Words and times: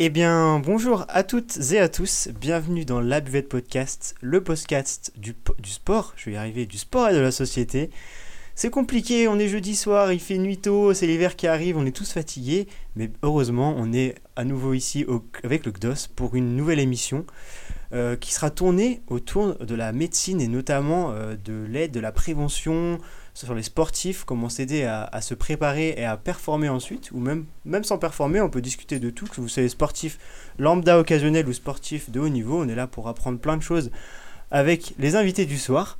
Eh 0.00 0.10
bien, 0.10 0.60
bonjour 0.60 1.04
à 1.08 1.24
toutes 1.24 1.72
et 1.72 1.80
à 1.80 1.88
tous. 1.88 2.28
Bienvenue 2.40 2.84
dans 2.84 3.00
La 3.00 3.20
Buvette 3.20 3.48
Podcast, 3.48 4.14
le 4.20 4.40
podcast 4.44 5.12
du, 5.16 5.34
sport. 5.64 6.12
Je 6.16 6.26
vais 6.26 6.32
y 6.34 6.36
arriver, 6.36 6.66
du 6.66 6.78
sport 6.78 7.08
et 7.08 7.14
de 7.14 7.18
la 7.18 7.32
société. 7.32 7.90
C'est 8.54 8.70
compliqué, 8.70 9.26
on 9.26 9.40
est 9.40 9.48
jeudi 9.48 9.74
soir, 9.74 10.12
il 10.12 10.20
fait 10.20 10.38
nuit 10.38 10.58
tôt, 10.58 10.94
c'est 10.94 11.08
l'hiver 11.08 11.34
qui 11.34 11.48
arrive, 11.48 11.76
on 11.76 11.84
est 11.84 11.96
tous 11.96 12.12
fatigués. 12.12 12.68
Mais 12.94 13.10
heureusement, 13.24 13.74
on 13.76 13.92
est 13.92 14.14
à 14.36 14.44
nouveau 14.44 14.72
ici 14.72 15.04
avec 15.42 15.66
le 15.66 15.72
GDOS 15.72 16.06
pour 16.14 16.36
une 16.36 16.54
nouvelle 16.54 16.78
émission 16.78 17.26
euh, 17.92 18.14
qui 18.14 18.32
sera 18.32 18.50
tournée 18.50 19.02
autour 19.08 19.56
de 19.56 19.74
la 19.74 19.90
médecine 19.92 20.40
et 20.40 20.46
notamment 20.46 21.10
euh, 21.10 21.34
de 21.44 21.66
l'aide, 21.68 21.90
de 21.90 21.98
la 21.98 22.12
prévention, 22.12 22.98
sur 23.46 23.54
les 23.54 23.62
sportifs, 23.62 24.24
comment 24.24 24.48
s'aider 24.48 24.82
à, 24.84 25.20
se 25.20 25.32
préparer 25.32 25.94
et 25.96 26.04
à 26.04 26.16
performer 26.16 26.68
ensuite, 26.68 27.10
ou 27.12 27.20
même, 27.20 27.44
même 27.64 27.84
sans 27.84 27.98
performer, 27.98 28.40
on 28.40 28.50
peut 28.50 28.60
discuter 28.60 28.98
de 28.98 29.10
tout, 29.10 29.26
que 29.26 29.40
vous 29.40 29.48
soyez 29.48 29.68
sportif 29.68 30.18
lambda 30.58 30.98
occasionnel 30.98 31.48
ou 31.48 31.52
sportif 31.52 32.10
de 32.10 32.18
haut 32.18 32.28
niveau, 32.28 32.60
on 32.60 32.68
est 32.68 32.74
là 32.74 32.88
pour 32.88 33.06
apprendre 33.06 33.38
plein 33.38 33.56
de 33.56 33.62
choses 33.62 33.92
avec 34.50 34.94
les 34.98 35.14
invités 35.14 35.46
du 35.46 35.56
soir. 35.56 35.98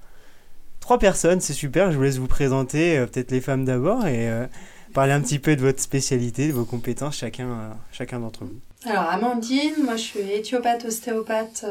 Trois 0.80 0.98
personnes, 0.98 1.40
c'est 1.40 1.52
super, 1.52 1.92
je 1.92 1.96
vous 1.96 2.02
laisse 2.02 2.18
vous 2.18 2.26
présenter, 2.26 2.98
euh, 2.98 3.06
peut-être 3.06 3.30
les 3.30 3.40
femmes 3.40 3.64
d'abord, 3.64 4.06
et 4.06 4.28
euh, 4.28 4.46
parler 4.92 5.12
un 5.12 5.20
petit 5.20 5.38
peu 5.38 5.54
de 5.54 5.60
votre 5.60 5.80
spécialité, 5.80 6.48
de 6.48 6.52
vos 6.52 6.64
compétences, 6.64 7.18
chacun, 7.18 7.48
euh, 7.48 7.70
chacun 7.92 8.18
d'entre 8.18 8.46
vous. 8.46 8.60
Alors 8.84 9.08
Amandine, 9.10 9.82
moi 9.82 9.96
je 9.96 10.02
suis 10.02 10.20
éthiopathe 10.20 10.84
ostéopathe 10.84 11.66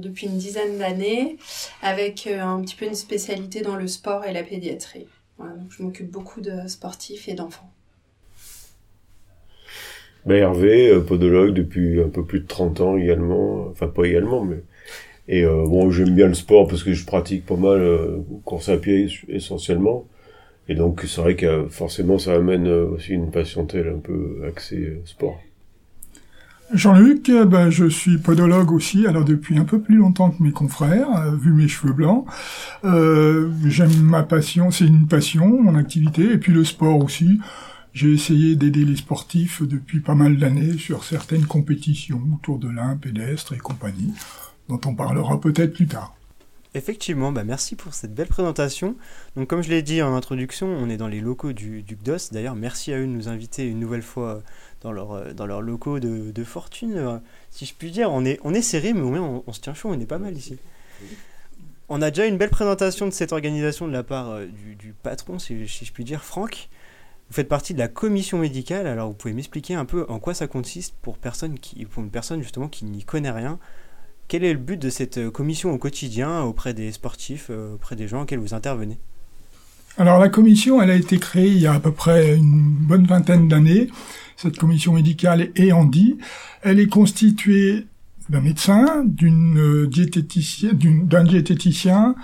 depuis 0.00 0.26
une 0.26 0.38
dizaine 0.38 0.76
d'années 0.76 1.36
avec 1.82 2.26
un 2.26 2.60
petit 2.62 2.74
peu 2.74 2.84
une 2.84 2.96
spécialité 2.96 3.60
dans 3.60 3.76
le 3.76 3.86
sport 3.86 4.24
et 4.24 4.32
la 4.32 4.42
pédiatrie. 4.42 5.06
je 5.70 5.82
m'occupe 5.84 6.10
beaucoup 6.10 6.40
de 6.40 6.66
sportifs 6.66 7.28
et 7.28 7.34
d'enfants. 7.34 7.70
Ben 10.26 10.42
Hervé, 10.42 11.00
podologue 11.06 11.54
depuis 11.54 12.02
un 12.02 12.08
peu 12.08 12.24
plus 12.24 12.40
de 12.40 12.46
30 12.46 12.80
ans 12.80 12.96
également, 12.96 13.68
enfin 13.70 13.86
pas 13.86 14.04
également 14.04 14.44
mais 14.44 14.64
et 15.28 15.44
bon 15.44 15.92
j'aime 15.92 16.16
bien 16.16 16.26
le 16.26 16.34
sport 16.34 16.66
parce 16.66 16.82
que 16.82 16.92
je 16.92 17.06
pratique 17.06 17.46
pas 17.46 17.56
mal 17.56 18.24
course 18.44 18.68
à 18.68 18.78
pied 18.78 19.06
essentiellement 19.28 20.08
et 20.68 20.74
donc 20.74 21.04
c'est 21.06 21.20
vrai 21.20 21.36
que 21.36 21.68
forcément 21.68 22.18
ça 22.18 22.34
amène 22.34 22.66
aussi 22.66 23.12
une 23.12 23.30
patientèle 23.30 23.94
un 23.96 24.00
peu 24.00 24.42
axée 24.44 25.00
sport. 25.04 25.38
Jean-Luc, 26.72 27.30
ben, 27.30 27.70
je 27.70 27.86
suis 27.86 28.18
podologue 28.18 28.72
aussi, 28.72 29.06
alors 29.06 29.24
depuis 29.24 29.58
un 29.58 29.64
peu 29.64 29.80
plus 29.80 29.96
longtemps 29.96 30.30
que 30.30 30.42
mes 30.42 30.52
confrères, 30.52 31.08
euh, 31.16 31.34
vu 31.34 31.52
mes 31.52 31.66
cheveux 31.66 31.94
blancs. 31.94 32.26
Euh, 32.84 33.50
J'aime 33.64 34.02
ma 34.02 34.22
passion, 34.22 34.70
c'est 34.70 34.86
une 34.86 35.06
passion, 35.06 35.62
mon 35.62 35.76
activité, 35.76 36.32
et 36.32 36.38
puis 36.38 36.52
le 36.52 36.64
sport 36.64 37.02
aussi. 37.02 37.40
J'ai 37.94 38.12
essayé 38.12 38.54
d'aider 38.54 38.84
les 38.84 38.96
sportifs 38.96 39.62
depuis 39.62 40.00
pas 40.00 40.14
mal 40.14 40.36
d'années 40.36 40.76
sur 40.76 41.04
certaines 41.04 41.46
compétitions 41.46 42.20
autour 42.34 42.58
de 42.58 42.68
l'un, 42.68 42.96
pédestre 42.96 43.54
et 43.54 43.58
compagnie, 43.58 44.12
dont 44.68 44.80
on 44.84 44.94
parlera 44.94 45.40
peut-être 45.40 45.72
plus 45.72 45.86
tard. 45.86 46.14
Effectivement, 46.74 47.32
bah 47.32 47.44
merci 47.44 47.76
pour 47.76 47.94
cette 47.94 48.14
belle 48.14 48.28
présentation. 48.28 48.94
Donc 49.36 49.48
comme 49.48 49.62
je 49.62 49.70
l'ai 49.70 49.80
dit 49.82 50.02
en 50.02 50.14
introduction, 50.14 50.66
on 50.68 50.90
est 50.90 50.98
dans 50.98 51.08
les 51.08 51.20
locaux 51.20 51.54
du, 51.54 51.82
du 51.82 51.96
GDOS. 51.96 52.28
D'ailleurs, 52.30 52.54
merci 52.54 52.92
à 52.92 52.98
eux 52.98 53.06
de 53.06 53.10
nous 53.10 53.28
inviter 53.28 53.66
une 53.66 53.80
nouvelle 53.80 54.02
fois 54.02 54.42
dans, 54.80 54.92
leur, 54.92 55.12
euh, 55.12 55.32
dans 55.32 55.46
leurs 55.46 55.62
locaux 55.62 55.98
de, 55.98 56.30
de, 56.30 56.44
fortune, 56.44 56.94
euh, 56.96 57.18
si 57.50 57.66
je 57.66 57.74
puis 57.74 57.90
dire. 57.90 58.10
On 58.12 58.24
est, 58.24 58.38
on 58.44 58.54
est 58.54 58.62
serré, 58.62 58.92
mais 58.92 59.00
au 59.00 59.10
moins 59.10 59.42
on, 59.46 59.52
se 59.52 59.60
tient 59.60 59.74
chaud, 59.74 59.90
on 59.90 60.00
est 60.00 60.06
pas 60.06 60.18
mal 60.18 60.36
ici. 60.36 60.58
On 61.88 62.02
a 62.02 62.10
déjà 62.10 62.26
une 62.26 62.36
belle 62.36 62.50
présentation 62.50 63.06
de 63.06 63.12
cette 63.12 63.32
organisation 63.32 63.88
de 63.88 63.92
la 63.92 64.02
part 64.02 64.30
euh, 64.30 64.46
du, 64.46 64.94
patron, 65.02 65.38
si, 65.38 65.66
si, 65.68 65.84
je 65.84 65.92
puis 65.92 66.04
dire, 66.04 66.24
Franck. 66.24 66.68
Vous 67.28 67.34
faites 67.34 67.48
partie 67.48 67.74
de 67.74 67.78
la 67.78 67.88
commission 67.88 68.38
médicale, 68.38 68.86
alors 68.86 69.08
vous 69.08 69.14
pouvez 69.14 69.34
m'expliquer 69.34 69.74
un 69.74 69.84
peu 69.84 70.06
en 70.08 70.18
quoi 70.18 70.32
ça 70.32 70.46
consiste 70.46 70.94
pour, 71.02 71.18
personne 71.18 71.58
qui, 71.58 71.84
pour 71.84 72.02
une 72.02 72.10
personne 72.10 72.40
justement 72.40 72.68
qui 72.68 72.86
n'y 72.86 73.04
connaît 73.04 73.30
rien. 73.30 73.58
Quel 74.28 74.44
est 74.44 74.52
le 74.52 74.58
but 74.58 74.78
de 74.78 74.88
cette 74.88 75.28
commission 75.28 75.72
au 75.72 75.78
quotidien 75.78 76.42
auprès 76.42 76.72
des 76.72 76.90
sportifs, 76.90 77.50
auprès 77.50 77.96
des 77.96 78.08
gens 78.08 78.22
auxquels 78.22 78.38
vous 78.38 78.54
intervenez? 78.54 78.98
Alors 79.98 80.18
la 80.18 80.28
commission, 80.28 80.80
elle 80.80 80.90
a 80.90 80.96
été 80.96 81.18
créée 81.18 81.48
il 81.48 81.58
y 81.58 81.66
a 81.66 81.74
à 81.74 81.80
peu 81.80 81.92
près 81.92 82.36
une 82.36 82.62
bonne 82.62 83.06
vingtaine 83.06 83.48
d'années 83.48 83.88
cette 84.38 84.56
commission 84.56 84.92
médicale 84.92 85.50
est 85.56 85.72
dit. 85.90 86.16
Elle 86.62 86.78
est 86.78 86.86
constituée 86.86 87.86
d'un 88.30 88.40
médecin, 88.40 89.02
d'une 89.04 89.58
euh, 89.58 89.86
diététicienne, 89.88 90.78
d'un 91.06 91.24
diététicien, 91.24 92.14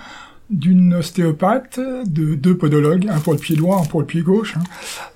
d'une 0.48 0.94
ostéopathe, 0.94 1.80
de 2.06 2.36
deux 2.36 2.56
podologues, 2.56 3.08
un 3.08 3.18
pour 3.18 3.32
le 3.32 3.40
pied 3.40 3.56
droit, 3.56 3.80
un 3.80 3.86
pour 3.86 4.00
le 4.00 4.06
pied 4.06 4.22
gauche. 4.22 4.56
Hein. 4.56 4.62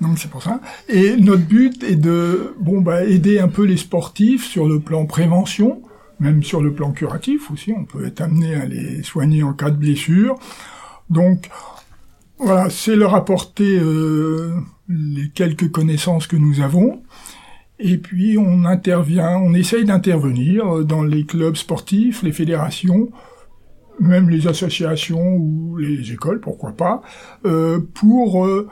Donc 0.00 0.18
c'est 0.18 0.30
pour 0.30 0.42
ça. 0.42 0.60
Et 0.88 1.16
notre 1.16 1.44
but 1.44 1.84
est 1.84 1.94
de 1.94 2.54
bon 2.58 2.80
bah 2.80 3.04
aider 3.04 3.38
un 3.38 3.48
peu 3.48 3.62
les 3.64 3.76
sportifs 3.76 4.44
sur 4.44 4.66
le 4.66 4.80
plan 4.80 5.06
prévention, 5.06 5.82
même 6.18 6.42
sur 6.42 6.60
le 6.60 6.72
plan 6.72 6.90
curatif 6.90 7.50
aussi. 7.52 7.72
On 7.76 7.84
peut 7.84 8.06
être 8.06 8.22
amené 8.22 8.56
à 8.56 8.64
les 8.64 9.04
soigner 9.04 9.44
en 9.44 9.52
cas 9.52 9.70
de 9.70 9.76
blessure. 9.76 10.36
Donc 11.10 11.48
voilà, 12.38 12.70
c'est 12.70 12.96
leur 12.96 13.14
apporter 13.14 13.78
euh, 13.78 14.54
les 14.88 15.30
quelques 15.30 15.70
connaissances 15.70 16.26
que 16.26 16.36
nous 16.36 16.60
avons. 16.60 17.02
Et 17.80 17.98
puis 17.98 18.38
on 18.38 18.64
intervient, 18.64 19.38
on 19.38 19.54
essaye 19.54 19.84
d'intervenir 19.84 20.84
dans 20.84 21.02
les 21.02 21.24
clubs 21.24 21.56
sportifs, 21.56 22.22
les 22.22 22.32
fédérations, 22.32 23.10
même 24.00 24.30
les 24.30 24.46
associations 24.46 25.36
ou 25.36 25.76
les 25.76 26.12
écoles, 26.12 26.40
pourquoi 26.40 26.72
pas, 26.72 27.02
euh, 27.44 27.80
pour 27.94 28.46
euh, 28.46 28.68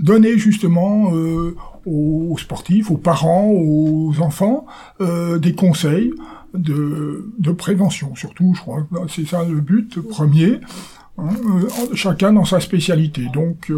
donner 0.00 0.38
justement 0.38 1.14
euh, 1.14 1.56
aux 1.84 2.36
sportifs, 2.38 2.90
aux 2.90 2.96
parents, 2.96 3.50
aux 3.50 4.20
enfants 4.20 4.66
des 5.00 5.54
conseils 5.54 6.12
de, 6.52 7.30
de 7.38 7.52
prévention. 7.52 8.14
Surtout, 8.16 8.54
je 8.56 8.60
crois, 8.60 8.86
c'est 9.08 9.26
ça 9.26 9.44
le 9.44 9.60
but 9.60 10.00
premier. 10.00 10.60
Hein, 11.18 11.30
chacun 11.94 12.32
dans 12.32 12.44
sa 12.44 12.60
spécialité. 12.60 13.26
Donc 13.32 13.72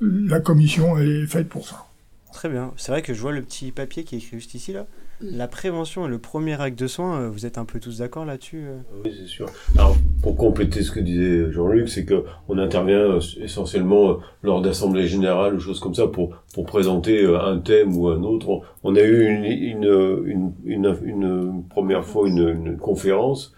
la 0.00 0.40
commission 0.40 0.98
est 0.98 1.26
faite 1.26 1.48
pour 1.48 1.66
ça. 1.66 1.86
Très 2.32 2.48
bien. 2.48 2.72
C'est 2.76 2.92
vrai 2.92 3.02
que 3.02 3.14
je 3.14 3.20
vois 3.20 3.32
le 3.32 3.42
petit 3.42 3.72
papier 3.72 4.04
qui 4.04 4.14
est 4.14 4.18
écrit 4.18 4.36
juste 4.38 4.54
ici 4.54 4.72
là. 4.72 4.86
La 5.20 5.48
prévention 5.48 6.06
est 6.06 6.08
le 6.08 6.18
premier 6.18 6.60
acte 6.60 6.78
de 6.78 6.86
soins, 6.86 7.22
euh, 7.22 7.28
vous 7.28 7.44
êtes 7.44 7.58
un 7.58 7.64
peu 7.64 7.80
tous 7.80 7.98
d'accord 7.98 8.24
là-dessus 8.24 8.66
euh? 8.68 8.78
Oui, 9.04 9.12
c'est 9.18 9.26
sûr. 9.26 9.46
Alors, 9.76 9.96
pour 10.22 10.36
compléter 10.36 10.82
ce 10.82 10.92
que 10.92 11.00
disait 11.00 11.50
Jean-Luc, 11.50 11.88
c'est 11.88 12.04
que 12.04 12.22
on 12.48 12.56
intervient 12.56 12.98
euh, 12.98 13.20
essentiellement 13.42 14.18
lors 14.44 14.62
d'assemblées 14.62 15.08
générales 15.08 15.54
ou 15.54 15.58
choses 15.58 15.80
comme 15.80 15.94
ça 15.94 16.06
pour, 16.06 16.36
pour 16.54 16.66
présenter 16.66 17.26
un 17.26 17.58
thème 17.58 17.96
ou 17.96 18.08
un 18.08 18.22
autre. 18.22 18.60
On 18.84 18.94
a 18.94 19.00
eu 19.00 19.26
une, 19.26 19.44
une, 19.44 20.52
une, 20.64 20.96
une, 21.02 21.64
première 21.68 22.04
fois 22.04 22.28
une, 22.28 22.76
conférence. 22.76 23.56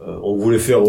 On 0.00 0.36
voulait 0.36 0.58
faire 0.58 0.82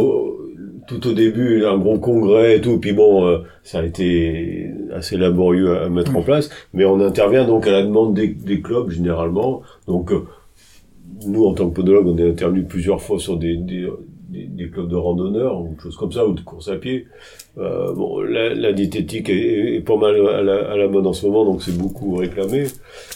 tout 0.90 1.08
au 1.08 1.14
début 1.14 1.66
un 1.66 1.78
gros 1.78 2.00
congrès 2.00 2.58
et 2.58 2.62
tout, 2.62 2.80
puis 2.80 2.94
bon, 2.94 3.28
euh, 3.28 3.40
ça 3.62 3.80
a 3.80 3.84
été 3.84 4.72
assez 4.92 5.18
laborieux 5.18 5.78
à, 5.78 5.88
mettre 5.88 6.16
en 6.16 6.24
place, 6.24 6.50
mais 6.74 6.84
on 6.84 7.00
intervient 7.00 7.46
donc 7.46 7.68
à 7.68 7.72
la 7.72 7.84
demande 7.84 8.16
des, 8.16 8.30
des 8.30 8.60
clubs 8.60 8.90
généralement. 8.90 9.62
Donc 9.86 10.12
euh, 10.12 10.26
nous, 11.28 11.46
en 11.46 11.54
tant 11.54 11.70
que 11.70 11.76
podologue, 11.76 12.08
on 12.08 12.18
est 12.18 12.28
intervenu 12.28 12.64
plusieurs 12.64 13.02
fois 13.02 13.20
sur 13.20 13.38
des, 13.38 13.56
des, 13.56 13.88
des, 14.30 14.70
clubs 14.70 14.88
de 14.88 14.96
randonneurs 14.96 15.60
ou 15.60 15.76
choses 15.82 15.98
comme 15.98 16.12
ça, 16.12 16.26
ou 16.26 16.34
de 16.34 16.42
course 16.42 16.70
à 16.70 16.76
pied. 16.76 17.08
Euh, 17.58 17.94
bon, 17.94 18.22
la, 18.22 18.54
la 18.54 18.74
diététique 18.74 19.30
est, 19.30 19.76
est, 19.76 19.82
pas 19.82 19.98
mal 19.98 20.16
à 20.28 20.42
la, 20.42 20.72
à 20.72 20.78
la, 20.78 20.88
mode 20.88 21.08
en 21.08 21.14
ce 21.14 21.26
moment, 21.26 21.46
donc 21.46 21.62
c'est 21.62 21.78
beaucoup 21.78 22.16
réclamé. 22.16 22.66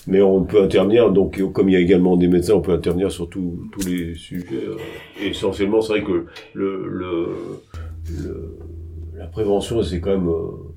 Mais 0.08 0.22
on 0.22 0.44
peut 0.44 0.62
intervenir, 0.64 1.12
donc 1.12 1.42
comme 1.54 1.70
il 1.70 1.74
y 1.74 1.76
a 1.76 1.80
également 1.80 2.18
des 2.18 2.28
médecins, 2.28 2.56
on 2.56 2.62
peut 2.62 2.74
intervenir 2.74 3.12
sur 3.12 3.30
tous 3.30 3.58
les 3.86 4.16
sujets. 4.16 4.46
Et 5.22 5.28
essentiellement, 5.28 5.82
c'est 5.82 5.94
vrai 5.94 6.04
que 6.04 6.26
le, 6.54 6.88
le, 6.88 7.28
le, 8.10 8.58
la 9.16 9.28
prévention, 9.28 9.82
c'est 9.84 10.00
quand 10.00 10.12
même 10.12 10.30
euh, 10.30 10.74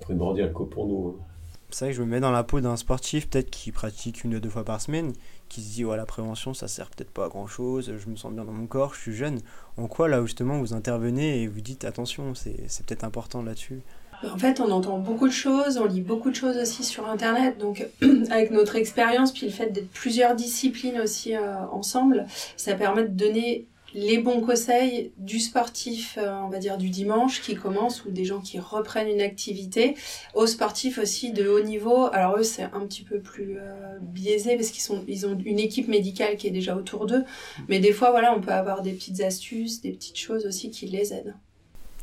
primordial 0.00 0.52
pour 0.52 0.86
nous. 0.86 1.08
Hein. 1.08 1.24
C'est 1.70 1.84
vrai 1.84 1.92
que 1.92 1.98
je 1.98 2.02
me 2.02 2.08
mets 2.08 2.20
dans 2.20 2.30
la 2.30 2.44
peau 2.44 2.60
d'un 2.60 2.76
sportif, 2.76 3.28
peut-être 3.28 3.50
qui 3.50 3.72
pratique 3.72 4.24
une 4.24 4.34
ou 4.34 4.40
deux 4.40 4.48
fois 4.48 4.64
par 4.64 4.80
semaine, 4.80 5.12
qui 5.48 5.60
se 5.62 5.74
dit 5.74 5.84
ouais, 5.84 5.96
la 5.96 6.06
prévention 6.06 6.54
ça 6.54 6.66
sert 6.66 6.88
peut-être 6.88 7.10
pas 7.10 7.26
à 7.26 7.28
grand 7.28 7.46
chose, 7.46 7.92
je 7.98 8.08
me 8.08 8.16
sens 8.16 8.32
bien 8.32 8.44
dans 8.44 8.52
mon 8.52 8.66
corps, 8.66 8.94
je 8.94 9.00
suis 9.00 9.14
jeune. 9.14 9.40
En 9.76 9.86
quoi 9.86 10.08
là 10.08 10.22
justement 10.22 10.58
vous 10.58 10.72
intervenez 10.72 11.42
et 11.42 11.46
vous 11.46 11.60
dites 11.60 11.84
attention, 11.84 12.34
c'est 12.34 12.56
peut-être 12.86 13.04
important 13.04 13.42
là-dessus? 13.42 13.82
En 14.24 14.36
fait, 14.36 14.60
on 14.60 14.70
entend 14.72 14.98
beaucoup 14.98 15.28
de 15.28 15.32
choses, 15.32 15.78
on 15.78 15.84
lit 15.84 16.00
beaucoup 16.00 16.30
de 16.30 16.34
choses 16.34 16.56
aussi 16.56 16.82
sur 16.82 17.08
Internet. 17.08 17.56
Donc, 17.58 17.86
avec 18.30 18.50
notre 18.50 18.74
expérience, 18.74 19.32
puis 19.32 19.46
le 19.46 19.52
fait 19.52 19.66
d'être 19.66 19.90
plusieurs 19.90 20.34
disciplines 20.34 21.00
aussi 21.00 21.36
euh, 21.36 21.56
ensemble, 21.70 22.26
ça 22.56 22.74
permet 22.74 23.04
de 23.04 23.08
donner 23.08 23.66
les 23.94 24.18
bons 24.18 24.40
conseils 24.40 25.12
du 25.16 25.40
sportif, 25.40 26.18
euh, 26.18 26.30
on 26.44 26.48
va 26.48 26.58
dire 26.58 26.76
du 26.76 26.90
dimanche, 26.90 27.40
qui 27.40 27.54
commence, 27.54 28.04
ou 28.04 28.10
des 28.10 28.24
gens 28.24 28.40
qui 28.40 28.58
reprennent 28.58 29.08
une 29.08 29.20
activité, 29.20 29.96
aux 30.34 30.46
sportifs 30.46 30.98
aussi 30.98 31.32
de 31.32 31.48
haut 31.48 31.62
niveau. 31.62 32.06
Alors 32.12 32.36
eux, 32.36 32.42
c'est 32.42 32.64
un 32.64 32.86
petit 32.86 33.02
peu 33.02 33.20
plus 33.20 33.56
euh, 33.58 33.98
biaisé 34.00 34.56
parce 34.56 34.70
qu'ils 34.70 34.82
sont, 34.82 35.04
ils 35.08 35.26
ont 35.26 35.38
une 35.44 35.58
équipe 35.58 35.88
médicale 35.88 36.36
qui 36.36 36.46
est 36.46 36.52
déjà 36.52 36.76
autour 36.76 37.06
d'eux. 37.06 37.24
Mais 37.68 37.78
des 37.78 37.92
fois, 37.92 38.10
voilà, 38.10 38.34
on 38.36 38.40
peut 38.40 38.52
avoir 38.52 38.82
des 38.82 38.92
petites 38.92 39.20
astuces, 39.20 39.80
des 39.80 39.92
petites 39.92 40.18
choses 40.18 40.44
aussi 40.44 40.70
qui 40.70 40.86
les 40.86 41.12
aident. 41.14 41.34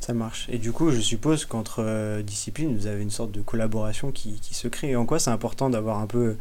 Ça 0.00 0.12
marche. 0.12 0.48
Et 0.50 0.58
du 0.58 0.72
coup, 0.72 0.90
je 0.90 1.00
suppose 1.00 1.44
qu'entre 1.46 1.82
euh, 1.82 2.22
disciplines, 2.22 2.76
vous 2.76 2.86
avez 2.86 3.02
une 3.02 3.10
sorte 3.10 3.30
de 3.30 3.40
collaboration 3.40 4.10
qui, 4.10 4.38
se 4.42 4.68
crée. 4.68 4.90
Et 4.90 4.96
en 4.96 5.06
quoi 5.06 5.18
c'est 5.18 5.30
important 5.30 5.70
d'avoir 5.70 6.00
un 6.00 6.06
peu 6.06 6.36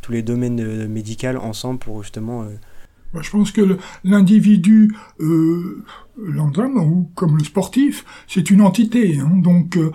tous 0.00 0.12
les 0.12 0.22
domaines 0.22 0.86
médicaux 0.86 1.36
ensemble 1.40 1.78
pour 1.78 2.02
justement 2.02 2.46
je 3.22 3.30
pense 3.30 3.52
que 3.52 3.78
l'individu 4.04 4.94
euh, 5.20 5.84
ou 6.16 7.10
comme 7.14 7.36
le 7.36 7.44
sportif, 7.44 8.04
c'est 8.28 8.50
une 8.50 8.60
entité. 8.60 9.18
Hein. 9.18 9.36
donc, 9.36 9.76
euh, 9.76 9.90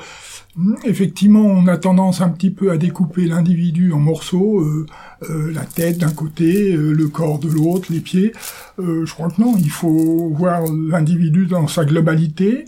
effectivement, 0.83 1.41
on 1.41 1.67
a 1.67 1.77
tendance 1.77 2.21
un 2.21 2.29
petit 2.29 2.51
peu 2.51 2.71
à 2.71 2.77
découper 2.77 3.25
l'individu 3.25 3.93
en 3.93 3.99
morceaux, 3.99 4.59
euh, 4.59 4.85
euh, 5.29 5.51
la 5.53 5.63
tête 5.63 5.99
d'un 5.99 6.11
côté, 6.11 6.73
le 6.73 7.07
corps 7.07 7.39
de 7.39 7.49
l'autre, 7.49 7.91
les 7.91 7.99
pieds. 7.99 8.33
je 8.77 9.11
crois 9.11 9.29
que 9.29 9.41
non, 9.41 9.55
il 9.57 9.69
faut 9.69 10.33
voir 10.35 10.63
l'individu 10.71 11.45
dans 11.45 11.67
sa 11.67 11.85
globalité 11.85 12.65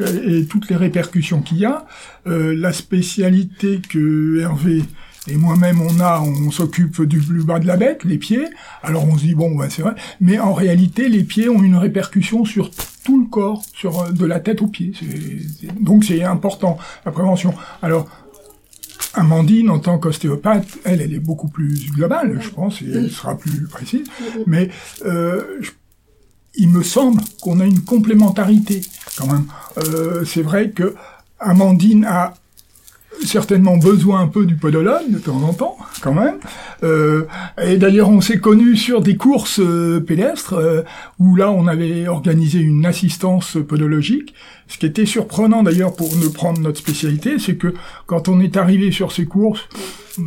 et 0.00 0.46
toutes 0.46 0.68
les 0.70 0.76
répercussions 0.76 1.42
qu'il 1.42 1.58
y 1.58 1.64
a. 1.64 1.86
la 2.24 2.72
spécialité 2.72 3.80
que 3.88 4.38
Hervé 4.40 4.82
et 5.28 5.36
moi-même, 5.36 5.80
on 5.80 6.00
a, 6.00 6.20
on 6.20 6.50
s'occupe 6.50 7.02
du 7.02 7.18
plus 7.20 7.44
bas 7.44 7.58
de 7.58 7.66
la 7.66 7.76
bête, 7.76 8.04
les 8.04 8.18
pieds. 8.18 8.46
Alors 8.82 9.04
on 9.06 9.16
se 9.16 9.22
dit 9.22 9.34
bon, 9.34 9.58
c'est 9.68 9.82
vrai. 9.82 9.94
Mais 10.20 10.38
en 10.38 10.52
réalité, 10.52 11.08
les 11.08 11.22
pieds 11.22 11.48
ont 11.48 11.62
une 11.62 11.76
répercussion 11.76 12.44
sur 12.44 12.70
tout 13.04 13.20
le 13.20 13.26
corps, 13.28 13.62
sur 13.74 14.00
euh, 14.00 14.10
de 14.10 14.26
la 14.26 14.40
tête 14.40 14.62
aux 14.62 14.66
pieds. 14.66 14.92
donc 15.80 16.04
c'est 16.04 16.22
important 16.22 16.78
la 17.04 17.12
prévention. 17.12 17.54
Alors 17.82 18.08
Amandine, 19.14 19.70
en 19.70 19.78
tant 19.78 19.98
qu'ostéopathe, 19.98 20.78
elle, 20.84 21.00
elle 21.00 21.14
est 21.14 21.18
beaucoup 21.20 21.48
plus 21.48 21.90
globale, 21.92 22.38
je 22.40 22.50
pense, 22.50 22.82
et 22.82 22.90
elle 22.92 23.10
sera 23.10 23.36
plus 23.36 23.66
précise. 23.66 24.06
Mais 24.46 24.68
euh, 25.04 25.60
il 26.54 26.68
me 26.68 26.82
semble 26.82 27.22
qu'on 27.40 27.60
a 27.60 27.64
une 27.64 27.82
complémentarité 27.82 28.80
quand 29.16 29.26
même. 29.26 29.46
Euh, 29.78 30.24
c'est 30.24 30.42
vrai 30.42 30.70
que 30.70 30.94
Amandine 31.40 32.04
a 32.04 32.34
certainement 33.24 33.76
besoin 33.76 34.20
un 34.20 34.28
peu 34.28 34.46
du 34.46 34.54
podologue 34.56 35.10
de 35.10 35.18
temps 35.18 35.42
en 35.42 35.52
temps, 35.52 35.76
quand 36.00 36.14
même. 36.14 36.36
Euh, 36.82 37.26
et 37.62 37.76
d'ailleurs, 37.76 38.08
on 38.08 38.20
s'est 38.20 38.38
connus 38.38 38.76
sur 38.76 39.00
des 39.00 39.16
courses 39.16 39.60
euh, 39.60 40.00
pédestres 40.00 40.54
euh, 40.54 40.82
où 41.18 41.36
là, 41.36 41.50
on 41.50 41.66
avait 41.66 42.08
organisé 42.08 42.60
une 42.60 42.86
assistance 42.86 43.56
podologique. 43.66 44.34
Ce 44.68 44.78
qui 44.78 44.86
était 44.86 45.06
surprenant 45.06 45.62
d'ailleurs 45.62 45.96
pour 45.96 46.14
ne 46.16 46.28
prendre 46.28 46.60
notre 46.60 46.78
spécialité, 46.78 47.38
c'est 47.38 47.56
que 47.56 47.74
quand 48.06 48.28
on 48.28 48.40
est 48.40 48.56
arrivé 48.56 48.92
sur 48.92 49.12
ces 49.12 49.24
courses, 49.24 49.68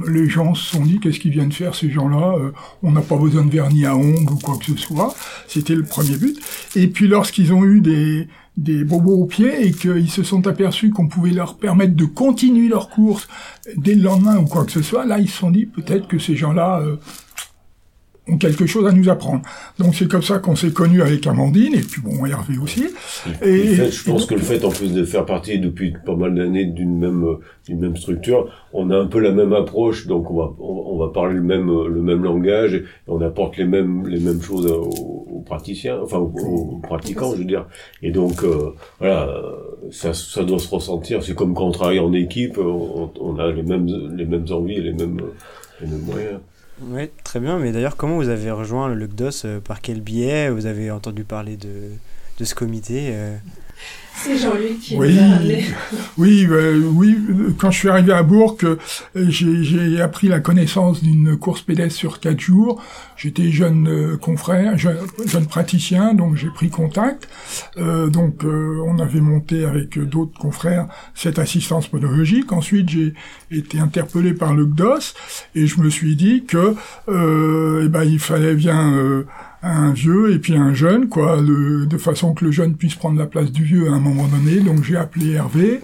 les 0.08 0.30
gens 0.30 0.56
se 0.56 0.72
sont 0.72 0.86
dit 0.86 1.00
qu'est-ce 1.00 1.20
qu'ils 1.20 1.32
viennent 1.32 1.52
faire 1.52 1.76
ces 1.76 1.92
gens-là 1.92 2.36
On 2.82 2.92
n'a 2.92 3.02
pas 3.02 3.18
besoin 3.18 3.44
de 3.44 3.52
vernis 3.52 3.86
à 3.86 3.96
ongles 3.96 4.32
ou 4.32 4.38
quoi 4.38 4.58
que 4.58 4.66
ce 4.66 4.78
soit. 4.78 5.14
C'était 5.48 5.76
le 5.76 5.84
premier 5.84 6.16
but. 6.16 6.40
Et 6.76 6.88
puis 6.88 7.08
lorsqu'ils 7.08 7.54
ont 7.54 7.66
eu 7.66 7.82
des 7.82 8.28
des 8.58 8.84
bobos 8.84 9.16
aux 9.16 9.26
pieds 9.26 9.68
et 9.68 9.72
qu'ils 9.72 10.10
se 10.10 10.24
sont 10.24 10.46
aperçus 10.48 10.90
qu'on 10.90 11.08
pouvait 11.08 11.32
leur 11.32 11.58
permettre 11.58 11.96
de 11.96 12.06
continuer 12.06 12.68
leur 12.68 12.90
course 12.90 13.28
dès 13.78 13.96
le 13.96 14.04
lendemain 14.04 14.38
ou 14.38 14.46
quoi 14.46 14.66
que 14.66 14.72
ce 14.72 14.82
soit, 14.82 15.06
là 15.06 15.20
ils 15.20 15.30
se 15.30 15.38
sont 15.38 15.52
dit 15.52 15.66
peut-être 15.66 16.08
que 16.08 16.20
ces 16.20 16.36
gens-là 16.36 16.82
euh, 16.82 16.98
ont 18.28 18.38
quelque 18.38 18.66
chose 18.66 18.86
à 18.86 18.92
nous 18.92 19.10
apprendre. 19.10 19.42
Donc 19.80 19.96
c'est 19.96 20.08
comme 20.08 20.22
ça 20.22 20.40
qu'on 20.40 20.56
s'est 20.56 20.72
connus 20.72 21.02
avec 21.02 21.26
Amandine 21.26 21.74
et 21.74 21.82
puis 21.82 22.02
bon 22.02 22.26
Hervé 22.26 22.58
aussi. 22.62 22.86
Et, 23.42 23.76
je 23.76 24.04
pense 24.04 24.26
que 24.26 24.36
le 24.36 24.42
fait 24.42 24.64
en 24.64 24.70
plus 24.70 24.94
de 24.94 25.04
faire 25.04 25.26
partie 25.26 25.60
depuis 25.60 25.94
pas 26.06 26.16
mal 26.16 26.36
d'années 26.36 26.66
d'une 26.66 26.98
même 26.98 27.38
d'une 27.68 27.80
même 27.80 27.98
structure, 27.98 28.50
on 28.74 28.92
a 28.92 28.98
un 28.98 29.08
peu 29.08 29.20
la 29.20 29.32
même 29.32 29.54
approche, 29.54 30.08
donc 30.08 30.30
on 30.30 30.38
va 30.38 30.54
on, 30.60 30.98
va 30.98 31.08
parler 31.10 31.34
le 31.34 31.42
même 31.42 31.68
le 31.88 32.02
même 32.02 32.24
langage 32.24 32.76
et 32.76 32.86
on 33.08 33.22
apporte 33.22 33.58
les 33.58 33.66
mêmes 33.66 34.08
les 34.08 34.20
mêmes 34.20 34.42
choses 34.42 34.68
aux, 34.68 35.44
praticiens, 35.46 36.00
enfin 36.02 36.18
aux, 36.18 36.80
pratiquants, 36.84 37.34
je 37.34 37.40
veux 37.40 37.46
dire. 37.46 37.66
Et 38.04 38.12
donc 38.12 38.44
euh, 38.44 38.76
voilà, 39.00 39.36
ça 39.90 40.14
ça 40.14 40.44
doit 40.44 40.60
se 40.60 40.70
ressentir. 40.70 41.24
C'est 41.24 41.34
comme 41.34 41.56
quand 41.56 41.66
on 41.66 41.72
travaille 41.72 42.00
en 42.00 42.14
équipe, 42.14 42.60
on, 42.60 43.12
on 43.20 43.40
a 43.40 43.52
les 43.52 43.64
mêmes 43.64 43.88
les 44.16 44.26
mêmes 44.26 44.46
envies, 44.52 44.80
les 44.80 44.94
mêmes 44.94 45.20
les 45.82 45.88
mêmes 45.88 46.06
moyens. 46.06 46.40
Oui, 46.82 47.10
très 47.24 47.40
bien. 47.40 47.60
Mais 47.60 47.72
d'ailleurs, 47.72 47.96
comment 47.96 48.16
vous 48.16 48.30
avez 48.30 48.52
rejoint 48.52 48.88
le 48.88 48.96
LUCDOS 48.96 49.46
euh, 49.46 49.60
Par 49.60 49.82
quel 49.82 50.02
biais? 50.02 50.50
Vous 50.50 50.66
avez 50.66 50.90
entendu 50.92 51.24
parler 51.24 51.58
de, 51.58 51.92
de 52.40 52.44
ce 52.46 52.56
comité 52.56 53.10
euh? 53.12 53.38
C'est 54.14 54.38
Jean-Luc 54.38 54.80
qui 54.80 54.96
oui, 54.96 55.18
oui, 56.18 56.46
bah, 56.46 56.56
oui. 56.94 57.18
Quand 57.58 57.72
je 57.72 57.78
suis 57.78 57.90
arrivé 57.90 58.14
à 58.14 58.24
Bourg, 58.24 58.58
euh, 58.64 58.78
j'ai 59.16 60.02
appris 60.02 60.28
la 60.28 60.40
connaissance 60.40 61.02
d'une 61.02 61.38
course 61.38 61.62
pédestre 61.62 61.98
sur 61.98 62.20
quatre 62.20 62.40
jours. 62.40 62.82
J'étais 63.16 63.52
jeune 63.52 63.88
euh, 63.88 64.18
confrère, 64.18 64.78
jeune, 64.78 65.48
praticien, 65.48 66.14
donc 66.14 66.36
j'ai 66.36 66.50
pris 66.50 66.70
contact. 66.70 67.28
Euh, 67.78 68.08
donc 68.08 68.44
on 68.44 69.00
avait 69.00 69.22
monté 69.22 69.66
avec 69.66 69.98
d'autres 69.98 70.38
confrères 70.38 70.88
cette 71.16 71.40
assistance 71.40 71.88
podologique. 71.88 72.52
Ensuite, 72.52 72.90
j'ai 72.90 73.14
été 73.50 73.80
interpellé 73.80 74.34
par 74.34 74.54
le 74.54 74.66
GDOS 74.66 75.14
et 75.56 75.68
je 75.68 75.80
me 75.80 75.90
suis 75.90 76.16
dit 76.16 76.44
que 76.46 76.76
eh 77.08 77.88
ben, 77.90 78.04
il 78.04 78.20
fallait 78.20 78.56
bien 78.56 79.26
un 79.64 79.94
vieux 79.94 80.34
et 80.34 80.40
puis 80.40 80.56
un 80.56 80.74
jeune, 80.74 81.08
quoi, 81.08 81.42
de 81.42 81.98
façon 81.98 82.34
que 82.34 82.46
le 82.46 82.52
jeune 82.52 82.76
puisse 82.76 82.96
prendre 82.96 83.20
la 83.20 83.28
place 83.28 83.52
du 83.52 83.64
vieux 83.64 83.90
à 83.90 83.94
un 83.94 84.00
moment 84.00 84.28
donné. 84.28 84.60
Donc 84.60 84.84
j'ai 84.84 84.98
appelé 84.98 85.32
Hervé. 85.32 85.82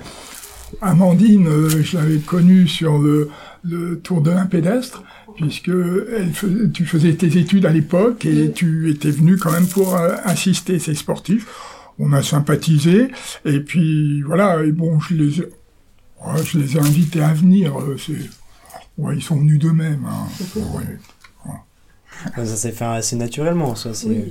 Amandine, 0.81 1.47
euh, 1.47 1.69
je 1.81 1.97
l'avais 1.97 2.18
connue 2.18 2.68
sur 2.68 2.97
le, 2.97 3.29
le 3.63 4.00
Tour 4.00 4.21
de 4.21 4.31
l'Un 4.31 4.47
pédestre, 4.47 5.03
puisque 5.35 5.69
elle, 5.69 6.33
tu 6.74 6.85
faisais 6.85 7.13
tes 7.13 7.38
études 7.38 7.65
à 7.65 7.71
l'époque 7.71 8.25
et 8.25 8.51
tu 8.51 8.89
étais 8.89 9.12
venu 9.12 9.38
quand 9.38 9.51
même 9.51 9.68
pour 9.68 9.95
euh, 9.95 10.15
assister 10.23 10.80
ces 10.80 10.95
sportifs. 10.95 11.47
On 12.00 12.13
a 12.13 12.21
sympathisé 12.21 13.07
et 13.45 13.59
puis 13.59 14.21
voilà. 14.23 14.63
Et 14.63 14.71
bon, 14.71 15.00
je 15.00 15.15
les, 15.15 15.31
je 15.31 16.59
les 16.59 16.75
ai 16.75 16.80
invités 16.80 17.21
à 17.21 17.33
venir. 17.33 17.80
Euh, 17.80 17.97
ouais, 18.97 19.15
ils 19.15 19.23
sont 19.23 19.38
venus 19.38 19.59
d'eux-mêmes. 19.59 20.06
Hein. 20.06 20.27
Ça 22.36 22.46
s'est 22.46 22.72
fait 22.72 22.86
assez 22.86 23.16
naturellement, 23.16 23.75
ça. 23.75 23.94
C'est 23.94 24.25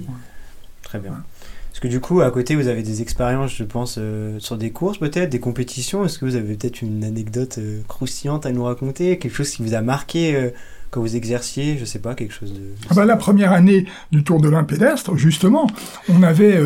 très 0.82 0.98
bien. 0.98 1.22
Parce 1.70 1.80
que 1.80 1.88
du 1.88 2.00
coup, 2.00 2.22
à 2.22 2.30
côté, 2.30 2.56
vous 2.56 2.68
avez 2.68 2.82
des 2.82 3.02
expériences, 3.02 3.54
je 3.54 3.64
pense, 3.64 3.96
euh, 3.98 4.38
sur 4.38 4.56
des 4.56 4.70
courses 4.70 4.96
peut-être, 4.96 5.28
des 5.28 5.40
compétitions. 5.40 6.06
Est-ce 6.06 6.18
que 6.18 6.24
vous 6.24 6.36
avez 6.36 6.54
peut-être 6.54 6.80
une 6.80 7.04
anecdote 7.04 7.58
euh, 7.58 7.82
croustillante 7.86 8.46
à 8.46 8.52
nous 8.52 8.64
raconter 8.64 9.18
Quelque 9.18 9.34
chose 9.34 9.50
qui 9.50 9.62
vous 9.62 9.74
a 9.74 9.82
marqué 9.82 10.52
euh, 10.96 11.00
vous 11.00 11.16
exerciez 11.16 11.78
Je 11.78 11.84
sais 11.84 11.98
pas, 11.98 12.14
quelque 12.14 12.34
chose 12.34 12.52
de... 12.52 12.60
Ah 12.90 12.94
bah, 12.94 13.04
la 13.04 13.16
première 13.16 13.52
année 13.52 13.86
du 14.12 14.24
Tour 14.24 14.40
de 14.40 14.48
l'Un 14.48 14.64
pédestre, 14.64 15.16
justement, 15.16 15.66
on 16.08 16.22
avait 16.22 16.60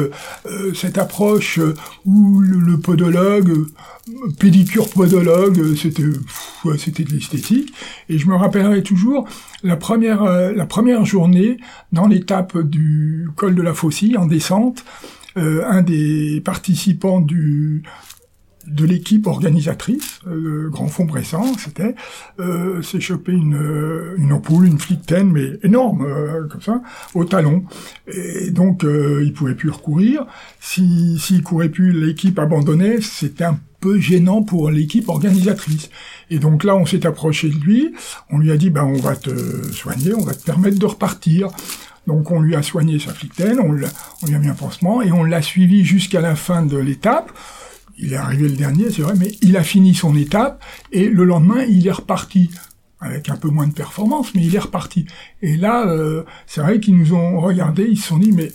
cette 0.75 0.99
approche 0.99 1.59
où 2.05 2.41
le 2.41 2.79
podologue 2.79 3.67
pédicure 4.39 4.89
podologue, 4.89 5.77
c'était 5.77 6.03
c'était 6.79 7.05
de 7.05 7.13
l'esthétique. 7.13 7.73
Et 8.09 8.19
je 8.19 8.27
me 8.27 8.35
rappellerai 8.35 8.83
toujours 8.83 9.29
la 9.63 9.77
première 9.77 10.23
euh, 10.23 10.53
la 10.55 10.67
première 10.67 11.05
journée 11.05 11.59
dans 11.93 12.07
l'étape 12.07 12.57
du 12.59 13.29
col 13.37 13.55
de 13.55 13.63
la 13.63 13.75
Faucille 13.75 14.17
en 14.17 14.27
descente, 14.27 14.85
euh, 15.37 15.65
un 15.67 15.83
des 15.83 16.41
participants 16.45 17.21
du 17.21 17.83
de 18.71 18.85
l'équipe 18.85 19.27
organisatrice, 19.27 20.21
euh, 20.27 20.63
le 20.65 20.71
Grand 20.71 20.89
Fond 20.89 21.05
Bressant, 21.05 21.55
c'était, 21.59 21.95
euh, 22.39 22.83
s'est 22.83 23.01
chopé 23.01 23.33
une, 23.33 23.57
euh, 23.57 24.15
une 24.17 24.33
ampoule, 24.33 24.67
une 24.67 24.79
flictaine, 24.79 25.31
mais 25.31 25.59
énorme, 25.63 26.05
euh, 26.07 26.47
comme 26.49 26.63
ça, 26.63 26.81
au 27.15 27.25
talon. 27.25 27.65
Et 28.07 28.51
donc, 28.51 28.85
euh, 28.85 29.23
il 29.25 29.33
pouvait 29.33 29.55
plus 29.55 29.71
recourir. 29.71 30.27
S'il 30.61 31.21
si, 31.21 31.43
courait 31.43 31.69
plus, 31.69 31.93
l'équipe 31.93 32.39
abandonnait. 32.39 33.01
C'était 33.01 33.45
un 33.45 33.59
peu 33.81 33.99
gênant 33.99 34.43
pour 34.43 34.71
l'équipe 34.71 35.09
organisatrice. 35.09 35.91
Et 36.31 36.39
donc 36.39 36.65
là, 36.65 36.77
on 36.77 36.87
s'est 36.87 37.07
approché 37.07 37.49
de 37.49 37.57
lui. 37.57 37.93
On 38.31 38.39
lui 38.39 38.53
a 38.53 38.57
dit, 38.57 38.71
ben, 38.71 38.85
on 38.85 38.99
va 38.99 39.17
te 39.17 39.31
soigner, 39.73 40.15
on 40.15 40.25
va 40.25 40.35
te 40.35 40.45
permettre 40.45 40.79
de 40.79 40.87
repartir. 40.87 41.49
Donc 42.07 42.31
on 42.31 42.41
lui 42.41 42.55
a 42.57 42.63
soigné 42.63 42.99
sa 42.99 43.13
flictaine, 43.13 43.59
on, 43.61 43.73
on 43.73 44.27
lui 44.27 44.35
a 44.35 44.39
mis 44.39 44.49
un 44.49 44.55
pansement 44.55 45.03
et 45.03 45.13
on 45.13 45.23
l'a 45.23 45.43
suivi 45.43 45.85
jusqu'à 45.85 46.21
la 46.21 46.35
fin 46.35 46.63
de 46.65 46.77
l'étape 46.77 47.31
il 48.03 48.13
est 48.13 48.17
arrivé 48.17 48.49
le 48.49 48.57
dernier, 48.57 48.91
c'est 48.91 49.03
vrai, 49.03 49.15
mais 49.17 49.33
il 49.43 49.57
a 49.57 49.63
fini 49.63 49.95
son 49.95 50.17
étape 50.17 50.63
et 50.93 51.09
le 51.09 51.25
lendemain, 51.25 51.63
il 51.63 51.87
est 51.87 51.93
reparti 51.93 52.51
avec 53.01 53.29
un 53.31 53.37
peu 53.37 53.49
moins 53.49 53.67
de 53.67 53.73
performance, 53.73 54.35
mais 54.35 54.43
il 54.43 54.55
est 54.55 54.61
reparti. 54.61 55.07
Et 55.43 55.57
là, 55.57 55.89
euh, 55.89 56.23
c'est 56.47 56.61
vrai 56.61 56.81
qu'ils 56.81 56.97
nous 56.97 57.15
ont 57.15 57.41
regardé, 57.41 57.87
ils 57.89 57.99
se 57.99 58.09
sont 58.09 58.19
dit, 58.19 58.33
mais 58.33 58.53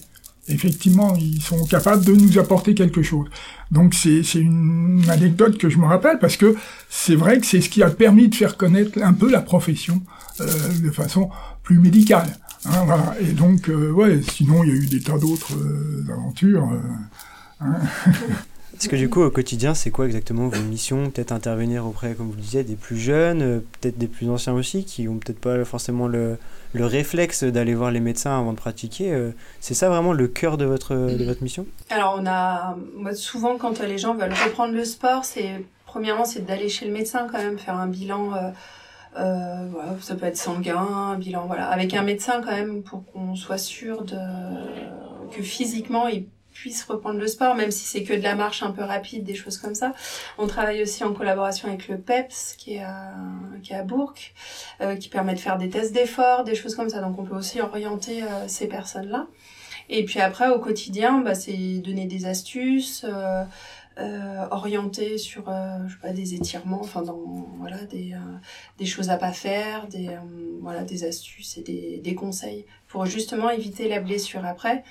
effectivement, 0.47 1.15
ils 1.15 1.41
sont 1.41 1.65
capables 1.65 2.05
de 2.05 2.13
nous 2.13 2.37
apporter 2.37 2.75
quelque 2.75 3.01
chose. 3.01 3.27
Donc 3.71 3.95
c'est 3.95 4.21
une 4.35 5.03
anecdote 5.09 5.57
que 5.57 5.69
je 5.69 5.79
me 5.79 5.85
rappelle 5.85 6.19
parce 6.19 6.37
que 6.37 6.55
c'est 6.89 7.15
vrai 7.15 7.39
que 7.39 7.45
c'est 7.47 7.61
ce 7.61 7.69
qui 7.69 7.81
a 7.81 7.89
permis 7.89 8.29
de 8.29 8.35
faire 8.35 8.55
connaître 8.55 9.01
un 9.01 9.13
peu 9.13 9.31
la 9.31 9.41
profession 9.41 10.03
euh, 10.41 10.45
de 10.83 10.91
façon 10.91 11.31
plus 11.63 11.79
médicale. 11.79 12.37
Hein, 12.65 12.83
voilà. 12.85 13.15
Et 13.19 13.33
donc, 13.33 13.69
euh, 13.69 13.91
ouais, 13.91 14.21
sinon 14.21 14.63
il 14.63 14.69
y 14.69 14.73
a 14.73 14.75
eu 14.75 14.85
des 14.85 15.01
tas 15.01 15.17
d'autres 15.17 15.57
aventures. 16.11 16.69
Hein. 17.61 17.79
Est-ce 18.77 18.89
que 18.89 18.95
du 18.95 19.09
coup, 19.09 19.21
au 19.21 19.31
quotidien, 19.31 19.73
c'est 19.73 19.89
quoi 19.89 20.05
exactement 20.05 20.47
vos 20.47 20.61
missions? 20.61 21.09
Peut-être 21.09 21.31
intervenir 21.31 21.85
auprès, 21.85 22.13
comme 22.13 22.27
vous 22.27 22.35
le 22.35 22.41
disiez, 22.41 22.63
des 22.63 22.75
plus 22.75 22.97
jeunes, 22.97 23.41
euh, 23.41 23.59
peut-être 23.79 23.97
des 23.97 24.07
plus 24.07 24.29
anciens 24.29 24.53
aussi, 24.53 24.83
qui 24.83 25.07
ont 25.07 25.17
peut-être 25.17 25.39
pas 25.39 25.63
forcément 25.65 26.07
le, 26.07 26.37
le 26.73 26.85
réflexe 26.85 27.43
d'aller 27.43 27.73
voir 27.73 27.91
les 27.91 28.01
médecins 28.01 28.37
avant 28.37 28.51
de 28.51 28.57
pratiquer. 28.57 29.13
Euh, 29.13 29.31
c'est 29.61 29.73
ça 29.73 29.89
vraiment 29.89 30.13
le 30.13 30.27
cœur 30.27 30.57
de 30.57 30.65
votre, 30.65 30.93
de 30.93 31.23
votre 31.23 31.41
mission? 31.41 31.65
Alors, 31.89 32.19
on 32.21 32.25
a, 32.27 32.75
souvent, 33.13 33.57
quand 33.57 33.79
les 33.81 33.97
gens 33.97 34.13
veulent 34.13 34.33
reprendre 34.33 34.73
le 34.73 34.83
sport, 34.83 35.25
c'est 35.25 35.63
premièrement, 35.85 36.25
c'est 36.25 36.45
d'aller 36.45 36.69
chez 36.69 36.85
le 36.85 36.91
médecin 36.91 37.27
quand 37.31 37.39
même, 37.39 37.57
faire 37.57 37.77
un 37.77 37.87
bilan. 37.87 38.33
Euh, 39.17 39.65
voilà, 39.71 39.95
ça 40.01 40.15
peut 40.15 40.25
être 40.25 40.35
sanguin, 40.35 40.75
un 40.75 41.17
bilan, 41.17 41.45
voilà, 41.47 41.69
avec 41.69 41.93
un 41.93 42.03
médecin 42.03 42.41
quand 42.43 42.51
même 42.51 42.83
pour 42.83 43.05
qu'on 43.05 43.35
soit 43.35 43.57
sûr 43.57 44.03
de 44.03 44.17
que 45.31 45.41
physiquement 45.41 46.07
il 46.09 46.25
puisse 46.55 46.83
reprendre 46.85 47.19
le 47.19 47.27
sport, 47.27 47.53
même 47.53 47.69
si 47.69 47.85
c'est 47.85 48.03
que 48.03 48.13
de 48.13 48.23
la 48.23 48.33
marche 48.33 48.63
un 48.63 48.71
peu 48.71 48.81
rapide, 48.81 49.23
des 49.23 49.35
choses 49.35 49.57
comme 49.57 49.75
ça. 49.75 49.93
On 50.39 50.47
travaille 50.47 50.81
aussi 50.81 51.03
en 51.03 51.13
collaboration 51.13 51.67
avec 51.67 51.87
le 51.87 51.99
PEPS, 51.99 52.55
qui 52.57 52.75
est 52.75 52.83
à, 52.83 53.13
qui 53.61 53.73
est 53.73 53.75
à 53.75 53.83
Bourg, 53.83 54.13
euh, 54.81 54.95
qui 54.95 55.09
permet 55.09 55.35
de 55.35 55.39
faire 55.39 55.57
des 55.57 55.69
tests 55.69 55.93
d'effort, 55.93 56.43
des 56.45 56.55
choses 56.55 56.73
comme 56.73 56.89
ça. 56.89 57.01
Donc 57.01 57.19
on 57.19 57.25
peut 57.25 57.35
aussi 57.35 57.61
orienter 57.61 58.23
euh, 58.23 58.47
ces 58.47 58.67
personnes-là. 58.67 59.27
Et 59.89 60.03
puis 60.05 60.19
après, 60.19 60.49
au 60.49 60.59
quotidien, 60.59 61.21
bah, 61.21 61.35
c'est 61.35 61.79
donner 61.79 62.05
des 62.05 62.25
astuces, 62.25 63.05
euh, 63.07 63.43
euh, 63.97 64.47
orienter 64.51 65.17
sur 65.17 65.47
euh, 65.47 65.77
je 65.87 65.93
sais 65.93 65.99
pas, 66.01 66.11
des 66.11 66.33
étirements, 66.33 66.81
enfin 66.81 67.01
dans 67.01 67.19
voilà 67.59 67.83
des, 67.85 68.13
des 68.77 68.85
choses 68.85 69.09
à 69.09 69.17
pas 69.17 69.31
faire, 69.31 69.87
des 69.87 70.09
voilà 70.61 70.83
des 70.83 71.03
astuces 71.05 71.57
et 71.57 71.61
des, 71.61 72.01
des 72.03 72.15
conseils 72.15 72.65
pour 72.87 73.05
justement 73.05 73.49
éviter 73.49 73.87
la 73.87 73.99
blessure 73.99 74.45
après. 74.45 74.83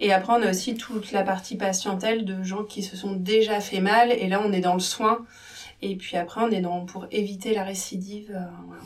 Et 0.00 0.12
après, 0.12 0.32
on 0.32 0.42
a 0.42 0.50
aussi 0.50 0.74
toute 0.74 1.12
la 1.12 1.22
partie 1.22 1.56
patientèle 1.56 2.24
de 2.24 2.42
gens 2.42 2.64
qui 2.64 2.82
se 2.82 2.96
sont 2.96 3.12
déjà 3.12 3.60
fait 3.60 3.80
mal. 3.80 4.10
Et 4.12 4.28
là, 4.28 4.42
on 4.44 4.52
est 4.52 4.60
dans 4.60 4.74
le 4.74 4.80
soin. 4.80 5.18
Et 5.82 5.96
puis 5.96 6.16
après, 6.16 6.40
on 6.40 6.50
est 6.50 6.60
dans 6.60 6.84
pour 6.84 7.06
éviter 7.10 7.54
la 7.54 7.62
récidive. 7.62 8.32
Euh, 8.34 8.40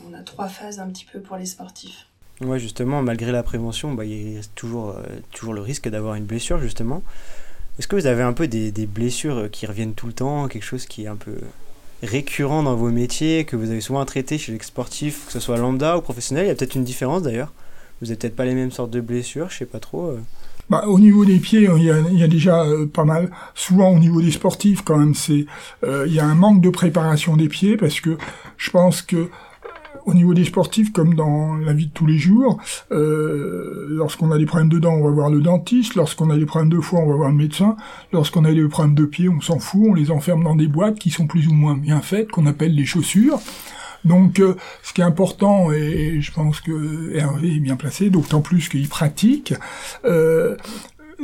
on 0.09 0.13
a 0.13 0.21
trois 0.21 0.47
phases 0.47 0.79
un 0.79 0.87
petit 0.87 1.05
peu 1.11 1.19
pour 1.19 1.37
les 1.37 1.45
sportifs. 1.45 2.07
Ouais, 2.41 2.59
justement, 2.59 3.01
malgré 3.01 3.31
la 3.31 3.43
prévention, 3.43 3.93
bah, 3.93 4.05
il 4.05 4.37
reste 4.37 4.53
toujours, 4.55 4.91
euh, 4.91 5.03
toujours 5.31 5.53
le 5.53 5.61
risque 5.61 5.89
d'avoir 5.89 6.15
une 6.15 6.25
blessure, 6.25 6.59
justement. 6.59 7.03
Est-ce 7.77 7.87
que 7.87 7.95
vous 7.95 8.07
avez 8.07 8.23
un 8.23 8.33
peu 8.33 8.47
des, 8.47 8.71
des 8.71 8.85
blessures 8.85 9.49
qui 9.51 9.65
reviennent 9.65 9.93
tout 9.93 10.07
le 10.07 10.13
temps, 10.13 10.47
quelque 10.47 10.63
chose 10.63 10.85
qui 10.85 11.03
est 11.03 11.07
un 11.07 11.15
peu 11.15 11.37
récurrent 12.01 12.63
dans 12.63 12.75
vos 12.75 12.89
métiers, 12.89 13.45
que 13.45 13.55
vous 13.55 13.71
avez 13.71 13.81
souvent 13.81 14.05
traité 14.05 14.37
chez 14.37 14.51
les 14.51 14.59
sportifs, 14.61 15.25
que 15.25 15.31
ce 15.31 15.39
soit 15.39 15.57
lambda 15.57 15.97
ou 15.97 16.01
professionnel? 16.01 16.45
Il 16.45 16.47
y 16.47 16.51
a 16.51 16.55
peut-être 16.55 16.75
une 16.75 16.83
différence 16.83 17.23
d'ailleurs. 17.23 17.51
Vous 17.99 18.07
n'avez 18.07 18.17
peut-être 18.17 18.35
pas 18.35 18.45
les 18.45 18.53
mêmes 18.53 18.71
sortes 18.71 18.91
de 18.91 19.01
blessures, 19.01 19.49
je 19.49 19.57
sais 19.57 19.65
pas 19.65 19.79
trop. 19.79 20.07
euh. 20.07 20.21
Bah, 20.69 20.83
au 20.87 20.99
niveau 20.99 21.25
des 21.25 21.39
pieds, 21.39 21.67
il 21.77 21.83
y 21.83 21.89
a, 21.89 21.99
il 22.11 22.19
y 22.19 22.23
a 22.23 22.27
déjà 22.27 22.63
euh, 22.63 22.85
pas 22.85 23.03
mal. 23.03 23.31
Souvent, 23.55 23.89
au 23.89 23.99
niveau 23.99 24.21
des 24.21 24.31
sportifs, 24.31 24.83
quand 24.83 24.97
même, 24.97 25.15
c'est 25.15 25.47
euh, 25.83 26.05
il 26.07 26.13
y 26.13 26.19
a 26.19 26.25
un 26.25 26.35
manque 26.35 26.61
de 26.61 26.69
préparation 26.69 27.35
des 27.35 27.47
pieds 27.47 27.75
parce 27.75 27.99
que 27.99 28.17
je 28.57 28.69
pense 28.69 29.01
que 29.01 29.15
euh, 29.15 29.29
au 30.05 30.13
niveau 30.13 30.33
des 30.33 30.45
sportifs, 30.45 30.91
comme 30.91 31.15
dans 31.15 31.55
la 31.55 31.73
vie 31.73 31.87
de 31.87 31.91
tous 31.91 32.05
les 32.05 32.17
jours, 32.17 32.59
euh, 32.91 33.87
lorsqu'on 33.89 34.31
a 34.31 34.37
des 34.37 34.45
problèmes 34.45 34.69
de 34.69 34.79
dents, 34.79 34.93
on 34.93 35.03
va 35.03 35.09
voir 35.09 35.29
le 35.29 35.41
dentiste. 35.41 35.95
Lorsqu'on 35.95 36.29
a 36.29 36.37
des 36.37 36.45
problèmes 36.45 36.69
de 36.69 36.79
foie, 36.79 36.99
on 36.99 37.09
va 37.09 37.15
voir 37.15 37.29
le 37.29 37.35
médecin. 37.35 37.75
Lorsqu'on 38.13 38.45
a 38.45 38.51
des 38.51 38.67
problèmes 38.67 38.95
de 38.95 39.05
pieds, 39.05 39.29
on 39.29 39.41
s'en 39.41 39.59
fout, 39.59 39.87
on 39.89 39.93
les 39.93 40.11
enferme 40.11 40.43
dans 40.43 40.55
des 40.55 40.67
boîtes 40.67 40.99
qui 40.99 41.09
sont 41.09 41.27
plus 41.27 41.47
ou 41.47 41.53
moins 41.53 41.75
bien 41.75 42.01
faites, 42.01 42.29
qu'on 42.31 42.45
appelle 42.45 42.75
les 42.75 42.85
chaussures. 42.85 43.39
Donc, 44.05 44.39
euh, 44.39 44.55
ce 44.83 44.93
qui 44.93 45.01
est 45.01 45.05
important, 45.05 45.71
et, 45.71 46.21
je 46.21 46.31
pense 46.31 46.61
que 46.61 47.15
Hervé 47.15 47.55
est 47.55 47.59
bien 47.59 47.75
placé, 47.75 48.09
d'autant 48.09 48.41
plus 48.41 48.69
qu'il 48.69 48.87
pratique, 48.87 49.53
euh, 50.05 50.55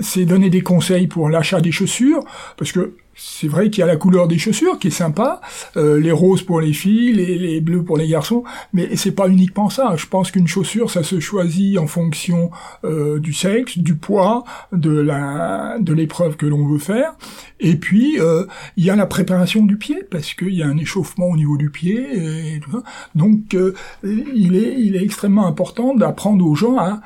c'est 0.01 0.25
donner 0.25 0.49
des 0.49 0.61
conseils 0.61 1.07
pour 1.07 1.29
l'achat 1.29 1.61
des 1.61 1.71
chaussures, 1.71 2.23
parce 2.57 2.71
que 2.71 2.95
c'est 3.17 3.47
vrai 3.47 3.69
qu'il 3.69 3.79
y 3.79 3.83
a 3.83 3.85
la 3.85 3.95
couleur 3.95 4.27
des 4.27 4.37
chaussures 4.37 4.77
qui 4.77 4.87
est 4.87 4.91
sympa, 4.91 5.39
euh, 5.77 5.99
les 6.01 6.11
roses 6.11 6.41
pour 6.41 6.59
les 6.59 6.73
filles, 6.73 7.13
les, 7.13 7.37
les 7.37 7.61
bleus 7.61 7.83
pour 7.83 7.97
les 7.97 8.09
garçons, 8.09 8.43
mais 8.73 8.97
c'est 8.97 9.13
pas 9.13 9.29
uniquement 9.29 9.69
ça. 9.69 9.95
Je 9.95 10.05
pense 10.05 10.31
qu'une 10.31 10.47
chaussure, 10.47 10.91
ça 10.91 11.01
se 11.01 11.21
choisit 11.21 11.77
en 11.77 11.87
fonction 11.87 12.51
euh, 12.83 13.19
du 13.19 13.31
sexe, 13.31 13.77
du 13.77 13.95
poids, 13.95 14.43
de 14.73 14.91
la 14.91 15.77
de 15.79 15.93
l'épreuve 15.93 16.35
que 16.35 16.45
l'on 16.45 16.67
veut 16.67 16.79
faire, 16.79 17.15
et 17.61 17.77
puis 17.77 18.19
euh, 18.19 18.45
il 18.75 18.83
y 18.83 18.89
a 18.89 18.97
la 18.97 19.05
préparation 19.05 19.63
du 19.63 19.77
pied 19.77 20.03
parce 20.11 20.33
qu'il 20.33 20.53
y 20.53 20.61
a 20.61 20.67
un 20.67 20.77
échauffement 20.77 21.27
au 21.27 21.37
niveau 21.37 21.55
du 21.55 21.69
pied 21.69 22.55
et 22.55 22.59
tout 22.59 22.71
ça. 22.71 22.83
Donc 23.15 23.53
euh, 23.53 23.73
il 24.03 24.57
est 24.57 24.75
il 24.77 24.97
est 24.97 25.03
extrêmement 25.03 25.47
important 25.47 25.95
d'apprendre 25.95 26.45
aux 26.45 26.55
gens 26.55 26.77
à 26.77 27.01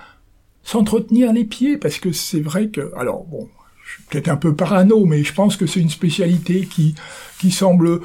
s'entretenir 0.71 1.33
les 1.33 1.45
pieds 1.45 1.77
parce 1.77 1.97
que 1.99 2.11
c'est 2.11 2.41
vrai 2.41 2.67
que 2.67 2.91
alors 2.95 3.25
bon 3.25 3.47
je 3.85 3.93
suis 3.93 4.03
peut-être 4.09 4.29
un 4.29 4.37
peu 4.37 4.53
parano 4.55 5.05
mais 5.05 5.23
je 5.23 5.33
pense 5.33 5.55
que 5.57 5.65
c'est 5.65 5.79
une 5.79 5.89
spécialité 5.89 6.67
qui 6.73 6.93
qui 7.39 7.49
semble 7.51 8.01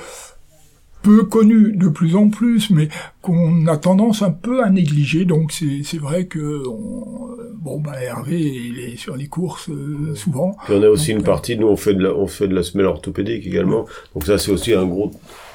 peu 1.02 1.24
connue 1.24 1.72
de 1.76 1.88
plus 1.88 2.16
en 2.16 2.30
plus 2.30 2.70
mais 2.70 2.88
qu'on 3.20 3.66
a 3.66 3.76
tendance 3.76 4.22
un 4.22 4.30
peu 4.30 4.64
à 4.64 4.70
négliger 4.70 5.26
donc 5.26 5.52
c'est 5.52 5.82
c'est 5.84 5.98
vrai 5.98 6.24
que 6.26 6.66
on, 6.66 7.28
bon 7.56 7.78
bah 7.80 8.02
Hervé 8.02 8.40
il 8.40 8.78
est 8.80 8.96
sur 8.96 9.14
les 9.14 9.26
courses 9.26 9.68
euh, 9.68 10.14
souvent 10.14 10.56
Puis 10.64 10.74
on 10.74 10.82
a 10.82 10.88
aussi 10.88 11.10
Donc, 11.12 11.18
une 11.20 11.24
partie, 11.26 11.58
nous 11.58 11.66
on 11.68 11.76
fait 11.76 11.92
de 11.94 12.02
la, 12.04 12.14
on 12.14 12.26
fait 12.26 12.48
de 12.48 12.54
la 12.54 12.62
semelle 12.62 12.86
orthopédique 12.86 13.46
également. 13.46 13.84
Donc 14.14 14.24
ça 14.24 14.38
c'est 14.38 14.50
aussi 14.50 14.72
un 14.72 14.86
gros, 14.86 15.10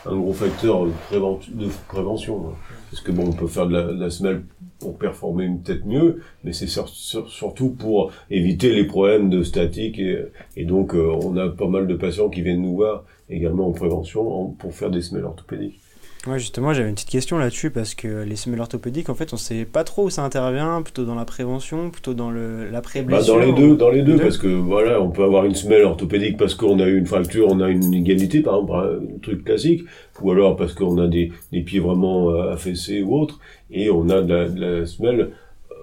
un 0.06 0.16
gros 0.16 0.34
facteur 0.34 0.86
de, 0.86 0.92
préven- 1.12 1.40
de 1.52 1.68
prévention. 1.88 2.50
hein. 2.50 2.54
Parce 2.92 3.02
que 3.04 3.12
bon, 3.12 3.28
on 3.28 3.34
peut 3.34 3.48
faire 3.48 3.68
de 3.68 3.74
la, 3.74 3.84
de 3.94 4.00
la 4.00 4.10
semelle 4.10 4.42
pour 4.80 4.98
performer 4.98 5.48
peut-être 5.64 5.86
mieux, 5.86 6.22
mais 6.44 6.54
c'est 6.54 6.68
sur- 6.68 6.90
sur- 6.90 7.30
surtout 7.30 7.70
pour 7.70 8.12
éviter 8.32 8.74
les 8.74 8.86
problèmes 8.86 9.30
de 9.30 9.44
statique 9.44 10.00
et, 10.00 10.24
et 10.58 10.66
donc 10.66 10.96
euh, 10.96 11.12
on 11.24 11.36
a 11.38 11.50
pas 11.50 11.68
mal 11.68 11.86
de 11.88 11.96
patients 11.96 12.30
qui 12.30 12.42
viennent 12.42 12.62
nous 12.62 12.76
voir 12.76 13.04
également 13.30 13.68
en 13.68 13.72
prévention 13.74 14.28
en- 14.42 14.46
pour 14.48 14.74
faire 14.74 14.90
des 14.90 15.02
semelles 15.02 15.26
orthopédiques. 15.26 15.80
Ouais, 16.28 16.38
justement, 16.38 16.74
j'avais 16.74 16.90
une 16.90 16.96
petite 16.96 17.10
question 17.10 17.38
là-dessus 17.38 17.72
parce 17.72 17.96
que 17.96 18.24
les 18.24 18.36
semelles 18.36 18.60
orthopédiques, 18.60 19.08
en 19.10 19.16
fait, 19.16 19.32
on 19.34 19.38
sait 19.38 19.64
pas 19.64 19.86
trop 19.86 20.04
où 20.06 20.10
ça 20.10 20.22
intervient, 20.26 20.82
plutôt 20.82 21.06
dans 21.06 21.16
la 21.16 21.24
prévention, 21.24 21.90
plutôt 21.92 22.14
dans 22.14 22.30
le 22.30 22.66
Bah, 22.66 22.72
l'après-blessure. 22.74 23.36
dans 23.36 23.40
les 23.40 23.54
deux, 23.54 23.78
dans 23.78 23.90
les 23.90 24.02
deux, 24.02 24.18
deux. 24.18 24.24
parce 24.24 24.38
que 24.38 24.48
voilà, 24.48 25.02
on 25.02 25.12
peut 25.12 25.24
avoir 25.24 25.46
une 25.46 25.56
semelle 25.56 25.84
orthopédique 25.84 26.36
parce 26.36 26.56
qu'on 26.56 26.80
a 26.80 26.88
eu 26.88 26.98
une 26.98 27.06
fracture, 27.06 27.48
on 27.50 27.62
a 27.62 27.70
une 27.70 27.84
inégalité, 27.86 28.42
par 28.42 28.56
exemple, 28.56 28.74
un 28.74 29.20
truc 29.22 29.46
classique, 29.46 29.84
ou 30.22 30.30
alors 30.32 30.58
parce 30.58 30.74
qu'on 30.74 30.98
a 30.98 31.08
des, 31.08 31.32
des 31.54 31.62
pieds 31.62 31.80
vraiment 31.80 32.32
euh, 32.32 32.52
affaissés 32.52 33.02
ou 33.02 33.18
autres, 33.18 33.40
et 33.72 33.90
on 33.90 34.10
a 34.10 34.22
de 34.22 34.34
la, 34.34 34.50
de 34.50 34.60
la 34.60 34.86
semelle 34.86 35.30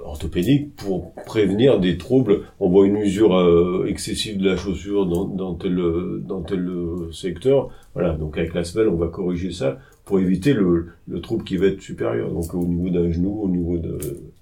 orthopédique 0.05 0.77
pour 0.77 1.15
prévenir 1.27 1.81
des 1.81 1.97
troubles. 1.97 2.43
On 2.61 2.69
voit 2.69 2.87
une 2.87 2.99
usure 2.99 3.35
euh, 3.39 3.87
excessive 3.89 4.37
de 4.39 4.51
la 4.51 4.57
chaussure 4.59 5.07
dans, 5.07 5.25
dans 5.25 5.55
tel 5.55 5.77
dans 6.21 6.43
tel 6.43 6.61
euh, 6.69 7.11
secteur. 7.11 7.71
Voilà, 7.95 8.13
donc 8.13 8.37
avec 8.37 8.53
la 8.53 8.65
semelle, 8.65 8.89
on 8.89 8.97
va 8.97 9.09
corriger 9.09 9.51
ça 9.51 9.79
pour 10.07 10.21
éviter 10.21 10.55
le, 10.55 10.87
le 11.09 11.21
trouble 11.21 11.45
qui 11.45 11.57
va 11.59 11.67
être 11.67 11.83
supérieur. 11.83 12.31
Donc 12.31 12.55
au 12.55 12.65
niveau 12.65 12.89
d'un 12.89 13.11
genou, 13.13 13.41
au 13.43 13.49
niveau 13.49 13.77
de 13.77 13.99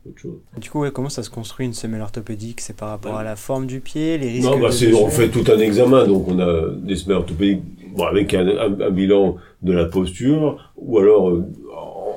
autre 0.06 0.18
chose. 0.18 0.36
Du 0.60 0.68
coup, 0.70 0.80
ouais, 0.80 0.90
comment 0.92 1.08
ça 1.08 1.22
se 1.22 1.30
construit 1.30 1.64
une 1.66 1.72
semelle 1.72 2.02
orthopédique? 2.02 2.60
C'est 2.60 2.76
par 2.76 2.90
rapport 2.90 3.16
à 3.16 3.24
la 3.24 3.34
forme 3.34 3.66
du 3.66 3.80
pied, 3.80 4.18
les 4.18 4.30
risques 4.30 4.44
Non, 4.44 4.60
bah 4.60 4.68
de 4.68 4.94
on 4.94 5.08
fait 5.08 5.30
tout 5.30 5.44
un 5.50 5.58
examen, 5.58 6.06
donc 6.06 6.28
on 6.28 6.38
a 6.38 6.70
des 6.70 6.94
semelles 6.96 7.16
orthopédiques 7.16 7.62
bon, 7.96 8.04
avec 8.04 8.34
un, 8.34 8.46
un- 8.46 8.80
un 8.80 8.90
bilan 8.90 9.36
de 9.62 9.72
la 9.72 9.86
posture, 9.86 10.70
ou 10.76 10.98
alors 10.98 11.30
euh, 11.30 11.44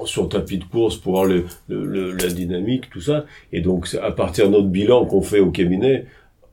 sur 0.03 0.27
tapis 0.27 0.57
de 0.57 0.65
course 0.65 0.97
pour 0.97 1.13
voir 1.13 1.25
le, 1.25 1.45
le- 1.69 1.85
le- 1.85 2.11
la 2.11 2.27
dynamique, 2.27 2.89
tout 2.89 3.01
ça. 3.01 3.25
Et 3.53 3.61
donc 3.61 3.87
à 4.03 4.11
partir 4.11 4.47
de 4.47 4.51
notre 4.57 4.67
bilan 4.67 5.05
qu'on 5.05 5.21
fait 5.21 5.39
au 5.39 5.51
cabinet, 5.51 6.05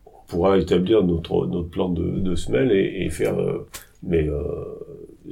on 0.06 0.10
pourra 0.28 0.58
établir 0.58 1.02
notre, 1.02 1.46
notre 1.48 1.68
plan 1.68 1.88
de, 1.88 2.20
de 2.20 2.34
semelle 2.36 2.70
et, 2.70 3.04
et 3.04 3.10
faire... 3.10 3.36
euh, 3.40 3.66
mais 4.06 4.28
euh, 4.28 4.42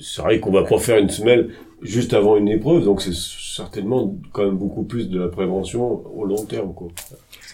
c'est 0.01 0.23
vrai 0.23 0.41
qu'on 0.41 0.51
va 0.51 0.65
pas 0.65 0.79
faire 0.79 0.99
une 0.99 1.11
semelle 1.11 1.51
juste 1.83 2.15
avant 2.15 2.37
une 2.37 2.49
épreuve, 2.49 2.85
donc 2.85 3.03
c'est 3.03 3.15
certainement 3.15 4.15
quand 4.33 4.45
même 4.45 4.57
beaucoup 4.57 4.85
plus 4.85 5.11
de 5.11 5.21
la 5.21 5.29
prévention 5.29 6.03
au 6.17 6.25
long 6.25 6.45
terme. 6.45 6.73
Quoi. 6.75 6.89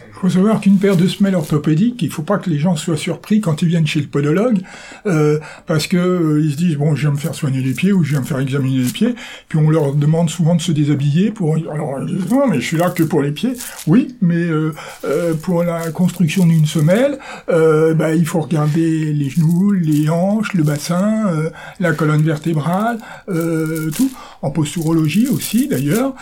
Il 0.06 0.20
faut 0.20 0.28
savoir 0.28 0.60
qu'une 0.60 0.78
paire 0.78 0.96
de 0.96 1.06
semelles 1.06 1.34
orthopédiques, 1.34 2.02
il 2.02 2.10
faut 2.10 2.22
pas 2.22 2.38
que 2.38 2.50
les 2.50 2.58
gens 2.58 2.76
soient 2.76 2.96
surpris 2.96 3.40
quand 3.40 3.62
ils 3.62 3.68
viennent 3.68 3.86
chez 3.86 4.00
le 4.00 4.06
podologue, 4.06 4.58
euh, 5.06 5.38
parce 5.66 5.86
que 5.86 5.96
euh, 5.96 6.40
ils 6.42 6.52
se 6.52 6.56
disent 6.56 6.76
bon, 6.76 6.94
je 6.94 7.02
viens 7.02 7.12
me 7.12 7.16
faire 7.16 7.34
soigner 7.34 7.60
les 7.60 7.72
pieds 7.72 7.92
ou 7.92 8.02
je 8.04 8.10
viens 8.10 8.20
me 8.20 8.26
faire 8.26 8.40
examiner 8.40 8.78
les 8.78 8.90
pieds, 8.90 9.14
puis 9.48 9.58
on 9.58 9.70
leur 9.70 9.94
demande 9.94 10.30
souvent 10.30 10.54
de 10.54 10.60
se 10.60 10.72
déshabiller 10.72 11.30
pour. 11.30 11.56
Alors 11.72 12.00
non, 12.00 12.48
mais 12.48 12.60
je 12.60 12.66
suis 12.66 12.76
là 12.76 12.90
que 12.90 13.02
pour 13.02 13.22
les 13.22 13.32
pieds. 13.32 13.52
Oui, 13.86 14.16
mais 14.20 14.36
euh, 14.36 14.74
euh, 15.04 15.34
pour 15.34 15.62
la 15.62 15.90
construction 15.90 16.46
d'une 16.46 16.66
semelle, 16.66 17.18
euh, 17.48 17.94
bah, 17.94 18.14
il 18.14 18.26
faut 18.26 18.40
regarder 18.40 19.12
les 19.12 19.30
genoux, 19.30 19.72
les 19.72 20.08
hanches, 20.08 20.54
le 20.54 20.62
bassin, 20.62 21.28
euh, 21.28 21.50
la 21.80 21.92
colonne 21.92 22.22
vertébrale, 22.22 22.98
tout. 23.26 24.10
En 24.40 24.52
posturologie 24.52 25.26
aussi 25.26 25.66
d'ailleurs. 25.66 26.14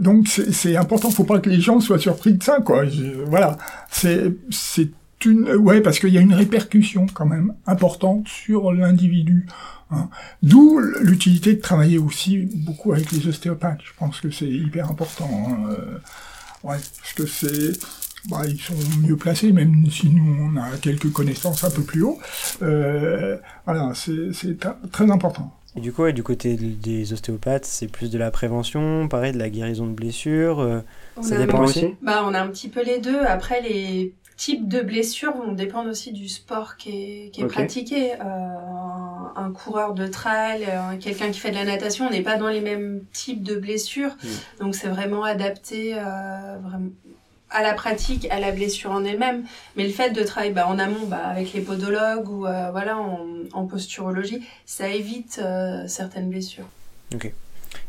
Donc 0.00 0.26
c'est 0.28 0.76
important, 0.76 1.10
faut 1.10 1.22
pas 1.22 1.38
que 1.38 1.48
les 1.48 1.60
gens 1.60 1.78
soient 1.78 1.98
surpris 1.98 2.32
de 2.32 2.42
ça, 2.42 2.58
quoi. 2.64 2.84
Voilà, 3.26 3.56
c'est 3.90 4.32
c'est 4.50 4.90
une 5.24 5.48
ouais 5.56 5.80
parce 5.80 5.98
qu'il 6.00 6.10
y 6.12 6.18
a 6.18 6.20
une 6.20 6.34
répercussion 6.34 7.06
quand 7.12 7.24
même 7.26 7.54
importante 7.66 8.28
sur 8.28 8.72
l'individu. 8.72 9.46
hein. 9.90 10.08
D'où 10.42 10.78
l'utilité 11.00 11.54
de 11.54 11.60
travailler 11.60 11.98
aussi 11.98 12.48
beaucoup 12.56 12.92
avec 12.92 13.10
les 13.12 13.26
ostéopathes. 13.28 13.80
Je 13.84 13.92
pense 13.98 14.20
que 14.20 14.30
c'est 14.30 14.48
hyper 14.50 14.90
important. 14.90 15.30
hein. 15.48 15.70
Euh, 15.70 15.98
ouais, 16.68 16.76
parce 17.00 17.12
que 17.14 17.26
c'est 17.26 17.72
bah, 18.28 18.42
ils 18.46 18.60
sont 18.60 18.74
mieux 19.02 19.16
placés, 19.16 19.52
même 19.52 19.84
si 19.90 20.08
nous 20.10 20.50
on 20.52 20.56
a 20.60 20.76
quelques 20.80 21.10
connaissances 21.12 21.62
un 21.64 21.70
peu 21.70 21.82
plus 21.82 22.02
haut. 22.02 22.18
Euh, 22.62 23.36
voilà, 23.66 23.92
c'est 23.94 24.32
c'est 24.32 24.58
tr- 24.60 24.76
très 24.90 25.10
important. 25.10 25.54
Et 25.76 25.80
du 25.80 25.92
coup, 25.92 26.02
ouais, 26.02 26.12
du 26.12 26.22
côté 26.22 26.56
des 26.56 27.12
ostéopathes, 27.12 27.64
c'est 27.64 27.88
plus 27.88 28.10
de 28.10 28.16
la 28.18 28.30
prévention, 28.30 29.08
pareil, 29.08 29.32
de 29.32 29.38
la 29.38 29.50
guérison 29.50 29.86
de 29.86 29.92
blessures. 29.92 30.60
euh, 30.60 30.80
On 31.16 31.22
ça 31.22 31.36
a- 31.36 31.38
dépend 31.38 31.62
aussi? 31.62 31.94
Bah, 32.02 32.22
on 32.26 32.34
a 32.34 32.40
un 32.40 32.48
petit 32.48 32.68
peu 32.68 32.82
les 32.82 32.98
deux. 32.98 33.20
Après, 33.20 33.60
les 33.60 34.14
types 34.36 34.68
de 34.68 34.80
blessures 34.80 35.32
vont 35.32 35.52
dépendre 35.52 35.90
aussi 35.90 36.12
du 36.12 36.28
sport 36.28 36.76
qui 36.76 36.90
est, 36.90 37.30
qui 37.30 37.40
est 37.40 37.44
Ok. 37.44 37.52
pratiqué. 37.52 38.12
Euh, 38.14 38.16
un, 39.36 39.52
coureur 39.52 39.94
de 39.94 40.06
trail, 40.06 40.64
euh, 40.68 40.96
quelqu'un 40.98 41.30
qui 41.30 41.38
fait 41.38 41.50
de 41.50 41.56
la 41.56 41.64
natation, 41.64 42.06
on 42.06 42.10
n'est 42.10 42.22
pas 42.22 42.36
dans 42.36 42.48
les 42.48 42.60
mêmes 42.60 43.02
types 43.12 43.42
de 43.42 43.54
blessures. 43.56 44.10
Mm. 44.22 44.28
Donc 44.60 44.74
c'est 44.74 44.88
vraiment 44.88 45.22
adapté 45.24 45.94
euh, 45.94 46.56
vraiment 46.62 46.90
à 47.50 47.62
la 47.62 47.74
pratique, 47.74 48.26
à 48.30 48.40
la 48.40 48.50
blessure 48.50 48.90
en 48.90 49.04
elle-même. 49.04 49.44
Mais 49.76 49.84
le 49.84 49.92
fait 49.92 50.10
de 50.10 50.22
travailler 50.24 50.52
bah, 50.52 50.66
en 50.66 50.78
amont 50.78 51.06
bah, 51.06 51.26
avec 51.26 51.52
les 51.52 51.60
podologues 51.60 52.28
ou 52.28 52.46
euh, 52.46 52.70
voilà, 52.72 52.98
en, 52.98 53.66
posturologie, 53.66 54.40
ça 54.66 54.88
évite 54.88 55.40
certaines 55.86 56.28
blessures. 56.28 56.66
Ok. 57.14 57.32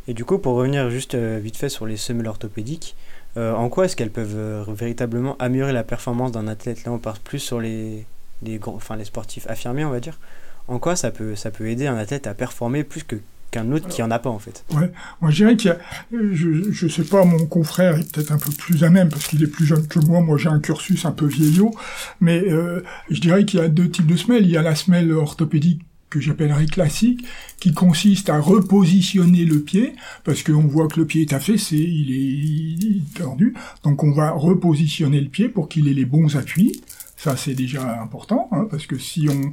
Et 0.07 0.13
du 0.13 0.23
coup, 0.23 0.37
pour 0.37 0.53
revenir 0.53 0.89
juste 0.91 1.15
vite 1.15 1.57
fait 1.57 1.69
sur 1.69 1.87
les 1.87 1.97
semelles 1.97 2.27
orthopédiques, 2.27 2.95
en 3.37 3.69
quoi 3.69 3.85
est-ce 3.85 3.95
qu'elles 3.95 4.11
peuvent 4.11 4.65
véritablement 4.69 5.35
améliorer 5.39 5.73
la 5.73 5.83
performance 5.83 6.31
d'un 6.31 6.47
athlète 6.47 6.85
Là, 6.85 6.91
on 6.91 6.99
part 6.99 7.19
plus 7.19 7.39
sur 7.39 7.59
les, 7.59 8.05
les, 8.43 8.59
enfin, 8.65 8.95
les 8.95 9.05
sportifs 9.05 9.47
affirmés, 9.47 9.85
on 9.85 9.91
va 9.91 9.99
dire. 9.99 10.19
En 10.67 10.79
quoi 10.79 10.95
ça 10.95 11.11
peut, 11.11 11.35
ça 11.35 11.51
peut 11.51 11.67
aider 11.69 11.87
un 11.87 11.97
athlète 11.97 12.27
à 12.27 12.33
performer 12.33 12.83
plus 12.83 13.03
que 13.03 13.17
qu'un 13.51 13.71
autre 13.71 13.87
qui 13.87 14.01
en 14.01 14.11
a 14.11 14.19
pas 14.19 14.29
en 14.29 14.39
fait? 14.39 14.65
Ouais, 14.73 14.91
moi 15.21 15.29
je 15.31 15.35
dirais 15.37 15.55
qu'il 15.55 15.69
y 15.69 15.73
a, 15.73 15.77
je, 16.11 16.71
je 16.71 16.87
sais 16.87 17.03
pas, 17.03 17.23
mon 17.23 17.45
confrère 17.45 17.97
est 17.99 18.11
peut-être 18.11 18.31
un 18.31 18.37
peu 18.37 18.51
plus 18.51 18.83
à 18.83 18.89
même 18.89 19.09
parce 19.09 19.27
qu'il 19.27 19.43
est 19.43 19.47
plus 19.47 19.65
jeune 19.65 19.87
que 19.87 19.99
moi. 19.99 20.21
Moi 20.21 20.37
j'ai 20.37 20.49
un 20.49 20.59
cursus 20.59 21.05
un 21.05 21.11
peu 21.11 21.25
vieillot, 21.27 21.71
mais 22.19 22.43
euh, 22.51 22.83
je 23.09 23.21
dirais 23.21 23.45
qu'il 23.45 23.59
y 23.59 23.63
a 23.63 23.67
deux 23.67 23.89
types 23.89 24.07
de 24.07 24.15
semelles. 24.15 24.45
Il 24.45 24.51
y 24.51 24.57
a 24.57 24.61
la 24.61 24.75
semelle 24.75 25.11
orthopédique 25.13 25.83
que 26.09 26.19
j'appellerais 26.19 26.65
classique, 26.65 27.25
qui 27.59 27.73
consiste 27.73 28.29
à 28.29 28.39
repositionner 28.39 29.45
le 29.45 29.61
pied, 29.61 29.93
parce 30.23 30.43
qu'on 30.43 30.67
voit 30.67 30.87
que 30.87 30.99
le 30.99 31.05
pied 31.05 31.23
est 31.23 31.33
affaissé, 31.33 31.77
il 31.77 32.11
est, 32.11 33.17
tordu, 33.17 33.53
donc 33.83 34.03
on 34.03 34.11
va 34.11 34.31
repositionner 34.31 35.21
le 35.21 35.29
pied 35.29 35.49
pour 35.49 35.69
qu'il 35.69 35.87
ait 35.87 35.93
les 35.93 36.05
bons 36.05 36.35
appuis. 36.35 36.81
Ça, 37.17 37.37
c'est 37.37 37.53
déjà 37.53 38.01
important, 38.01 38.49
hein, 38.51 38.67
parce 38.69 38.87
que 38.87 38.97
si 38.97 39.27
on 39.29 39.51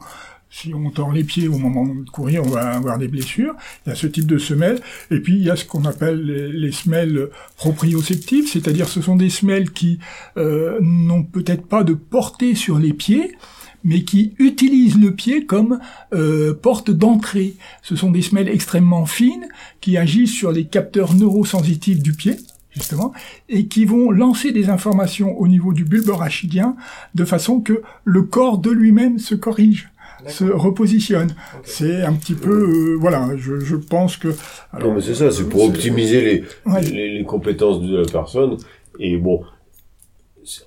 si 0.52 0.75
on 0.75 0.90
tord 0.90 1.12
les 1.12 1.25
pieds 1.25 1.49
au 1.49 1.56
moment 1.56 1.87
de 1.87 2.09
courir, 2.11 2.42
on 2.44 2.50
va 2.50 2.73
avoir 2.73 2.99
des 2.99 3.09
blessures. 3.09 3.54
Il 3.85 3.88
y 3.88 3.92
a 3.92 3.94
ce 3.94 4.06
type 4.06 4.26
de 4.26 4.37
semelles. 4.37 4.80
Et 5.11 5.18
puis, 5.18 5.32
il 5.32 5.42
y 5.42 5.50
a 5.50 5.56
ce 5.56 5.64
qu'on 5.64 5.87
appelle 5.87 6.21
les, 6.21 6.73
semelles 6.73 7.30
proprioceptives, 7.56 8.49
c'est-à-dire 8.49 8.87
ce 8.87 9.00
sont 9.00 9.16
des 9.16 9.30
semelles 9.30 9.71
qui 9.71 9.99
euh, 10.37 10.78
n'ont 10.82 11.23
peut-être 11.23 11.66
pas 11.66 11.85
de 11.85 11.94
portée 11.94 12.54
sur 12.54 12.78
les 12.78 12.92
pieds, 12.92 13.35
mais 13.84 14.02
qui 14.02 14.34
utilisent 14.38 14.98
le 14.98 15.12
pied 15.12 15.46
comme 15.46 15.80
euh, 16.12 16.54
porte 16.54 16.90
d'entrée. 16.90 17.54
Ce 17.82 17.96
sont 17.96 18.10
des 18.10 18.22
semelles 18.22 18.48
extrêmement 18.48 19.06
fines 19.06 19.48
qui 19.80 19.96
agissent 19.96 20.34
sur 20.34 20.52
les 20.52 20.64
capteurs 20.64 21.14
neurosensitifs 21.14 22.02
du 22.02 22.12
pied 22.12 22.36
justement, 22.70 23.12
et 23.50 23.66
qui 23.66 23.84
vont 23.84 24.10
lancer 24.10 24.50
des 24.50 24.70
informations 24.70 25.38
au 25.38 25.46
niveau 25.46 25.74
du 25.74 25.84
bulbe 25.84 26.08
rachidien 26.08 26.74
de 27.14 27.26
façon 27.26 27.60
que 27.60 27.82
le 28.04 28.22
corps 28.22 28.56
de 28.56 28.70
lui-même 28.70 29.18
se 29.18 29.34
corrige 29.34 29.92
se 30.28 30.44
repositionne. 30.44 31.34
C'est 31.64 32.02
un 32.02 32.12
petit 32.12 32.34
peu, 32.34 32.92
euh, 32.92 32.96
voilà, 32.98 33.30
je, 33.36 33.60
je, 33.60 33.76
pense 33.76 34.16
que. 34.16 34.28
Alors, 34.72 34.90
non, 34.90 34.94
mais 34.94 35.00
c'est 35.00 35.14
ça, 35.14 35.30
c'est 35.30 35.48
pour 35.48 35.64
optimiser 35.64 36.20
les, 36.20 36.44
les, 36.80 37.18
les, 37.18 37.24
compétences 37.24 37.82
de 37.82 37.98
la 37.98 38.06
personne. 38.06 38.56
Et 39.00 39.16
bon, 39.16 39.42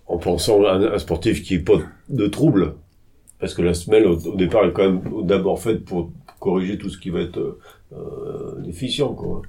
en 0.07 0.17
pensant 0.17 0.63
à 0.65 0.74
un, 0.74 1.00
sportif 1.00 1.43
qui 1.43 1.55
n'est 1.55 1.63
pas 1.63 1.79
de 2.10 2.27
trouble, 2.27 2.75
parce 3.39 3.54
que 3.54 3.62
la 3.62 3.74
semelle 3.74 4.06
au, 4.06 4.18
au 4.18 4.36
départ 4.36 4.65
est 4.65 4.72
quand 4.72 4.84
même 4.84 5.01
d'abord 5.24 5.60
faite 5.60 5.86
pour 5.86 6.12
corriger 6.39 6.77
tout 6.77 6.89
ce 6.89 6.98
qui 6.98 7.10
va 7.10 7.22
être 7.22 7.38
euh, 7.38 7.60
euh, 7.94 8.62
déficient 8.62 9.13
quoi. 9.13 9.42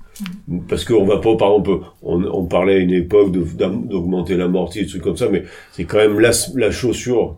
Mm. 0.48 0.60
Parce 0.68 0.84
qu'on 0.84 1.04
va 1.04 1.18
pas, 1.18 1.36
par 1.36 1.52
exemple, 1.52 1.86
on, 2.02 2.24
on 2.24 2.46
parlait 2.46 2.76
à 2.76 2.78
une 2.78 2.92
époque 2.92 3.32
d'augmenter 3.32 4.36
l'amorti, 4.36 4.80
des 4.80 4.86
trucs 4.86 5.02
comme 5.02 5.16
ça, 5.16 5.28
mais 5.28 5.44
c'est 5.72 5.84
quand 5.84 5.98
même 5.98 6.20
la, 6.20 6.30
la 6.54 6.70
chaussure 6.70 7.36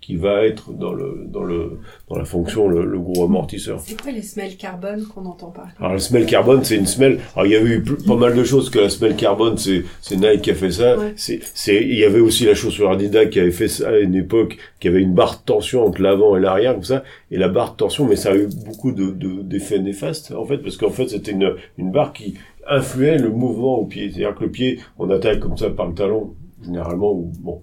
qui 0.00 0.16
va 0.16 0.44
être 0.46 0.72
dans 0.72 0.92
le 0.92 1.26
dans 1.26 1.42
le 1.42 1.78
dans 2.08 2.16
la 2.16 2.24
fonction 2.24 2.68
le, 2.68 2.84
le 2.84 2.98
gros 2.98 3.24
amortisseur. 3.24 3.80
C'est 3.80 4.00
quoi 4.00 4.12
les 4.12 4.22
semelles 4.22 4.56
carbone 4.56 5.04
qu'on 5.04 5.26
entend 5.26 5.50
parler 5.50 5.72
Alors 5.78 5.92
la 5.92 5.98
semelle 5.98 6.26
carbone, 6.26 6.64
c'est 6.64 6.76
une 6.76 6.86
semelle. 6.86 7.20
Alors 7.34 7.46
il 7.46 7.52
y 7.52 7.56
avait 7.56 7.70
eu 7.70 7.82
pas 7.82 8.16
mal 8.16 8.34
de 8.34 8.44
choses 8.44 8.70
que 8.70 8.78
la 8.78 8.88
semelle 8.88 9.16
carbone, 9.16 9.58
c'est 9.58 9.84
c'est 10.00 10.16
Nike 10.16 10.42
qui 10.42 10.50
a 10.50 10.54
fait 10.54 10.70
ça. 10.70 10.96
C'est 11.16 11.40
c'est 11.54 11.82
il 11.82 11.98
y 11.98 12.04
avait 12.04 12.20
aussi 12.20 12.46
la 12.46 12.54
chaussure 12.54 12.90
Adidas 12.90 13.26
qui 13.26 13.40
avait 13.40 13.50
fait 13.50 13.68
ça 13.68 13.90
à 13.90 13.98
une 13.98 14.14
époque, 14.14 14.56
qui 14.80 14.88
avait 14.88 15.02
une 15.02 15.14
barre 15.14 15.38
de 15.40 15.44
tension 15.44 15.84
entre 15.86 16.00
l'avant 16.00 16.36
et 16.36 16.40
l'arrière 16.40 16.74
comme 16.74 16.84
ça. 16.84 17.04
Et 17.30 17.36
la 17.36 17.48
barre 17.48 17.72
de 17.72 17.76
tension, 17.76 18.06
mais 18.06 18.16
ça 18.16 18.30
a 18.30 18.36
eu 18.36 18.48
beaucoup 18.66 18.92
de 18.92 19.10
d'effets 19.42 19.78
néfastes 19.80 20.32
en 20.32 20.44
fait, 20.46 20.58
parce 20.58 20.76
qu'en 20.76 20.90
fait 20.90 21.08
c'était 21.08 21.32
une 21.32 21.54
une 21.76 21.90
barre 21.90 22.12
qui 22.12 22.34
influait 22.68 23.18
le 23.18 23.30
mouvement 23.30 23.78
au 23.78 23.84
pied. 23.86 24.10
C'est-à-dire 24.10 24.34
que 24.34 24.44
le 24.44 24.50
pied, 24.50 24.80
on 24.98 25.10
attaque 25.10 25.40
comme 25.40 25.56
ça 25.56 25.68
par 25.70 25.86
le 25.86 25.94
talon 25.94 26.34
généralement 26.62 27.12
ou 27.12 27.32
bon 27.40 27.62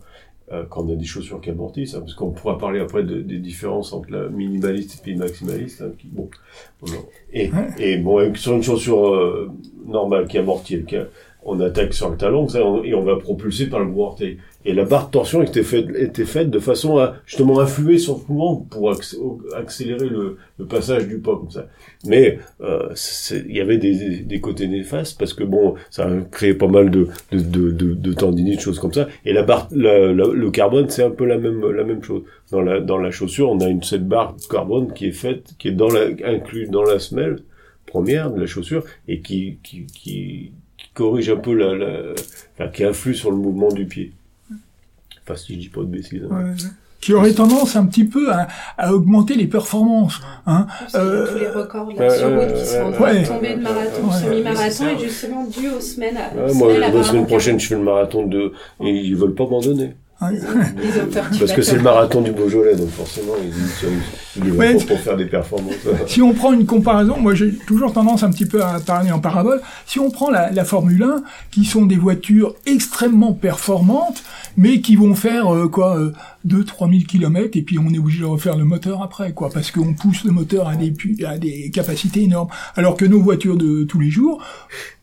euh, 0.51 0.63
quand 0.69 0.85
on 0.85 0.93
a 0.93 0.95
des 0.95 1.05
chaussures 1.05 1.41
qui 1.41 1.49
amortissent, 1.49 1.95
hein, 1.95 1.99
parce 1.99 2.13
qu'on 2.13 2.31
pourra 2.31 2.57
parler 2.57 2.79
après 2.79 3.03
de, 3.03 3.21
des 3.21 3.39
différences 3.39 3.91
entre 3.93 4.11
la 4.11 4.29
minimaliste 4.29 5.05
et 5.05 5.11
la 5.11 5.17
maximaliste. 5.17 5.81
Hein, 5.81 5.91
qui, 5.97 6.07
bon, 6.07 6.29
et, 7.33 7.51
et 7.79 7.97
bon, 7.97 8.33
sur 8.35 8.53
une 8.53 8.63
chaussure 8.63 9.13
euh, 9.13 9.51
normale 9.85 10.27
qui 10.27 10.37
amortit, 10.37 10.83
qui 10.85 10.95
on 11.43 11.59
attaque 11.61 11.93
sur 11.93 12.09
le 12.09 12.17
talon, 12.17 12.47
ça, 12.47 12.59
et 12.83 12.93
on 12.93 13.03
va 13.03 13.15
propulser 13.15 13.67
par 13.67 13.79
le 13.79 13.87
gros 13.87 14.05
orteil. 14.07 14.37
Et 14.65 14.73
la 14.73 14.83
barre 14.83 15.07
de 15.07 15.11
torsion 15.11 15.43
était 15.43 15.63
faite, 15.63 15.87
était 15.95 16.25
faite 16.25 16.49
de 16.49 16.59
façon 16.59 16.97
à 16.97 17.15
justement 17.25 17.59
influer 17.59 17.97
sur 17.97 18.17
ce 18.17 18.31
mouvement 18.31 18.57
pour 18.69 18.91
accélérer 19.55 20.09
le, 20.09 20.37
le, 20.57 20.65
passage 20.65 21.07
du 21.07 21.19
pas 21.19 21.35
comme 21.37 21.51
ça. 21.51 21.67
Mais 22.05 22.39
euh, 22.61 22.89
il 23.31 23.55
y 23.55 23.61
avait 23.61 23.77
des, 23.77 24.19
des, 24.21 24.41
côtés 24.41 24.67
néfastes 24.67 25.17
parce 25.17 25.33
que 25.33 25.43
bon, 25.43 25.75
ça 25.89 26.07
a 26.07 26.21
créé 26.31 26.53
pas 26.53 26.67
mal 26.67 26.91
de, 26.91 27.07
de, 27.31 27.71
de, 27.71 27.93
de, 27.93 28.13
tendinites, 28.13 28.59
choses 28.59 28.79
comme 28.79 28.93
ça. 28.93 29.07
Et 29.25 29.31
la 29.31 29.43
barre, 29.43 29.69
le 29.71 30.49
carbone, 30.49 30.89
c'est 30.89 31.03
un 31.03 31.11
peu 31.11 31.25
la 31.25 31.37
même 31.37 31.65
la 31.71 31.83
même 31.83 32.03
chose. 32.03 32.23
Dans 32.51 32.61
la 32.61 32.81
dans 32.81 32.97
la 32.97 33.11
chaussure, 33.11 33.49
on 33.49 33.59
a 33.59 33.67
une 33.67 33.83
cette 33.83 34.07
barre 34.07 34.35
de 34.35 34.43
carbone 34.49 34.91
qui 34.93 35.07
est 35.07 35.11
faite, 35.11 35.55
qui 35.59 35.69
est 35.69 35.73
dans 35.73 35.89
la 35.89 36.07
inclus 36.25 36.67
dans 36.67 36.83
la 36.83 36.99
semelle 36.99 37.37
première 37.85 38.31
de 38.31 38.39
la 38.41 38.47
chaussure 38.47 38.83
et 39.07 39.21
qui 39.21 39.59
qui, 39.63 39.85
qui 39.85 40.51
corrige 40.93 41.29
un 41.29 41.37
peu 41.37 41.53
la, 41.53 41.75
la 41.75 42.13
enfin, 42.53 42.67
qui 42.69 42.83
influe 42.83 43.13
sur 43.13 43.31
le 43.31 43.37
mouvement 43.37 43.69
du 43.69 43.85
pied. 43.85 44.11
Enfin, 45.27 45.35
si 45.35 45.55
je 45.55 45.59
dis 45.59 45.69
pas 45.69 45.81
de 45.81 45.87
bêtises. 45.87 46.21
Hein. 46.31 46.53
Qui 47.01 47.13
aurait 47.13 47.33
tendance 47.33 47.75
un 47.75 47.85
petit 47.85 48.05
peu 48.05 48.31
à, 48.31 48.47
à 48.77 48.93
augmenter 48.93 49.35
les 49.35 49.45
performances. 49.45 50.19
Hein. 50.47 50.65
Euh, 50.95 51.27
tous 51.31 51.39
les 51.39 51.49
records 51.49 51.91
là, 51.95 52.09
sur 52.09 52.29
route 52.29 52.53
qui 52.53 52.65
sont 52.65 52.81
en 52.81 52.91
train 52.91 53.13
de 53.13 53.27
tomber 53.27 53.55
de 53.55 53.61
marathon, 53.61 54.11
semi-marathon, 54.11 54.87
et 54.87 55.03
justement 55.03 55.45
dû 55.45 55.69
aux 55.69 55.81
semaines. 55.81 56.17
À, 56.17 56.53
moi, 56.53 56.77
la 56.77 57.03
semaine 57.03 57.27
prochaine, 57.27 57.59
je 57.59 57.67
fais 57.67 57.75
le 57.75 57.81
marathon 57.81 58.25
de, 58.25 58.51
et 58.81 58.89
ils 58.89 59.15
veulent 59.15 59.35
pas 59.35 59.43
m'abandonner. 59.43 59.95
Parce 60.19 61.51
que 61.53 61.61
c'est 61.61 61.75
le 61.75 61.83
marathon 61.83 62.21
du 62.21 62.31
Beaujolais, 62.31 62.75
donc 62.75 62.89
forcément, 62.89 63.33
ils, 63.41 63.49
ils, 63.49 64.01
ils 64.43 64.85
pour 64.85 64.99
faire 64.99 65.17
des 65.17 65.25
performances. 65.25 65.75
si 66.07 66.21
on 66.21 66.33
prend 66.33 66.53
une 66.53 66.65
comparaison, 66.65 67.17
moi 67.19 67.35
j'ai 67.35 67.53
toujours 67.53 67.93
tendance 67.93 68.23
un 68.23 68.31
petit 68.31 68.45
peu 68.45 68.63
à 68.63 68.79
parler 68.79 69.11
en 69.11 69.19
parabole, 69.19 69.61
si 69.85 69.99
on 69.99 70.09
prend 70.09 70.29
la, 70.29 70.51
la 70.51 70.65
Formule 70.65 71.03
1, 71.03 71.23
qui 71.51 71.65
sont 71.65 71.85
des 71.85 71.95
voitures 71.95 72.55
extrêmement 72.65 73.33
performantes, 73.33 74.23
mais 74.55 74.81
qui 74.81 74.95
vont 74.95 75.15
faire 75.15 75.53
euh, 75.53 75.67
quoi 75.67 75.97
euh, 75.97 76.13
2 76.47 76.63
3000 76.63 77.05
km 77.05 77.57
et 77.57 77.61
puis 77.61 77.77
on 77.77 77.93
est 77.93 77.99
obligé 77.99 78.21
de 78.21 78.25
refaire 78.25 78.55
le 78.55 78.63
moteur 78.63 79.03
après 79.03 79.33
quoi 79.33 79.49
parce 79.53 79.71
qu'on 79.71 79.93
pousse 79.93 80.23
le 80.23 80.31
moteur 80.31 80.67
à 80.67 80.75
des 80.75 80.93
à 81.25 81.37
des 81.37 81.69
capacités 81.71 82.23
énormes. 82.23 82.47
Alors 82.75 82.95
que 82.95 83.05
nos 83.05 83.21
voitures 83.21 83.57
de 83.57 83.83
tous 83.83 83.99
les 83.99 84.09
jours 84.09 84.41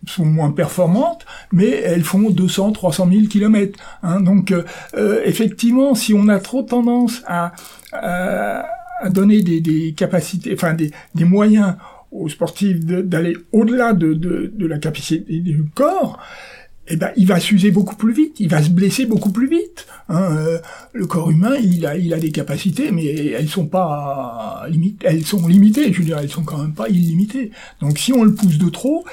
sont 0.06 0.24
moins 0.24 0.50
performantes 0.50 1.24
mais 1.52 1.68
elles 1.68 2.04
font 2.04 2.30
200 2.30 2.72
300 2.72 3.08
000 3.12 3.26
km 3.26 3.78
hein, 4.02 4.20
donc 4.20 4.50
euh, 4.50 4.64
euh, 4.96 5.20
effectivement 5.24 5.94
si 5.94 6.14
on 6.14 6.28
a 6.28 6.38
trop 6.40 6.62
tendance 6.62 7.22
à, 7.26 7.52
à, 7.92 8.64
donner 9.10 9.42
des, 9.42 9.60
des, 9.60 9.92
capacités 9.92 10.52
enfin 10.54 10.74
des, 10.74 10.90
des 11.14 11.24
moyens 11.24 11.76
aux 12.10 12.28
sportifs 12.28 12.84
d'aller 12.84 13.36
au-delà 13.52 13.92
de, 13.92 14.14
de, 14.14 14.52
de 14.54 14.66
la 14.66 14.78
capacité 14.78 15.40
du 15.40 15.64
corps 15.74 16.20
eh 16.86 16.96
ben, 16.96 17.10
il 17.16 17.26
va 17.26 17.40
s'user 17.40 17.70
beaucoup 17.70 17.96
plus 17.96 18.12
vite, 18.12 18.40
il 18.40 18.48
va 18.48 18.62
se 18.62 18.68
blesser 18.68 19.06
beaucoup 19.06 19.30
plus 19.30 19.48
vite. 19.48 19.86
Hein. 20.10 20.36
Euh, 20.36 20.58
le 20.92 21.06
corps 21.06 21.30
humain, 21.30 21.54
il 21.62 21.86
a, 21.86 21.96
il 21.96 22.12
a 22.12 22.18
des 22.18 22.30
capacités, 22.30 22.90
mais 22.90 23.06
elles 23.06 23.48
sont 23.48 23.66
pas 23.66 24.66
limitées. 24.68 25.06
Elles 25.06 25.24
sont 25.24 25.46
limitées, 25.46 25.92
je 25.92 25.98
veux 26.00 26.04
dire, 26.04 26.18
elles 26.18 26.30
sont 26.30 26.42
quand 26.42 26.58
même 26.58 26.74
pas 26.74 26.88
illimitées. 26.90 27.52
Donc, 27.80 27.98
si 27.98 28.12
on 28.12 28.22
le 28.22 28.34
pousse 28.34 28.58
de 28.58 28.68
trop, 28.68 29.04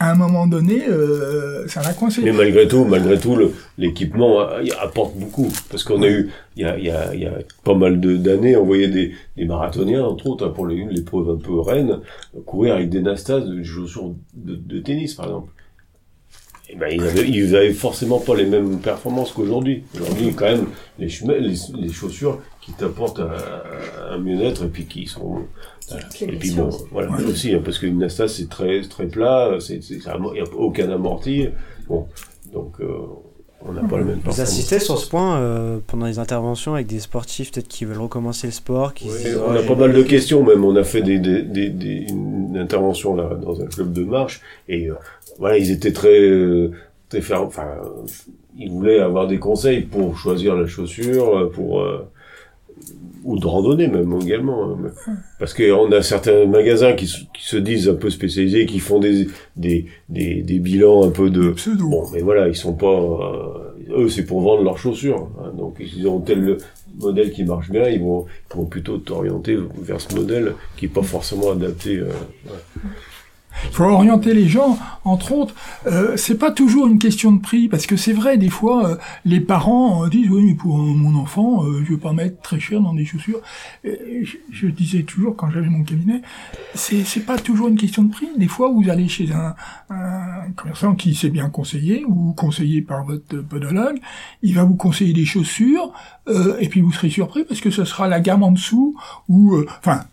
à 0.00 0.10
un 0.10 0.14
moment 0.14 0.46
donné, 0.46 0.88
euh, 0.88 1.68
ça 1.68 1.80
coincer. 1.92 2.22
Mais 2.22 2.32
malgré 2.32 2.66
tout, 2.66 2.84
malgré 2.84 3.18
tout, 3.18 3.38
l'équipement 3.78 4.40
apporte 4.82 5.16
beaucoup, 5.16 5.52
parce 5.70 5.84
qu'on 5.84 6.02
a 6.02 6.08
eu, 6.08 6.30
il 6.56 6.62
y 6.62 6.64
a, 6.66 6.78
y, 6.78 6.90
a, 6.90 7.14
y 7.14 7.26
a 7.26 7.38
pas 7.62 7.74
mal 7.74 8.00
d'années, 8.00 8.56
on 8.56 8.64
voyait 8.64 8.88
des, 8.88 9.12
marathoniens, 9.44 10.04
entre 10.04 10.26
autres, 10.26 10.46
hein, 10.46 10.52
pour 10.54 10.66
l'épreuve 10.66 11.30
un 11.30 11.36
peu 11.36 11.60
reine, 11.60 12.00
courir 12.44 12.74
avec 12.74 12.90
des 12.90 13.00
nastas 13.00 13.40
de 13.40 13.62
chaussures 13.62 14.14
de 14.34 14.78
tennis, 14.80 15.14
par 15.14 15.26
exemple 15.26 15.53
eh 16.68 16.76
ben, 16.76 16.88
ils, 16.90 17.02
avaient, 17.02 17.28
ils 17.28 17.56
avaient 17.56 17.72
forcément 17.72 18.18
pas 18.18 18.34
les 18.34 18.46
mêmes 18.46 18.78
performances 18.78 19.32
qu'aujourd'hui. 19.32 19.84
Aujourd'hui, 19.94 20.32
quand 20.34 20.46
même, 20.46 20.66
les, 20.98 21.08
les, 21.78 21.92
chaussures 21.92 22.40
qui 22.60 22.72
t'apportent 22.72 23.20
un, 23.20 24.18
mieux-être 24.18 24.64
et 24.64 24.68
puis 24.68 24.86
qui 24.86 25.06
sont 25.06 25.42
et 26.22 26.26
puis 26.38 26.52
bon, 26.52 26.70
voilà 26.90 27.12
aussi 27.28 27.52
hein, 27.52 27.60
parce 27.62 27.78
qu'une 27.78 27.98
Nasta 27.98 28.26
c'est 28.26 28.48
très 28.48 28.80
très 28.80 29.06
plat, 29.06 29.58
c'est 29.60 29.80
il 29.90 29.98
y 29.98 30.08
a 30.40 30.44
aucun 30.56 30.88
amorti. 30.90 31.48
Bon, 31.88 32.06
donc 32.52 32.80
euh, 32.80 33.00
on 33.66 33.72
n'a 33.72 33.82
pas 33.82 33.98
le 33.98 34.04
même 34.04 34.20
Vous 34.24 34.40
assistez 34.40 34.78
sur 34.78 34.98
ce 34.98 35.08
point 35.08 35.38
euh, 35.40 35.78
pendant 35.86 36.06
les 36.06 36.18
interventions 36.18 36.74
avec 36.74 36.86
des 36.86 37.00
sportifs 37.00 37.50
peut-être 37.52 37.68
qui 37.68 37.84
veulent 37.84 38.00
recommencer 38.00 38.46
le 38.46 38.52
sport, 38.52 38.94
qui 38.94 39.08
se 39.08 39.12
Ouais, 39.14 39.24
disent, 39.24 39.40
on 39.46 39.52
a 39.52 39.62
pas 39.62 39.74
mal 39.74 39.92
de 39.92 40.02
questions 40.02 40.42
même. 40.44 40.64
On 40.64 40.76
a 40.76 40.84
fait 40.84 41.02
des, 41.02 41.18
des, 41.18 41.42
des, 41.42 41.70
des- 41.70 42.06
une 42.10 42.56
intervention 42.58 43.14
là 43.16 43.30
dans 43.34 43.60
un 43.60 43.66
club 43.66 43.92
de 43.92 44.04
marche 44.04 44.40
et 44.68 44.88
euh, 44.90 44.94
voilà, 45.38 45.58
ils 45.58 45.70
étaient 45.70 45.92
très 45.92 46.20
euh, 46.20 46.72
très 47.08 47.20
fer- 47.20 47.42
enfin 47.42 47.66
ils 48.56 48.70
voulaient 48.70 49.00
avoir 49.00 49.26
des 49.26 49.38
conseils 49.38 49.80
pour 49.82 50.16
choisir 50.16 50.54
la 50.54 50.66
chaussure, 50.66 51.36
euh, 51.36 51.50
pour 51.50 51.80
euh, 51.80 52.06
ou 53.24 53.38
de 53.38 53.46
randonnée 53.46 53.88
même 53.88 54.12
également. 54.20 54.70
hein. 54.72 54.76
Parce 55.38 55.54
qu'on 55.54 55.90
a 55.92 56.02
certains 56.02 56.44
magasins 56.46 56.92
qui, 56.92 57.06
se- 57.06 57.20
qui 57.34 57.46
se 57.46 57.56
disent 57.56 57.88
un 57.88 57.94
peu 57.94 58.10
spécialisés, 58.10 58.66
qui 58.66 58.78
font 58.80 58.98
des, 59.00 59.28
des, 59.56 59.86
des, 60.10 60.42
des 60.42 60.58
bilans 60.58 61.04
un 61.04 61.10
peu 61.10 61.30
de, 61.30 61.50
Pseudo. 61.52 61.88
Bon, 61.88 62.04
mais 62.12 62.20
voilà, 62.20 62.48
ils 62.48 62.54
sont 62.56 62.74
pas. 62.74 62.86
euh, 62.86 64.02
eux, 64.04 64.08
c'est 64.10 64.24
pour 64.26 64.40
vendre 64.42 64.62
leurs 64.62 64.78
chaussures. 64.78 65.28
hein. 65.40 65.52
donc, 65.56 65.76
ils 65.80 66.06
ont 66.06 66.20
tel 66.20 66.58
modèle 67.00 67.32
qui 67.32 67.44
marche 67.44 67.70
bien, 67.70 67.88
ils 67.88 68.00
vont, 68.00 68.26
ils 68.52 68.56
vont 68.58 68.66
plutôt 68.66 68.98
t'orienter 68.98 69.56
vers 69.80 70.00
ce 70.00 70.14
modèle 70.14 70.52
qui 70.76 70.84
est 70.84 70.88
pas 70.88 71.02
forcément 71.02 71.50
adapté. 71.50 71.96
euh, 71.96 72.08
Il 73.64 73.70
faut 73.70 73.84
orienter 73.84 74.34
les 74.34 74.48
gens, 74.48 74.78
entre 75.04 75.32
autres. 75.32 75.54
Euh, 75.86 76.16
c'est 76.16 76.38
pas 76.38 76.50
toujours 76.50 76.86
une 76.86 76.98
question 76.98 77.32
de 77.32 77.40
prix, 77.40 77.68
parce 77.68 77.86
que 77.86 77.96
c'est 77.96 78.12
vrai, 78.12 78.36
des 78.36 78.48
fois, 78.48 78.88
euh, 78.88 78.96
les 79.24 79.40
parents 79.40 80.04
euh, 80.04 80.08
disent 80.08 80.28
oui, 80.30 80.44
mais 80.44 80.54
pour 80.54 80.78
euh, 80.78 80.82
mon 80.82 81.14
enfant, 81.18 81.64
euh, 81.64 81.82
je 81.84 81.92
veux 81.92 81.98
pas 81.98 82.12
mettre 82.12 82.40
très 82.42 82.60
cher 82.60 82.80
dans 82.80 82.94
des 82.94 83.04
chaussures. 83.04 83.40
Je, 83.84 84.66
disais 84.68 85.02
toujours 85.02 85.36
quand 85.36 85.50
j'avais 85.50 85.68
mon 85.68 85.84
cabinet, 85.84 86.22
c'est 86.74 87.04
c'est 87.04 87.20
pas 87.20 87.38
toujours 87.38 87.68
une 87.68 87.76
question 87.76 88.02
de 88.02 88.10
prix. 88.10 88.28
Des 88.36 88.48
fois, 88.48 88.70
vous 88.70 88.88
allez 88.88 89.08
chez 89.08 89.30
un, 89.32 89.54
un 89.90 90.50
commerçant 90.56 90.94
qui 90.94 91.14
s'est 91.14 91.30
bien 91.30 91.48
conseillé 91.48 92.04
ou 92.06 92.32
conseillé 92.32 92.82
par 92.82 93.04
votre 93.04 93.40
podologue, 93.42 94.00
il 94.42 94.54
va 94.54 94.64
vous 94.64 94.74
conseiller 94.74 95.12
des 95.12 95.24
chaussures, 95.24 95.92
et 96.58 96.68
puis 96.68 96.80
vous 96.80 96.92
serez 96.92 97.10
surpris 97.10 97.44
parce 97.44 97.60
que 97.60 97.70
ce 97.70 97.84
sera 97.84 98.08
la 98.08 98.20
gamme 98.20 98.42
en 98.42 98.52
dessous 98.52 98.96
ou, 99.28 99.56
enfin 99.78 100.04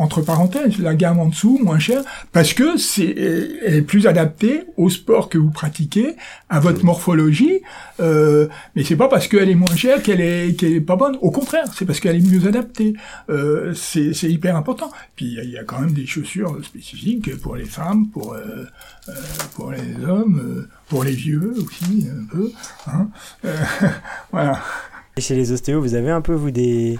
entre 0.00 0.22
parenthèses, 0.22 0.78
la 0.78 0.94
gamme 0.94 1.18
en 1.20 1.26
dessous, 1.26 1.58
moins 1.62 1.78
chère, 1.78 2.02
parce 2.32 2.54
que 2.54 2.76
c'est 2.78 3.10
elle 3.66 3.74
est 3.74 3.82
plus 3.82 4.06
adaptée 4.06 4.62
au 4.76 4.88
sport 4.88 5.28
que 5.28 5.36
vous 5.38 5.50
pratiquez, 5.50 6.16
à 6.48 6.58
votre 6.58 6.84
morphologie. 6.84 7.60
Euh, 8.00 8.48
mais 8.74 8.82
c'est 8.82 8.96
pas 8.96 9.08
parce 9.08 9.28
qu'elle 9.28 9.50
est 9.50 9.54
moins 9.54 9.76
chère 9.76 10.02
qu'elle 10.02 10.20
est 10.22 10.58
qu'elle 10.58 10.72
est 10.72 10.80
pas 10.80 10.96
bonne. 10.96 11.16
Au 11.20 11.30
contraire, 11.30 11.66
c'est 11.76 11.84
parce 11.84 12.00
qu'elle 12.00 12.16
est 12.16 12.26
mieux 12.26 12.48
adaptée. 12.48 12.94
Euh, 13.28 13.74
c'est 13.74 14.14
c'est 14.14 14.30
hyper 14.30 14.56
important. 14.56 14.90
Puis 15.16 15.26
il 15.26 15.34
y 15.34 15.38
a- 15.40 15.44
il 15.44 15.50
y, 15.50 15.58
a 15.58 15.64
quand 15.64 15.80
même 15.80 15.92
des 15.92 16.06
chaussures 16.06 16.58
spécifiques 16.64 17.36
pour 17.40 17.56
les 17.56 17.64
femmes, 17.66 18.08
pour 18.08 18.32
euh, 18.34 18.64
euh, 19.08 19.12
pour 19.54 19.70
les 19.72 20.04
hommes, 20.06 20.40
euh, 20.42 20.68
pour 20.88 21.04
les 21.04 21.12
vieux 21.12 21.54
aussi 21.58 22.08
un 22.08 22.24
peu. 22.32 22.50
Hein. 22.86 23.08
Euh, 23.44 23.56
voilà. 24.32 24.60
Et 25.16 25.20
chez 25.20 25.34
les 25.34 25.52
ostéos, 25.52 25.80
vous 25.80 25.94
avez 25.94 26.10
un 26.10 26.20
peu, 26.20 26.32
vous, 26.34 26.50
des, 26.52 26.98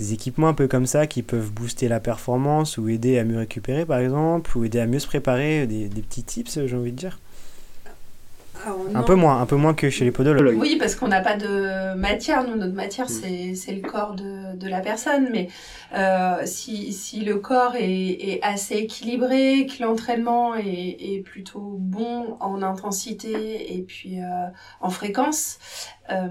des 0.00 0.12
équipements 0.14 0.48
un 0.48 0.54
peu 0.54 0.66
comme 0.66 0.86
ça 0.86 1.06
qui 1.06 1.22
peuvent 1.22 1.52
booster 1.52 1.86
la 1.86 2.00
performance 2.00 2.78
ou 2.78 2.88
aider 2.88 3.18
à 3.18 3.24
mieux 3.24 3.38
récupérer, 3.38 3.84
par 3.84 3.98
exemple, 3.98 4.56
ou 4.56 4.64
aider 4.64 4.80
à 4.80 4.86
mieux 4.86 4.98
se 4.98 5.06
préparer, 5.06 5.66
des, 5.66 5.88
des 5.88 6.02
petits 6.02 6.24
tips, 6.24 6.58
j'ai 6.66 6.76
envie 6.76 6.90
de 6.92 6.96
dire 6.96 7.18
Alors, 8.64 8.78
Un 8.94 9.02
peu 9.02 9.14
moins, 9.14 9.40
un 9.42 9.46
peu 9.46 9.56
moins 9.56 9.74
que 9.74 9.90
chez 9.90 10.04
les 10.06 10.10
podologues. 10.10 10.56
Oui, 10.58 10.76
parce 10.78 10.94
qu'on 10.94 11.08
n'a 11.08 11.20
pas 11.20 11.36
de 11.36 11.94
matière. 11.94 12.44
Nous, 12.48 12.56
notre 12.56 12.72
Mm. 12.72 12.76
matière, 12.76 13.08
c'est 13.10 13.54
c'est 13.54 13.72
le 13.74 13.82
corps 13.82 14.14
de, 14.14 14.56
de 14.56 14.68
la 14.68 14.80
personne. 14.80 15.28
Mais 15.32 15.48
euh, 15.94 16.42
si, 16.46 16.92
si 16.92 17.20
le 17.20 17.36
corps 17.36 17.74
est, 17.76 18.10
est 18.30 18.40
assez 18.42 18.76
équilibré, 18.76 19.66
que 19.66 19.82
l'entraînement 19.82 20.54
est, 20.56 20.96
est 20.98 21.22
plutôt 21.22 21.76
bon 21.78 22.36
en 22.40 22.62
intensité 22.62 23.76
et 23.76 23.82
puis 23.82 24.20
euh, 24.20 24.46
en 24.80 24.90
fréquence, 24.90 25.58
euh, 26.10 26.28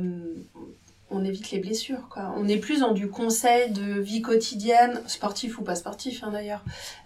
on 1.12 1.24
évite 1.26 1.52
les 1.52 1.60
blessures. 1.60 2.08
Quoi. 2.10 2.34
On 2.38 2.48
est 2.48 2.58
plus 2.58 2.82
dans 2.82 2.92
du 2.92 3.10
conseil 3.10 3.72
de 3.72 4.00
vie 4.00 4.22
quotidienne, 4.22 5.02
sportif 5.08 5.58
ou 5.60 5.64
pas 5.64 5.76
sportif 5.76 6.24
hein, 6.24 6.30
d'ailleurs, 6.32 6.64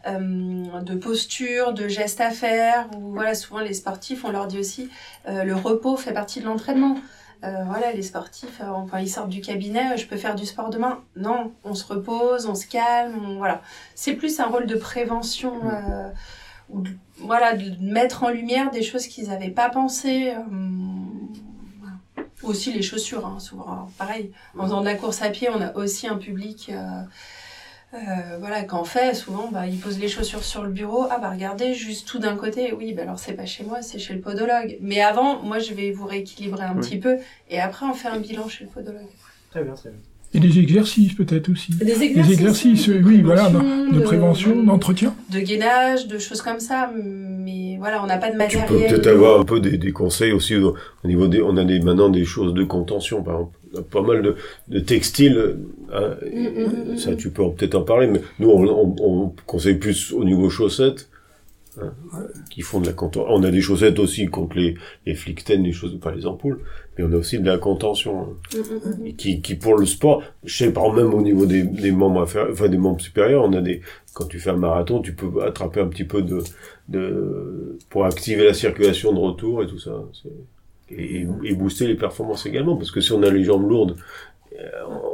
euh, 0.08 0.82
de 0.82 0.96
posture, 0.96 1.74
de 1.74 1.88
gestes 1.88 2.22
à 2.22 2.32
faire. 2.32 2.88
Ou, 2.98 3.12
voilà, 3.14 3.34
souvent 3.36 3.60
les 3.62 3.74
sportifs, 3.74 4.26
on 4.26 4.32
leur 4.32 4.48
dit 4.48 4.60
aussi 4.60 4.90
euh, 5.28 5.44
le 5.44 5.56
repos 5.56 5.96
fait 5.98 6.14
partie 6.14 6.40
de 6.42 6.46
l'entraînement. 6.46 6.98
Euh, 7.46 7.64
voilà, 7.66 7.92
les 7.92 8.04
sportifs, 8.04 8.62
enfin, 8.62 9.00
ils 9.00 9.10
sortent 9.10 9.28
du 9.30 9.42
cabinet, 9.42 9.98
je 9.98 10.08
peux 10.08 10.16
faire 10.16 10.36
du 10.36 10.46
sport 10.46 10.70
demain. 10.70 11.02
Non, 11.18 11.52
on 11.66 11.74
se 11.76 11.86
repose, 11.86 12.46
on 12.46 12.56
se 12.56 12.66
calme, 12.68 13.20
on- 13.22 13.36
voilà. 13.36 13.62
C'est 13.96 14.14
plus 14.14 14.40
un 14.40 14.46
rôle 14.46 14.66
de 14.66 14.76
prévention, 14.76 15.54
ou 16.70 16.80
de- 16.82 16.92
voilà, 17.18 17.54
de 17.58 17.72
mettre 17.82 18.24
en 18.24 18.30
lumière 18.30 18.72
des 18.72 18.82
choses 18.82 19.08
qu'ils 19.08 19.28
n'avaient 19.28 19.50
pas 19.50 19.70
pensé. 19.70 20.34
Aussi 22.44 22.74
les 22.74 22.82
chaussures, 22.82 23.26
hein, 23.26 23.40
souvent. 23.40 23.64
Alors, 23.72 23.90
pareil, 23.98 24.32
en 24.58 24.64
faisant 24.64 24.82
de 24.82 24.86
la 24.86 24.96
course 24.96 25.22
à 25.22 25.30
pied, 25.30 25.50
on 25.50 25.62
a 25.62 25.74
aussi 25.76 26.08
un 26.08 26.18
public. 26.18 26.70
euh, 26.74 27.02
euh, 27.94 28.38
voilà, 28.40 28.64
qu'en 28.64 28.84
fait, 28.84 29.14
souvent, 29.14 29.50
bah, 29.52 29.68
ils 29.68 29.80
posent 29.80 30.00
les 30.00 30.08
chaussures 30.08 30.44
sur 30.44 30.64
le 30.64 30.72
bureau. 30.72 31.06
Ah, 31.12 31.20
bah, 31.20 31.30
regardez, 31.30 31.76
juste 31.76 32.08
tout 32.08 32.18
d'un 32.20 32.36
côté. 32.36 32.74
Oui, 32.74 32.94
bah, 32.94 33.04
alors, 33.04 33.20
c'est 33.20 33.34
pas 33.34 33.46
chez 33.46 33.64
moi, 33.64 33.82
c'est 33.84 34.00
chez 34.00 34.14
le 34.16 34.20
podologue. 34.22 34.78
Mais 34.82 35.00
avant, 35.02 35.44
moi, 35.44 35.60
je 35.60 35.74
vais 35.74 35.92
vous 35.92 36.06
rééquilibrer 36.08 36.64
un 36.64 36.76
Oui. 36.76 36.82
petit 36.82 36.98
peu. 37.00 37.18
Et 37.50 37.60
après, 37.60 37.86
on 37.86 37.94
fait 37.94 38.08
un 38.08 38.18
bilan 38.18 38.48
chez 38.50 38.64
le 38.66 38.70
podologue. 38.72 39.08
Très 39.52 39.64
bien, 39.64 39.74
très 39.74 39.92
bien. 39.92 40.00
Et 40.36 40.40
des 40.40 40.58
exercices 40.60 41.14
peut-être 41.14 41.50
aussi. 41.50 41.74
Des 41.74 41.86
Des 41.86 42.04
exercices, 42.32 42.88
oui, 42.88 43.22
voilà, 43.22 43.52
de 43.52 44.00
prévention, 44.00 44.56
de, 44.56 44.66
d'entretien. 44.66 45.14
de 45.32 45.40
gainage, 45.40 46.08
de 46.08 46.18
choses 46.18 46.42
comme 46.42 46.60
ça. 46.60 46.92
Mais 46.96 47.78
voilà, 47.78 48.04
on 48.04 48.08
n'a 48.08 48.18
pas 48.18 48.28
de 48.28 48.32
Tu 48.34 48.38
matériel. 48.38 48.68
peux 48.68 48.78
peut-être 48.80 49.08
avoir 49.08 49.40
un 49.40 49.44
peu 49.46 49.60
des, 49.60 49.78
des 49.78 49.92
conseils 49.92 50.32
aussi 50.32 50.56
au, 50.56 50.76
au 51.04 51.08
niveau 51.08 51.28
des. 51.28 51.42
On 51.42 51.56
a 51.58 51.64
des, 51.64 51.80
maintenant 51.80 52.10
des 52.10 52.26
choses 52.26 52.54
de 52.56 52.64
contention, 52.64 53.22
par 53.22 53.36
exemple. 53.36 53.58
On 53.76 53.80
a 53.80 53.84
pas 53.84 54.02
mal 54.02 54.22
de, 54.24 54.36
de 54.70 54.80
textiles. 54.80 55.56
hein, 55.94 56.16
Mm, 56.34 56.40
mm, 56.40 56.94
mm, 56.94 56.98
ça, 56.98 57.16
tu 57.16 57.30
peux 57.30 57.44
peut-être 57.52 57.76
en 57.76 57.82
parler, 57.84 58.08
mais 58.08 58.22
nous, 58.40 58.50
on, 58.50 58.64
on, 58.68 58.96
on 59.00 59.34
conseille 59.46 59.76
plus 59.76 60.12
au 60.14 60.24
niveau 60.24 60.50
chaussettes. 60.50 61.10
Hein, 61.82 61.94
qui 62.50 62.62
font 62.62 62.80
de 62.82 62.88
la 62.88 62.94
contention. 62.94 63.32
On 63.34 63.44
a 63.44 63.52
des 63.52 63.62
chaussettes 63.62 64.00
aussi 64.00 64.26
contre 64.28 64.58
les, 64.58 64.76
les 65.06 65.16
flickten, 65.16 65.64
les 65.64 65.72
choses, 65.72 66.00
pas 66.00 66.12
les 66.14 66.26
ampoules, 66.26 66.60
mais 66.98 67.04
on 67.04 67.12
a 67.14 67.16
aussi 67.18 67.40
de 67.40 67.46
la 67.46 67.58
contention. 67.58 68.22
hein. 68.22 68.28
Mm, 68.54 68.58
mm, 68.60 69.02
mm. 69.04 69.06
Et 69.08 69.14
qui, 69.14 69.42
qui 69.42 69.56
pour 69.56 69.78
le 69.78 69.86
sport, 69.86 70.24
je 70.44 70.56
sais 70.56 70.72
pas, 70.72 70.82
même 70.94 71.14
au 71.14 71.22
niveau 71.22 71.46
des, 71.46 71.64
des 71.64 71.92
membres 71.92 72.22
inférieurs, 72.22 72.52
enfin 72.52 72.68
des 72.70 72.78
membres 72.78 73.02
supérieurs, 73.02 73.44
on 73.44 73.54
a 73.54 73.62
des, 73.62 73.82
quand 74.14 74.26
tu 74.26 74.40
fais 74.40 74.52
un 74.52 74.58
marathon, 74.58 75.02
tu 75.02 75.14
peux 75.14 75.44
attraper 75.44 75.80
un 75.82 75.88
petit 75.88 76.04
peu 76.06 76.22
de, 76.22 76.44
de, 76.90 77.78
pour 77.90 78.06
activer 78.06 78.46
la 78.46 78.54
circulation 78.54 79.14
de 79.14 79.20
retour 79.20 79.64
et 79.64 79.68
tout 79.68 79.80
ça. 79.80 79.92
Et, 80.96 81.26
et 81.44 81.56
booster 81.56 81.88
les 81.88 81.96
performances 81.96 82.46
également, 82.46 82.76
parce 82.76 82.92
que 82.92 83.02
si 83.02 83.12
on 83.14 83.24
a 83.24 83.30
les 83.32 83.44
jambes 83.44 83.68
lourdes, 83.68 83.96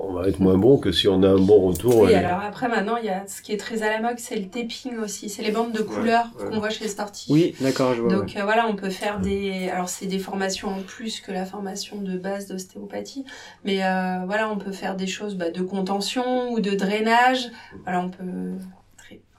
on 0.03 0.13
va 0.13 0.27
être 0.27 0.39
moins 0.39 0.57
bon 0.57 0.77
que 0.77 0.91
si 0.91 1.07
on 1.07 1.23
a 1.23 1.29
un 1.29 1.37
bon 1.39 1.67
retour. 1.67 2.01
Oui, 2.01 2.11
et- 2.11 2.15
alors 2.15 2.39
après, 2.41 2.67
maintenant, 2.67 2.97
il 2.97 3.05
y 3.05 3.09
a 3.09 3.23
ce 3.27 3.41
qui 3.41 3.51
est 3.53 3.57
très 3.57 3.83
à 3.83 3.89
la 3.89 4.01
mode, 4.01 4.19
c'est 4.19 4.35
le 4.35 4.47
taping 4.47 4.97
aussi. 4.97 5.29
C'est 5.29 5.41
les 5.43 5.51
bandes 5.51 5.71
de 5.71 5.81
couleurs 5.81 6.25
ouais. 6.39 6.49
qu'on 6.49 6.59
voit 6.59 6.69
chez 6.69 6.83
les 6.83 6.89
sportifs. 6.89 7.29
Oui, 7.29 7.55
d'accord, 7.61 7.93
je 7.93 8.01
vois. 8.01 8.11
Donc 8.11 8.35
euh, 8.35 8.43
voilà, 8.43 8.67
on 8.67 8.75
peut 8.75 8.89
faire 8.89 9.19
des. 9.19 9.69
Alors 9.69 9.89
c'est 9.89 10.07
des 10.07 10.19
formations 10.19 10.69
en 10.69 10.81
plus 10.81 11.21
que 11.21 11.31
la 11.31 11.45
formation 11.45 12.01
de 12.01 12.17
base 12.17 12.47
d'ostéopathie, 12.47 13.25
mais 13.63 13.83
euh, 13.83 14.25
voilà, 14.25 14.49
on 14.49 14.57
peut 14.57 14.71
faire 14.73 14.95
des 14.95 15.07
choses 15.07 15.35
bah, 15.35 15.51
de 15.51 15.61
contention 15.61 16.51
ou 16.51 16.59
de 16.59 16.71
drainage. 16.71 17.49
Voilà, 17.83 18.01
on 18.01 18.09
peut. 18.09 18.23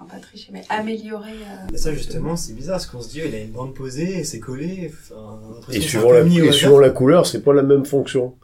Enfin, 0.03 0.15
pas 0.15 0.19
tricher, 0.21 0.49
mais 0.51 0.63
améliorer. 0.71 1.31
euh, 1.33 1.67
Mais 1.73 1.77
ça 1.77 1.93
justement 1.93 2.35
c'est 2.35 2.55
bizarre 2.55 2.77
parce 2.77 2.87
qu'on 2.87 3.03
se 3.03 3.11
dit 3.11 3.21
il 3.23 3.35
a 3.35 3.39
une 3.39 3.51
bande 3.51 3.75
posée 3.75 4.21
et 4.21 4.25
c'est 4.25 4.41
collé. 4.41 4.91
Enfin, 4.95 5.39
et 5.71 5.81
suivant 5.81 6.11
la, 6.13 6.21
et 6.21 6.53
suivant 6.53 6.79
la 6.79 6.89
couleur, 6.89 7.27
c'est 7.27 7.43
pas 7.43 7.53
la 7.53 7.63
même 7.63 7.85
fonction. 7.85 8.35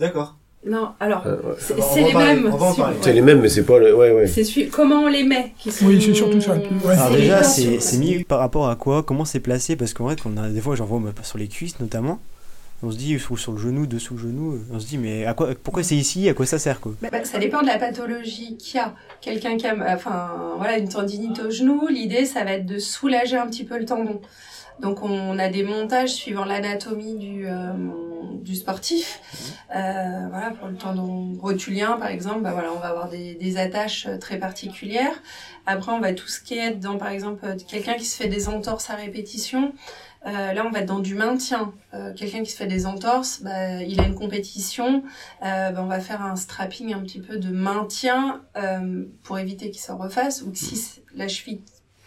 D'accord. 0.00 0.37
Non, 0.66 0.88
alors 0.98 1.24
Euh, 1.26 1.36
ouais. 1.36 1.54
c'est 1.58 1.74
On 1.74 1.82
on 1.92 1.94
les 2.06 2.12
parler- 2.12 2.34
mêmes. 2.34 2.52
on. 2.52 2.72
C'est 3.00 3.12
les 3.12 3.20
mêmes, 3.20 3.40
mais 3.40 3.48
c'est 3.48 3.64
pas 3.64 3.78
le, 3.78 3.94
ouais, 3.94 4.10
ouais. 4.10 4.26
C'est 4.26 4.66
comment 4.66 5.02
on 5.02 5.06
les 5.06 5.22
met 5.22 5.52
qui 5.58 5.70
sont... 5.70 5.86
Oui, 5.86 6.02
c'est 6.02 6.14
surtout 6.14 6.40
ça, 6.40 6.54
ouais. 6.54 6.68
Alors 6.90 7.10
déjà, 7.12 7.42
c'est 7.44 7.78
c'est 7.80 7.96
mis 7.98 8.24
par 8.24 8.40
rapport 8.40 8.68
à 8.68 8.74
quoi 8.76 9.02
Comment 9.04 9.24
c'est 9.24 9.40
placé 9.40 9.76
Parce 9.76 9.94
qu'en 9.94 10.04
vrai, 10.04 10.16
qu'on 10.16 10.36
a 10.36 10.48
des 10.48 10.60
fois, 10.60 10.74
j'en 10.74 10.84
vois 10.84 10.98
moi, 10.98 11.12
sur 11.22 11.38
les 11.38 11.46
cuisses 11.48 11.78
notamment. 11.80 12.18
On 12.82 12.92
se 12.92 12.96
dit, 12.96 13.16
ou 13.30 13.36
sur 13.36 13.50
le 13.52 13.58
genou, 13.58 13.86
dessous 13.86 14.14
le 14.14 14.20
genou. 14.20 14.52
euh, 14.54 14.58
On 14.72 14.78
se 14.78 14.86
dit, 14.86 14.98
mais 14.98 15.26
à 15.26 15.34
quoi, 15.34 15.48
pourquoi 15.64 15.82
c'est 15.82 15.96
ici 15.96 16.28
À 16.28 16.34
quoi 16.34 16.46
ça 16.46 16.58
sert 16.60 16.78
quoi? 16.80 16.92
Bah, 17.02 17.08
bah, 17.10 17.24
ça 17.24 17.38
dépend 17.38 17.60
de 17.62 17.66
la 17.66 17.76
pathologie 17.78 18.56
qu'il 18.56 18.76
y 18.76 18.78
a. 18.80 18.94
Quelqu'un 19.20 19.56
qui 19.56 19.66
a 19.66 19.74
enfin, 19.94 20.28
voilà, 20.58 20.78
une 20.78 20.88
tendinite 20.88 21.40
au 21.40 21.50
genou, 21.50 21.88
l'idée, 21.88 22.24
ça 22.24 22.44
va 22.44 22.52
être 22.52 22.66
de 22.66 22.78
soulager 22.78 23.36
un 23.36 23.46
petit 23.48 23.64
peu 23.64 23.78
le 23.78 23.84
tendon. 23.84 24.20
Donc, 24.80 25.02
on 25.02 25.38
a 25.40 25.48
des 25.48 25.64
montages 25.64 26.10
suivant 26.10 26.44
l'anatomie 26.44 27.16
du, 27.16 27.46
euh, 27.48 27.72
du 28.42 28.54
sportif. 28.56 29.20
Euh, 29.74 30.26
voilà, 30.30 30.50
pour 30.50 30.68
le 30.68 30.76
tendon 30.76 31.34
rotulien, 31.40 31.92
par 31.98 32.08
exemple, 32.08 32.40
bah, 32.42 32.52
voilà, 32.52 32.72
on 32.72 32.78
va 32.78 32.88
avoir 32.88 33.08
des, 33.08 33.34
des 33.34 33.56
attaches 33.58 34.06
euh, 34.06 34.18
très 34.18 34.38
particulières. 34.38 35.22
Après, 35.66 35.92
on 35.92 36.00
va 36.00 36.12
tout 36.14 36.28
ce 36.28 36.40
qui 36.40 36.54
est 36.58 36.72
dans, 36.72 36.96
par 36.98 37.08
exemple, 37.08 37.44
euh, 37.44 37.56
quelqu'un 37.68 37.94
qui 37.94 38.04
se 38.04 38.16
fait 38.16 38.28
des 38.28 38.48
entorses 38.48 38.90
à 38.90 38.94
répétition. 38.94 39.72
Euh, 40.26 40.52
là, 40.52 40.64
on 40.66 40.70
va 40.70 40.80
être 40.80 40.86
dans 40.86 40.98
du 40.98 41.14
maintien. 41.14 41.72
Euh, 41.94 42.12
quelqu'un 42.14 42.42
qui 42.42 42.50
se 42.50 42.56
fait 42.56 42.66
des 42.66 42.86
entorses, 42.86 43.40
bah, 43.42 43.82
il 43.82 44.00
a 44.00 44.04
une 44.06 44.14
compétition. 44.16 45.02
Euh, 45.44 45.70
bah, 45.70 45.80
on 45.82 45.86
va 45.86 46.00
faire 46.00 46.22
un 46.22 46.36
strapping 46.36 46.92
un 46.94 47.00
petit 47.00 47.20
peu 47.20 47.36
de 47.38 47.50
maintien 47.50 48.42
pour 49.22 49.38
éviter 49.38 49.70
qu'il 49.70 49.80
s'en 49.80 49.96
refasse 49.96 50.42
ou 50.42 50.50
que 50.50 50.58
si 50.58 50.76
c- 50.76 51.02
la 51.14 51.28
cheville 51.28 51.60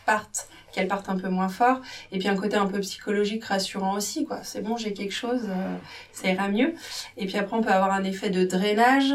partent 0.05 0.47
qu'elles 0.71 0.87
partent 0.87 1.09
un 1.09 1.17
peu 1.17 1.29
moins 1.29 1.49
fort. 1.49 1.81
Et 2.11 2.19
puis 2.19 2.27
un 2.27 2.35
côté 2.35 2.55
un 2.55 2.65
peu 2.65 2.79
psychologique 2.79 3.43
rassurant 3.45 3.95
aussi 3.95 4.25
quoi. 4.25 4.39
C'est 4.43 4.61
bon 4.61 4.77
j'ai 4.77 4.93
quelque 4.93 5.13
chose 5.13 5.41
euh, 5.49 5.75
ça 6.11 6.29
ira 6.29 6.49
mieux. 6.49 6.73
Et 7.17 7.25
puis 7.25 7.37
après 7.37 7.55
on 7.55 7.61
peut 7.61 7.71
avoir 7.71 7.91
un 7.91 8.03
effet 8.03 8.29
de 8.29 8.45
drainage 8.45 9.13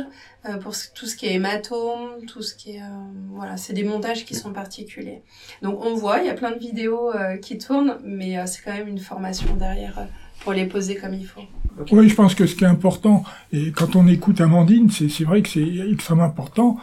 euh, 0.48 0.56
pour 0.58 0.74
tout 0.94 1.06
ce 1.06 1.16
qui 1.16 1.26
est 1.26 1.34
hématome 1.34 2.26
tout 2.26 2.42
ce 2.42 2.54
qui 2.54 2.76
est 2.76 2.82
euh, 2.82 2.86
voilà 3.30 3.56
c'est 3.56 3.72
des 3.72 3.84
montages 3.84 4.24
qui 4.24 4.34
sont 4.34 4.52
particuliers. 4.52 5.22
Donc 5.62 5.84
on 5.84 5.94
voit 5.94 6.20
il 6.20 6.26
y 6.26 6.30
a 6.30 6.34
plein 6.34 6.52
de 6.52 6.58
vidéos 6.58 7.12
qui 7.42 7.58
tournent 7.58 7.98
mais 8.04 8.44
c'est 8.46 8.62
quand 8.62 8.72
même 8.72 8.88
une 8.88 8.98
formation 8.98 9.54
derrière 9.56 10.06
pour 10.40 10.52
les 10.52 10.66
poser 10.66 10.96
comme 10.96 11.14
il 11.14 11.26
faut. 11.26 11.42
Oui, 11.90 12.08
je 12.08 12.14
pense 12.14 12.34
que 12.34 12.46
ce 12.46 12.54
qui 12.54 12.64
est 12.64 12.68
important, 12.68 13.22
et 13.52 13.70
quand 13.70 13.96
on 13.96 14.06
écoute 14.08 14.40
Amandine, 14.40 14.90
c'est 14.90 15.24
vrai 15.24 15.42
que 15.42 15.48
c'est 15.50 15.66
extrêmement 15.90 16.24
important. 16.24 16.78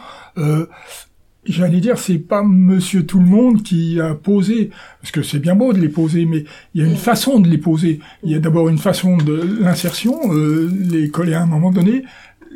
J'allais 1.46 1.80
dire, 1.80 1.98
c'est 1.98 2.18
pas 2.18 2.42
Monsieur 2.42 3.04
Tout 3.04 3.18
le 3.18 3.26
Monde 3.26 3.62
qui 3.62 4.00
a 4.00 4.14
posé, 4.14 4.70
parce 5.00 5.10
que 5.10 5.22
c'est 5.22 5.38
bien 5.38 5.54
beau 5.54 5.72
de 5.72 5.80
les 5.80 5.88
poser, 5.88 6.24
mais 6.24 6.44
il 6.74 6.82
y 6.82 6.84
a 6.84 6.86
une 6.86 6.96
façon 6.96 7.38
de 7.40 7.48
les 7.48 7.58
poser. 7.58 8.00
Il 8.22 8.30
y 8.30 8.34
a 8.34 8.38
d'abord 8.38 8.68
une 8.68 8.78
façon 8.78 9.16
de 9.16 9.58
l'insertion, 9.60 10.18
euh, 10.32 10.70
les 10.88 11.10
coller 11.10 11.34
à 11.34 11.42
un 11.42 11.46
moment 11.46 11.70
donné, 11.70 12.04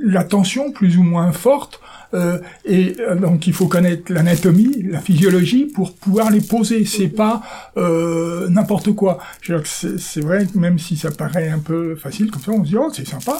la 0.03 0.25
tension 0.25 0.73
plus 0.73 0.97
ou 0.97 1.03
moins 1.03 1.33
forte, 1.33 1.81
euh, 2.15 2.39
et 2.65 2.97
euh, 3.01 3.15
donc 3.17 3.47
il 3.47 3.53
faut 3.53 3.67
connaître 3.67 4.13
l'anatomie, 4.13 4.83
la 4.91 5.01
physiologie 5.01 5.67
pour 5.67 5.95
pouvoir 5.95 6.31
les 6.31 6.41
poser. 6.41 6.85
C'est 6.85 7.09
pas 7.09 7.43
euh, 7.77 8.49
n'importe 8.49 8.93
quoi. 8.93 9.19
C'est 9.65 10.21
vrai 10.21 10.47
que 10.47 10.59
même 10.59 10.79
si 10.79 10.97
ça 10.97 11.11
paraît 11.11 11.51
un 11.51 11.59
peu 11.59 11.97
facile 11.97 12.31
comme 12.31 12.43
ça, 12.43 12.53
on 12.53 12.65
se 12.65 12.71
dit 12.71 12.77
oh 12.77 12.91
c'est 12.93 13.07
sympa. 13.07 13.37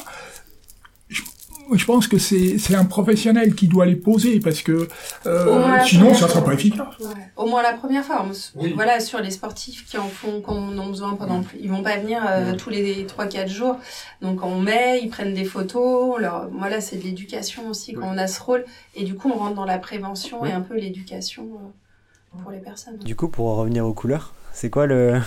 Je, 1.71 1.77
je 1.79 1.85
pense 1.85 2.07
que 2.07 2.19
c'est 2.19 2.59
c'est 2.59 2.75
un 2.75 2.85
professionnel 2.85 3.55
qui 3.55 3.69
doit 3.69 3.87
les 3.87 3.97
poser 3.97 4.41
parce 4.41 4.63
que 4.63 4.89
euh, 5.27 5.69
Ouais, 5.73 5.85
sinon 5.85 6.15
ça 6.15 6.29
sera 6.29 6.45
pas 6.45 6.55
efficace. 6.55 6.87
Ouais. 7.01 7.31
Au 7.37 7.47
moins 7.47 7.63
la 7.63 7.73
première 7.73 8.05
fois. 8.05 8.25
On 8.27 8.61
Oui. 8.61 8.73
Voilà, 8.75 9.01
sur 9.01 9.21
les 9.21 9.31
sportifs 9.31 9.87
qui 9.87 9.99
en 9.99 10.09
font, 10.09 10.41
qui 10.41 10.51
en 10.51 10.79
ont 10.79 10.89
besoin 10.89 11.15
pendant. 11.15 11.43
Ils 11.61 11.71
vont 11.71 11.83
pas 11.83 11.97
venir 11.97 12.23
euh, 12.29 12.55
tous 12.55 12.71
les 12.71 13.07
3-4 13.07 13.49
jours. 13.49 13.77
Donc 14.23 14.43
on 14.45 14.61
met, 14.61 15.01
ils 15.03 15.09
prennent 15.09 15.35
des 15.35 15.45
photos. 15.45 16.15
on 16.15 16.19
Leur... 16.19 16.49
Voilà, 16.51 16.81
c'est 16.81 16.97
de 16.97 17.03
l'éducation 17.05 17.69
aussi 17.69 17.93
quand 17.93 18.07
on 18.07 18.19
a 18.19 18.27
ce 18.27 18.41
rôle. 18.41 18.65
Et 18.95 19.05
du 19.05 19.15
coup, 19.15 19.31
on 19.35 19.39
rentre 19.39 19.55
dans 19.55 19.65
la 19.65 19.79
prévention 19.79 20.45
et 20.45 20.53
un 20.53 20.61
peu 20.61 20.75
l'éducation 20.77 21.45
euh, 21.45 22.43
pour 22.43 22.51
les 22.51 22.59
personnes. 22.61 22.99
Du 22.99 23.17
coup, 23.17 23.29
pour 23.29 23.47
en 23.49 23.57
revenir 23.57 23.87
aux 23.87 23.95
couleurs, 23.95 24.35
c'est 24.53 24.71
quoi 24.71 24.87
le. 24.87 25.21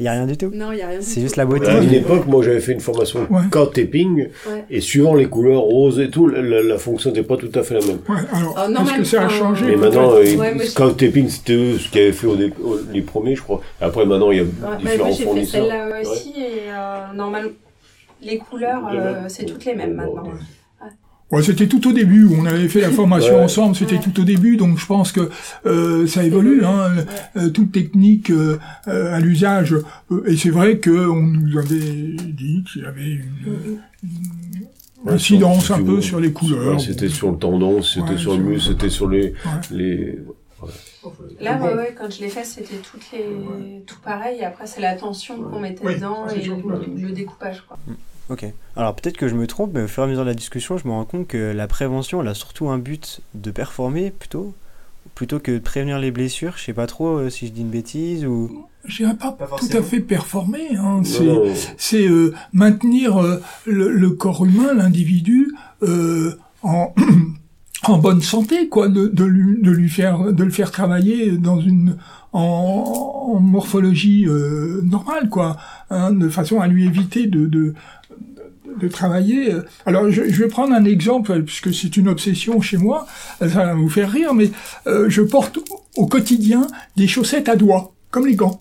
Il 0.00 0.04
y 0.04 0.08
a 0.08 0.12
rien 0.12 0.26
du 0.26 0.34
tout 0.34 0.50
Non, 0.54 0.72
il 0.72 0.78
y 0.78 0.82
a 0.82 0.88
rien. 0.88 0.98
C'est 1.02 1.20
juste 1.20 1.36
la 1.36 1.44
beauté. 1.44 1.66
À 1.68 1.78
une 1.78 1.92
époque, 1.92 2.26
moi, 2.26 2.42
j'avais 2.42 2.60
fait 2.60 2.72
une 2.72 2.80
formation 2.80 3.26
Ouais. 3.28 3.42
taping, 3.74 4.28
Ouais. 4.48 4.64
et 4.70 4.80
suivant 4.80 5.14
les 5.14 5.26
couleurs 5.26 5.60
roses 5.60 6.00
et 6.00 6.08
tout, 6.08 6.26
la, 6.26 6.78
fonction 6.78 7.10
n'était 7.10 7.22
pas 7.22 7.36
tout 7.36 7.50
à 7.54 7.62
fait 7.62 7.74
la 7.74 7.80
même. 7.86 7.98
Ouais, 8.08 8.16
alors 8.32 8.54
Ah, 8.56 8.68
est-ce 8.82 8.96
que 8.96 9.04
ça 9.04 9.26
a 9.26 9.28
changé 9.28 9.66
Mais 9.66 9.76
maintenant, 9.76 10.14
ouais, 10.14 10.34
euh, 10.38 10.90
Taping, 10.92 11.28
c'était 11.28 11.52
eux 11.52 11.78
ce 11.78 11.90
qu'ils 11.90 12.00
avaient 12.00 12.12
fait 12.12 12.26
au 12.26 12.34
dé- 12.36 12.50
au- 12.64 12.78
les 12.90 13.02
premiers, 13.02 13.36
je 13.36 13.42
crois. 13.42 13.60
Après, 13.78 14.06
maintenant, 14.06 14.30
il 14.30 14.38
y 14.38 14.40
a 14.40 14.44
Ouais, 14.44 14.48
différents 14.78 14.96
moi 15.04 15.10
j'ai 15.10 15.16
fait 15.18 15.24
fournisseurs. 15.24 15.66
celle-là 15.68 16.00
aussi 16.00 16.30
et 16.38 16.70
euh, 16.70 17.12
normalement 17.14 17.50
les 18.22 18.38
couleurs 18.38 18.82
euh, 18.92 19.24
c'est 19.28 19.44
toutes 19.44 19.64
les 19.66 19.74
mêmes 19.74 19.94
maintenant. 19.94 20.24
Ouais, 21.32 21.42
c'était 21.44 21.68
tout 21.68 21.86
au 21.88 21.92
début. 21.92 22.28
On 22.36 22.44
avait 22.44 22.68
fait 22.68 22.80
la 22.80 22.90
formation 22.90 23.36
Ouais. 23.36 23.44
ensemble. 23.44 23.76
C'était 23.76 23.96
Ouais. 23.96 24.00
tout 24.02 24.20
au 24.20 24.24
début, 24.24 24.56
donc 24.56 24.78
je 24.78 24.86
pense 24.86 25.12
que 25.12 25.30
euh, 25.64 26.06
ça 26.06 26.24
évolue. 26.24 26.64
Hein, 26.64 27.04
euh, 27.36 27.50
toute 27.50 27.70
technique 27.70 28.30
euh, 28.30 28.58
euh, 28.88 29.14
à 29.14 29.20
l'usage. 29.20 29.76
Et 30.26 30.36
c'est 30.36 30.50
vrai 30.50 30.78
que 30.78 30.90
on 30.90 31.22
nous 31.22 31.56
avait 31.58 31.78
dit 31.78 32.64
qu'il 32.72 32.82
y 32.82 32.86
avait 32.86 33.12
une, 33.12 33.78
incidence 35.06 35.70
un 35.70 35.82
peu 35.82 36.00
sur 36.02 36.18
les 36.20 36.32
couleurs. 36.32 36.74
Ouais, 36.74 36.78
c'était 36.78 37.08
sur 37.08 37.30
le 37.30 37.38
tendon, 37.38 37.80
c'était 37.82 38.10
Ouais, 38.10 38.18
sur 38.18 38.36
le 38.36 38.42
muscle, 38.42 38.72
c'était 38.72 38.90
sur 38.90 39.08
les, 39.08 39.22
Ouais. 39.30 39.60
les, 39.70 40.18
Là, 41.40 41.58
ouais, 41.58 41.74
ouais, 41.74 41.94
quand 41.98 42.12
je 42.12 42.20
l'ai 42.20 42.28
fait, 42.28 42.44
c'était 42.44 42.76
toutes 42.76 43.10
les... 43.12 43.80
tout 43.86 43.96
pareil. 44.04 44.40
Et 44.40 44.44
après, 44.44 44.66
c'est 44.66 44.82
la 44.82 44.94
tension 44.94 45.40
qu'on 45.42 45.58
mettait 45.60 45.94
dedans 45.94 46.26
c'est 46.28 46.36
et 46.36 46.48
tension. 46.48 46.62
le 46.96 47.10
découpage. 47.12 47.64
Quoi. 47.66 47.78
Ok. 48.30 48.46
Alors 48.76 48.94
peut-être 48.94 49.16
que 49.16 49.26
je 49.28 49.34
me 49.34 49.46
trompe, 49.48 49.72
mais 49.74 49.82
au 49.82 49.88
fur 49.88 50.04
et 50.04 50.06
à 50.06 50.08
mesure 50.08 50.22
de 50.22 50.28
la 50.28 50.34
discussion, 50.34 50.78
je 50.78 50.86
me 50.86 50.92
rends 50.92 51.04
compte 51.04 51.26
que 51.26 51.52
la 51.52 51.66
prévention, 51.66 52.22
elle 52.22 52.28
a 52.28 52.34
surtout 52.34 52.68
un 52.68 52.78
but 52.78 53.20
de 53.34 53.50
performer 53.50 54.12
plutôt, 54.12 54.54
plutôt 55.16 55.40
que 55.40 55.50
de 55.50 55.58
prévenir 55.58 55.98
les 55.98 56.12
blessures. 56.12 56.54
Je 56.56 56.64
sais 56.64 56.72
pas 56.72 56.86
trop 56.86 57.18
euh, 57.18 57.28
si 57.28 57.48
je 57.48 57.52
dis 57.52 57.62
une 57.62 57.70
bêtise 57.70 58.24
ou. 58.24 58.66
Je 58.84 58.98
dirais 58.98 59.16
pas, 59.16 59.32
Pas 59.32 59.48
tout 59.58 59.76
à 59.76 59.82
fait 59.82 60.00
performer. 60.00 60.76
Hein, 60.76 61.02
c'est 61.76 62.06
euh, 62.06 62.32
maintenir 62.52 63.20
euh, 63.20 63.42
le, 63.66 63.90
le 63.90 64.10
corps 64.10 64.46
humain, 64.46 64.74
l'individu, 64.74 65.52
euh, 65.82 66.36
en, 66.62 66.94
en 67.84 67.98
bonne 67.98 68.22
santé, 68.22 68.68
quoi, 68.68 68.88
de, 68.88 69.08
de, 69.08 69.24
lui, 69.24 69.60
de 69.60 69.70
lui 69.70 69.90
faire, 69.90 70.32
de 70.32 70.44
le 70.44 70.50
faire 70.50 70.70
travailler 70.70 71.32
dans 71.32 71.60
une 71.60 71.96
en, 72.32 73.38
morphologie 73.40 74.26
euh, 74.26 74.80
normale, 74.84 75.28
quoi, 75.28 75.56
hein, 75.90 76.12
de 76.12 76.28
façon 76.28 76.60
à 76.60 76.68
lui 76.68 76.84
éviter 76.84 77.26
de, 77.26 77.46
de 77.46 77.74
de 78.78 78.86
travailler. 78.86 79.52
Alors, 79.84 80.10
je, 80.10 80.28
je 80.28 80.42
vais 80.42 80.48
prendre 80.48 80.72
un 80.72 80.84
exemple, 80.84 81.42
puisque 81.42 81.74
c'est 81.74 81.96
une 81.96 82.08
obsession 82.08 82.60
chez 82.60 82.76
moi, 82.76 83.06
ça 83.40 83.46
va 83.46 83.74
vous 83.74 83.88
faire 83.88 84.10
rire, 84.10 84.32
mais 84.32 84.50
euh, 84.86 85.10
je 85.10 85.22
porte 85.22 85.58
au 85.96 86.06
quotidien 86.06 86.66
des 86.96 87.08
chaussettes 87.08 87.48
à 87.48 87.56
doigts, 87.56 87.92
comme 88.10 88.26
les 88.26 88.36
gants. 88.36 88.60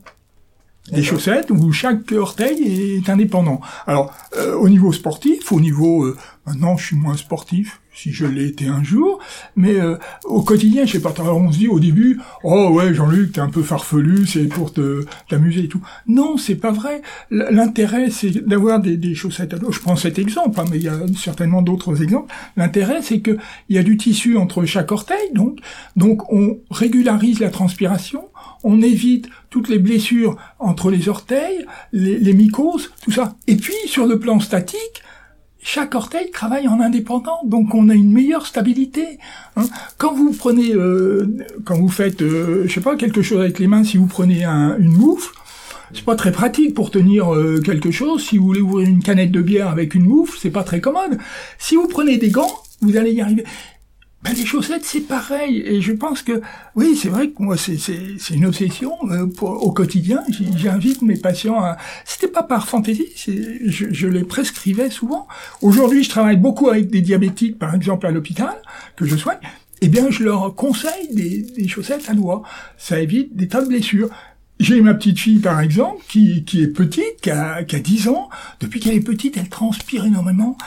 Des 0.91 1.03
chaussettes 1.03 1.51
où 1.51 1.71
chaque 1.71 2.11
orteil 2.11 2.97
est 2.97 3.09
indépendant. 3.09 3.61
Alors, 3.87 4.13
euh, 4.37 4.55
au 4.55 4.69
niveau 4.69 4.91
sportif, 4.91 5.51
au 5.51 5.59
niveau... 5.59 6.03
euh, 6.05 6.17
maintenant, 6.45 6.77
je 6.77 6.85
suis 6.87 6.95
moins 6.95 7.15
sportif, 7.15 7.79
si 7.93 8.11
je 8.11 8.25
l'ai 8.25 8.47
été 8.47 8.65
un 8.65 8.83
jour, 8.83 9.19
mais 9.55 9.79
euh, 9.79 9.97
au 10.23 10.41
quotidien, 10.41 10.85
je 10.85 10.93
sais 10.93 11.01
pas, 11.01 11.13
alors 11.19 11.37
on 11.37 11.51
se 11.51 11.59
dit 11.59 11.67
au 11.67 11.79
début, 11.79 12.19
oh 12.43 12.69
ouais, 12.71 12.93
Jean-Luc, 12.93 13.33
t'es 13.33 13.41
un 13.41 13.49
peu 13.49 13.61
farfelu, 13.61 14.25
c'est 14.25 14.45
pour 14.45 14.73
te 14.73 15.05
t'amuser 15.27 15.65
et 15.65 15.67
tout. 15.67 15.81
Non, 16.07 16.37
c'est 16.37 16.55
pas 16.55 16.71
vrai. 16.71 17.01
L'intérêt, 17.29 18.09
c'est 18.09 18.31
d'avoir 18.47 18.79
des, 18.79 18.97
des 18.97 19.13
chaussettes 19.13 19.53
à 19.53 19.57
doigts. 19.57 19.71
Je 19.71 19.79
prends 19.79 19.95
cet 19.95 20.17
exemple, 20.17 20.59
hein, 20.59 20.65
mais 20.71 20.77
il 20.77 20.83
y 20.83 20.87
a 20.87 20.97
certainement 21.15 21.61
d'autres 21.61 22.01
exemples. 22.01 22.33
L'intérêt, 22.57 23.01
c'est 23.03 23.19
que 23.19 23.37
il 23.67 23.75
y 23.75 23.79
a 23.79 23.83
du 23.83 23.97
tissu 23.97 24.37
entre 24.37 24.65
chaque 24.65 24.91
orteil, 24.91 25.33
donc, 25.35 25.59
donc 25.95 26.31
on 26.31 26.57
régularise 26.71 27.39
la 27.39 27.49
transpiration, 27.49 28.23
on 28.63 28.81
évite 28.81 29.29
toutes 29.49 29.69
les 29.69 29.79
blessures 29.79 30.37
entre 30.59 30.89
les 30.91 31.09
orteils, 31.09 31.65
les, 31.93 32.33
mycoses, 32.33 32.91
tout 33.03 33.11
ça. 33.11 33.35
Et 33.47 33.55
puis, 33.55 33.73
sur 33.85 34.05
le 34.05 34.19
plan 34.19 34.39
statique, 34.39 35.03
chaque 35.61 35.93
orteil 35.95 36.31
travaille 36.31 36.67
en 36.67 36.79
indépendant, 36.79 37.39
donc 37.45 37.73
on 37.75 37.89
a 37.89 37.93
une 37.93 38.11
meilleure 38.13 38.45
stabilité. 38.45 39.19
hein. 39.57 39.63
Quand 39.97 40.13
vous 40.13 40.31
prenez, 40.31 40.73
euh, 40.73 41.25
quand 41.65 41.77
vous 41.77 41.89
faites, 41.89 42.21
euh, 42.21 42.63
je 42.65 42.73
sais 42.73 42.81
pas, 42.81 42.95
quelque 42.95 43.21
chose 43.21 43.41
avec 43.41 43.59
les 43.59 43.67
mains, 43.67 43.83
si 43.83 43.97
vous 43.97 44.07
prenez 44.07 44.45
un- 44.45 44.77
une 44.77 44.93
moufle, 44.93 45.33
c'est 45.93 46.05
pas 46.05 46.15
très 46.15 46.31
pratique 46.31 46.73
pour 46.75 46.91
tenir 46.91 47.33
euh, 47.33 47.59
quelque 47.59 47.91
chose. 47.91 48.23
Si 48.23 48.37
vous 48.37 48.45
voulez 48.45 48.61
ouvrir 48.61 48.87
une 48.87 49.01
canette 49.03 49.31
de 49.31 49.41
bière 49.41 49.67
avec 49.69 49.95
une 49.95 50.05
moufle, 50.05 50.37
c'est 50.41 50.51
pas 50.51 50.63
très 50.63 50.79
commode. 50.81 51.17
Si 51.57 51.75
vous 51.75 51.87
prenez 51.87 52.17
des 52.17 52.29
gants, 52.29 52.53
vous 52.81 52.95
allez 52.95 53.11
y 53.11 53.19
arriver. 53.21 53.43
Ben, 54.21 54.33
les 54.33 54.45
chaussettes, 54.45 54.83
c'est 54.83 55.01
pareil. 55.01 55.61
Et 55.65 55.81
je 55.81 55.93
pense 55.93 56.23
que, 56.23 56.41
oui, 56.75 56.97
c'est 57.01 57.07
vrai 57.07 57.29
que 57.29 57.41
moi, 57.41 57.55
c'est, 57.55 57.77
une 58.31 58.45
obsession 58.45 58.97
euh, 59.09 59.27
au 59.41 59.71
quotidien. 59.71 60.23
J'invite 60.57 61.01
mes 61.01 61.15
patients 61.15 61.63
à... 61.63 61.77
C'était 62.03 62.27
pas 62.27 62.43
par 62.43 62.67
fantaisie, 62.67 63.07
je 63.15 64.07
les 64.07 64.25
prescrivais 64.25 64.89
souvent. 64.89 65.27
Aujourd'hui, 65.61 66.03
je 66.03 66.09
travaille 66.09 66.35
beaucoup 66.35 66.67
avec 66.69 66.89
des 66.89 67.01
diabétiques, 67.01 67.57
par 67.57 67.73
exemple, 67.73 68.07
à 68.07 68.11
l'hôpital, 68.11 68.55
que 68.97 69.05
je 69.05 69.15
soigne. 69.15 69.39
Eh 69.81 69.87
bien, 69.87 70.09
je 70.09 70.23
leur 70.23 70.53
conseille 70.53 71.13
des, 71.13 71.41
des 71.41 71.67
chaussettes 71.69 72.09
à 72.09 72.13
doigts. 72.13 72.43
Ça 72.77 72.99
évite 72.99 73.37
des 73.37 73.47
tas 73.47 73.61
de 73.61 73.67
blessures. 73.67 74.09
J'ai 74.59 74.81
ma 74.81 74.93
petite 74.93 75.19
fille, 75.19 75.39
par 75.39 75.61
exemple, 75.61 76.03
qui, 76.09 76.43
qui 76.43 76.61
est 76.61 76.67
petite, 76.67 77.21
qui 77.21 77.31
a, 77.31 77.63
qui 77.63 77.77
a 77.77 77.79
10 77.79 78.09
ans. 78.09 78.29
Depuis 78.59 78.81
qu'elle 78.81 78.95
est 78.95 78.99
petite, 78.99 79.37
elle 79.37 79.47
transpire 79.47 80.03
énormément. 80.03 80.57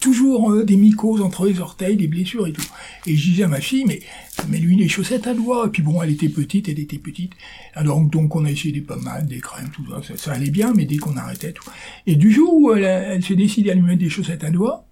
Toujours 0.00 0.50
euh, 0.50 0.64
des 0.64 0.76
mycoses 0.76 1.20
entre 1.20 1.46
les 1.46 1.60
orteils, 1.60 1.96
des 1.96 2.08
blessures 2.08 2.46
et 2.46 2.52
tout. 2.52 2.66
Et 3.06 3.14
je 3.14 3.30
disais 3.30 3.42
à 3.42 3.48
ma 3.48 3.60
fille, 3.60 3.84
mais 3.86 4.00
mets-lui 4.48 4.76
des 4.76 4.88
chaussettes 4.88 5.26
à 5.26 5.34
doigts. 5.34 5.66
Et 5.66 5.68
puis 5.68 5.82
bon, 5.82 6.02
elle 6.02 6.10
était 6.10 6.30
petite, 6.30 6.70
elle 6.70 6.80
était 6.80 6.98
petite. 6.98 7.34
Alors 7.74 8.00
donc 8.00 8.34
on 8.34 8.46
a 8.46 8.50
essayé 8.50 8.72
des 8.72 8.80
pommades, 8.80 9.28
des 9.28 9.40
crèmes, 9.40 9.68
tout 9.70 9.84
ça. 10.02 10.16
Ça, 10.16 10.32
allait 10.32 10.50
bien, 10.50 10.72
mais 10.74 10.86
dès 10.86 10.96
qu'on 10.96 11.16
arrêtait 11.18 11.52
tout. 11.52 11.68
Et 12.06 12.16
du 12.16 12.32
jour 12.32 12.54
où 12.54 12.72
elle, 12.72 12.84
elle 12.84 13.22
s'est 13.22 13.36
décidée 13.36 13.70
à 13.70 13.74
lui 13.74 13.82
mettre 13.82 14.00
des 14.00 14.08
chaussettes 14.08 14.44
à 14.44 14.50
doigts, 14.50 14.86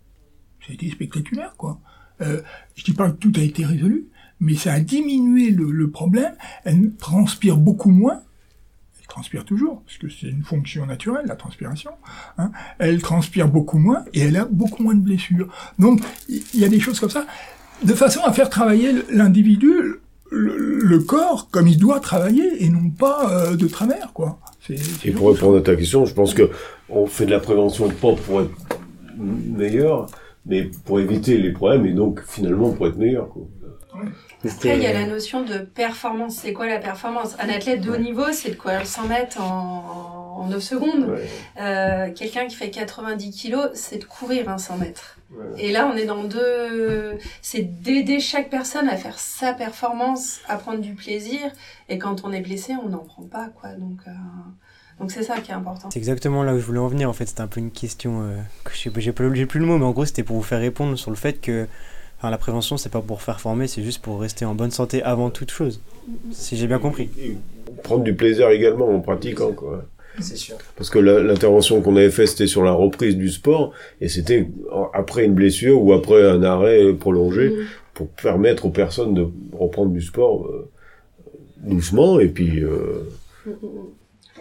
été 0.73 0.91
spectaculaire, 0.91 1.55
quoi. 1.57 1.81
Euh, 2.21 2.43
je 2.75 2.85
dis 2.85 2.93
pas 2.93 3.11
que 3.11 3.17
tout 3.17 3.33
a 3.37 3.41
été 3.41 3.65
résolu, 3.65 4.09
mais 4.41 4.55
ça 4.55 4.75
a 4.75 4.81
diminué 4.81 5.51
le, 5.51 5.71
le 5.71 5.91
problème. 5.91 6.35
Elle 6.65 6.95
transpire 6.97 7.57
beaucoup 7.57 7.91
moins. 7.91 8.21
Transpire 9.11 9.45
toujours, 9.45 9.83
parce 9.85 9.99
que 9.99 10.09
c'est 10.09 10.29
une 10.29 10.45
fonction 10.45 10.87
naturelle, 10.87 11.25
la 11.27 11.35
transpiration. 11.35 11.91
Hein. 12.39 12.53
Elle 12.79 13.03
transpire 13.03 13.49
beaucoup 13.49 13.79
moins 13.79 14.05
et 14.15 14.21
elle 14.21 14.37
a 14.37 14.45
beaucoup 14.45 14.85
moins 14.85 14.95
de 14.95 15.01
blessures. 15.01 15.49
Donc, 15.81 16.01
il 16.29 16.61
y 16.61 16.65
a 16.65 16.69
des 16.69 16.79
choses 16.79 17.01
comme 17.01 17.11
ça, 17.11 17.27
de 17.83 17.93
façon 17.93 18.21
à 18.23 18.33
faire 18.33 18.49
travailler 18.49 18.93
l'individu, 19.11 19.97
le, 20.31 20.79
le 20.79 20.99
corps, 21.01 21.49
comme 21.51 21.67
il 21.67 21.77
doit 21.77 21.99
travailler, 21.99 22.65
et 22.65 22.69
non 22.69 22.89
pas 22.89 23.33
euh, 23.33 23.57
de 23.57 23.67
travers, 23.67 24.13
quoi. 24.13 24.39
Et 25.05 25.11
pour 25.11 25.33
répondre 25.33 25.59
à 25.59 25.61
ta 25.61 25.75
question, 25.75 26.07
je 26.07 26.15
pense 26.15 26.33
que 26.33 26.49
on 26.89 27.07
fait 27.07 27.27
de 27.27 27.33
la 27.33 27.41
prévention 27.41 27.89
pas 27.89 28.15
pour 28.15 28.43
être 28.43 28.51
meilleur, 29.19 30.07
mais 30.47 30.71
pour 30.85 31.01
éviter 31.01 31.37
les 31.37 31.53
problèmes 31.53 31.85
et 31.85 31.93
donc 31.93 32.23
finalement 32.27 32.71
pour 32.71 32.87
être 32.87 32.97
meilleur. 32.97 33.29
Quoi. 33.29 33.43
Après, 34.45 34.77
il 34.77 34.83
y 34.83 34.87
a 34.87 34.93
la 34.93 35.07
notion 35.07 35.43
de 35.43 35.59
performance. 35.59 36.37
C'est 36.37 36.53
quoi 36.53 36.67
la 36.67 36.79
performance? 36.79 37.37
Un 37.39 37.49
athlète 37.49 37.81
de 37.81 37.91
haut 37.91 37.97
niveau, 37.99 38.33
c'est 38.33 38.51
de 38.51 38.57
courir 38.57 38.87
100 38.87 39.07
mètres 39.09 39.41
en, 39.41 40.39
en 40.43 40.47
9 40.49 40.63
secondes. 40.63 41.09
Ouais. 41.11 41.29
Euh, 41.61 42.11
Quelqu'un 42.13 42.47
qui 42.47 42.57
fait 42.57 42.71
90 42.71 43.31
kilos, 43.31 43.69
c'est 43.75 43.99
de 43.99 44.05
courir 44.05 44.49
un 44.49 44.59
100 44.59 44.79
mètres. 44.79 45.17
Ouais. 45.31 45.45
Et 45.59 45.73
là, 45.73 45.91
on 45.93 45.97
est 45.97 46.07
dans 46.07 46.25
deux... 46.25 47.19
C'est 47.43 47.63
d'aider 47.83 48.19
chaque 48.21 48.51
personne 48.51 48.89
à 48.89 48.97
faire 48.97 49.19
sa 49.19 49.53
performance, 49.53 50.41
à 50.49 50.57
prendre 50.57 50.81
du 50.81 50.95
plaisir. 50.95 51.41
Et 51.89 51.99
quand 51.99 52.25
on 52.25 52.33
est 52.33 52.41
blessé, 52.41 52.75
on 52.83 52.89
n'en 52.89 52.99
prend 53.05 53.23
pas, 53.25 53.49
quoi. 53.61 53.71
Donc, 53.75 54.01
euh, 54.09 54.11
donc 54.99 55.11
c'est 55.13 55.23
ça 55.23 55.39
qui 55.41 55.51
est 55.51 55.55
important. 55.55 55.89
C'est 55.93 55.99
exactement 55.99 56.43
là 56.43 56.55
où 56.55 56.59
je 56.59 56.65
voulais 56.65 56.79
en 56.81 56.89
venir. 56.89 57.09
En 57.09 57.13
fait, 57.13 57.27
c'était 57.27 57.43
un 57.43 57.47
peu 57.47 57.61
une 57.61 57.71
question 57.71 58.23
euh, 58.23 58.37
que 58.65 58.73
je 58.75 58.79
sais 58.79 58.91
pas- 58.91 59.01
j'ai 59.01 59.13
j'ai 59.35 59.47
plus 59.47 59.61
le 59.61 59.67
mot, 59.67 59.79
mais 59.79 59.85
en 59.85 59.93
gros, 59.93 60.05
c'était 60.05 60.23
pour 60.25 60.37
vous 60.37 60.43
faire 60.43 60.61
répondre 60.61 60.97
sur 60.99 61.11
le 61.11 61.17
fait 61.17 61.35
que 61.41 61.67
enfin, 62.21 62.31
la 62.31 62.39
prévention, 62.39 62.77
c'est 62.77 62.91
pas 62.91 63.01
pour 63.01 63.23
faire 63.23 63.41
former, 63.41 63.67
c'est 63.67 63.83
juste 63.83 64.01
pour 64.03 64.21
rester 64.21 64.45
en 64.45 64.55
bonne 64.55 64.71
santé 64.71 65.03
avant 65.03 65.31
toute 65.31 65.51
chose. 65.51 65.81
Si 66.31 66.57
j'ai 66.57 66.67
bien 66.67 66.79
compris. 66.79 67.09
Et 67.19 67.37
prendre 67.83 68.05
du 68.05 68.15
plaisir 68.15 68.51
également 68.51 68.89
en 68.89 69.01
pratiquant, 69.01 69.53
quoi. 69.53 69.85
C'est 70.19 70.37
sûr. 70.37 70.57
Parce 70.77 70.91
que 70.91 70.99
l'intervention 70.99 71.81
qu'on 71.81 71.97
avait 71.97 72.11
faite, 72.11 72.29
c'était 72.29 72.47
sur 72.49 72.63
la 72.63 72.73
reprise 72.73 73.17
du 73.17 73.31
sport, 73.31 73.73
et 74.01 74.09
c'était 74.09 74.49
après 74.93 75.25
une 75.25 75.35
blessure 75.35 75.83
ou 75.83 75.93
après 75.93 76.29
un 76.29 76.43
arrêt 76.43 76.93
prolongé, 76.93 77.49
Mm. 77.51 77.65
pour 77.95 78.09
permettre 78.09 78.67
aux 78.67 78.71
personnes 78.71 79.15
de 79.15 79.27
reprendre 79.53 79.93
du 79.93 80.03
sport 80.03 80.47
euh, 80.47 80.69
doucement, 81.59 82.19
et 82.21 82.29
puis... 82.29 82.61
euh, 82.63 83.09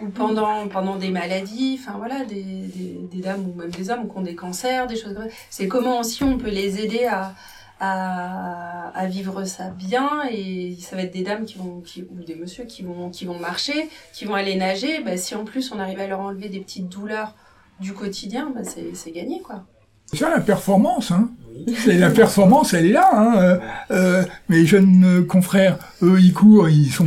Ou 0.02 0.08
pendant, 0.14 0.66
pendant 0.68 0.96
des 0.96 1.10
maladies, 1.10 1.78
enfin 1.80 1.96
voilà, 1.98 2.24
des, 2.24 2.42
des, 2.42 2.98
des 3.12 3.20
dames 3.22 3.44
ou 3.48 3.58
même 3.58 3.70
des 3.70 3.90
hommes 3.90 4.08
qui 4.10 4.16
ont 4.18 4.22
des 4.22 4.34
cancers, 4.34 4.86
des 4.86 4.96
choses 4.96 5.14
comme 5.14 5.24
ça. 5.28 5.34
C'est 5.50 5.68
comment 5.68 6.00
aussi 6.00 6.24
on 6.24 6.38
peut 6.38 6.50
les 6.50 6.80
aider 6.82 7.04
à, 7.04 7.34
à, 7.80 8.88
à 8.94 9.06
vivre 9.06 9.44
ça 9.44 9.70
bien 9.70 10.22
et 10.30 10.76
ça 10.80 10.96
va 10.96 11.02
être 11.02 11.12
des 11.12 11.22
dames 11.22 11.46
qui 11.46 11.58
vont, 11.58 11.80
qui, 11.80 12.02
ou 12.02 12.22
des 12.22 12.34
messieurs 12.34 12.64
qui 12.64 12.82
vont, 12.82 13.10
qui 13.10 13.24
vont 13.24 13.38
marcher, 13.38 13.88
qui 14.12 14.26
vont 14.26 14.34
aller 14.34 14.56
nager. 14.56 15.02
Bah, 15.02 15.16
si 15.16 15.34
en 15.34 15.44
plus 15.44 15.72
on 15.72 15.80
arrive 15.80 15.98
à 15.98 16.06
leur 16.06 16.20
enlever 16.20 16.48
des 16.48 16.60
petites 16.60 16.88
douleurs 16.88 17.34
du 17.80 17.94
quotidien, 17.94 18.52
bah, 18.54 18.60
c'est 18.64 18.94
c'est 18.94 19.10
gagné 19.10 19.40
quoi. 19.40 19.64
C'est 20.06 20.18
ça 20.18 20.30
la 20.30 20.40
performance, 20.40 21.10
hein. 21.10 21.30
Oui. 21.54 21.74
C'est 21.78 21.98
la 21.98 22.10
performance, 22.10 22.74
elle 22.74 22.86
est 22.86 22.92
là. 22.92 23.08
Hein. 23.12 23.38
Euh, 23.38 23.58
euh, 23.90 24.24
mes 24.48 24.66
jeunes 24.66 25.24
confrères, 25.26 25.78
eux, 26.02 26.18
ils 26.20 26.32
courent, 26.32 26.68
ils 26.68 26.90
sont, 26.90 27.06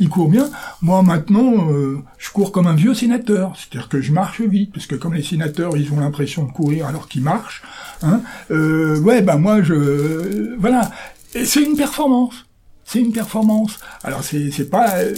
ils 0.00 0.08
courent 0.08 0.28
bien. 0.28 0.48
Moi, 0.82 1.02
maintenant, 1.02 1.70
euh, 1.72 1.98
je 2.18 2.30
cours 2.30 2.52
comme 2.52 2.66
un 2.66 2.74
vieux 2.74 2.94
sénateur, 2.94 3.54
c'est-à-dire 3.56 3.88
que 3.88 4.00
je 4.00 4.12
marche 4.12 4.40
vite, 4.40 4.72
parce 4.72 4.86
que 4.86 4.94
comme 4.94 5.14
les 5.14 5.22
sénateurs, 5.22 5.76
ils 5.76 5.92
ont 5.92 6.00
l'impression 6.00 6.44
de 6.44 6.52
courir 6.52 6.86
alors 6.86 7.08
qu'ils 7.08 7.22
marchent. 7.22 7.62
Hein. 8.02 8.20
Euh, 8.50 8.98
ouais, 9.00 9.22
bah 9.22 9.36
moi, 9.36 9.62
je, 9.62 9.74
euh, 9.74 10.56
voilà, 10.58 10.90
c'est 11.44 11.62
une 11.62 11.76
performance. 11.76 12.46
C'est 12.84 13.00
une 13.00 13.12
performance. 13.12 13.78
Alors 14.02 14.24
c'est 14.24 14.50
c'est 14.50 14.70
pas 14.70 14.96
euh, 15.00 15.14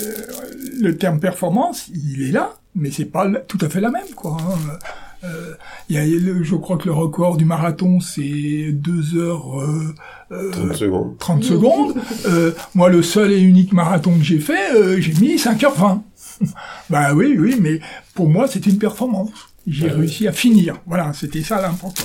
le 0.81 0.97
terme 0.97 1.21
performance, 1.21 1.87
il 1.95 2.23
est 2.29 2.33
là, 2.33 2.55
mais 2.75 2.90
c'est 2.90 3.05
pas 3.05 3.29
tout 3.47 3.59
à 3.61 3.69
fait 3.69 3.81
la 3.81 3.90
même, 3.90 4.11
quoi. 4.16 4.37
hein. 4.40 4.79
Euh, 5.24 5.54
il 5.88 5.96
y 5.96 5.98
a, 5.98 6.42
je 6.42 6.54
crois 6.56 6.76
que 6.78 6.87
le 6.87 6.92
record 6.94 7.37
du 7.37 7.44
marathon, 7.44 8.00
c'est 8.00 8.72
2 8.72 9.16
heures 9.18 9.61
euh, 9.61 9.94
euh, 10.33 10.50
30 10.50 10.74
secondes. 10.74 11.18
30 11.18 11.44
secondes. 11.44 11.94
Euh, 12.26 12.52
moi, 12.74 12.88
le 12.88 13.02
seul 13.02 13.30
et 13.33 13.40
unique 13.40 13.72
marathon 13.72 14.16
que 14.16 14.24
j'ai 14.24 14.38
fait, 14.38 14.74
euh, 14.74 15.00
j'ai 15.00 15.12
mis 15.20 15.37
5h20. 15.37 16.00
bah 16.90 17.12
oui, 17.14 17.37
oui, 17.38 17.56
mais 17.61 17.80
pour 18.14 18.28
moi, 18.28 18.46
c'était 18.48 18.70
une 18.70 18.78
performance. 18.78 19.30
J'ai 19.66 19.87
Ouais. 19.87 19.92
réussi 19.92 20.26
à 20.26 20.33
finir. 20.33 20.76
Voilà, 20.87 21.12
c'était 21.12 21.42
ça 21.42 21.61
l'important. 21.61 22.04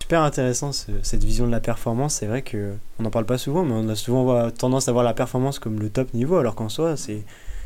Super 0.00 0.20
intéressant 0.22 0.72
ce- 0.72 0.90
cette 1.02 1.24
vision 1.24 1.46
de 1.46 1.50
la 1.52 1.60
performance. 1.60 2.16
C'est 2.16 2.26
vrai 2.26 2.42
que 2.42 2.72
on 2.98 3.04
n'en 3.04 3.10
parle 3.10 3.24
pas 3.24 3.38
souvent, 3.38 3.64
mais 3.64 3.72
on 3.72 3.88
a 3.88 3.94
souvent 3.94 4.50
tendance 4.50 4.88
à 4.88 4.92
voir 4.92 5.04
la 5.04 5.14
performance 5.14 5.58
comme 5.58 5.80
le 5.80 5.88
top 5.88 6.12
niveau, 6.12 6.36
alors 6.36 6.54
qu'en 6.54 6.68
soi, 6.68 6.96
c'est 6.98 7.22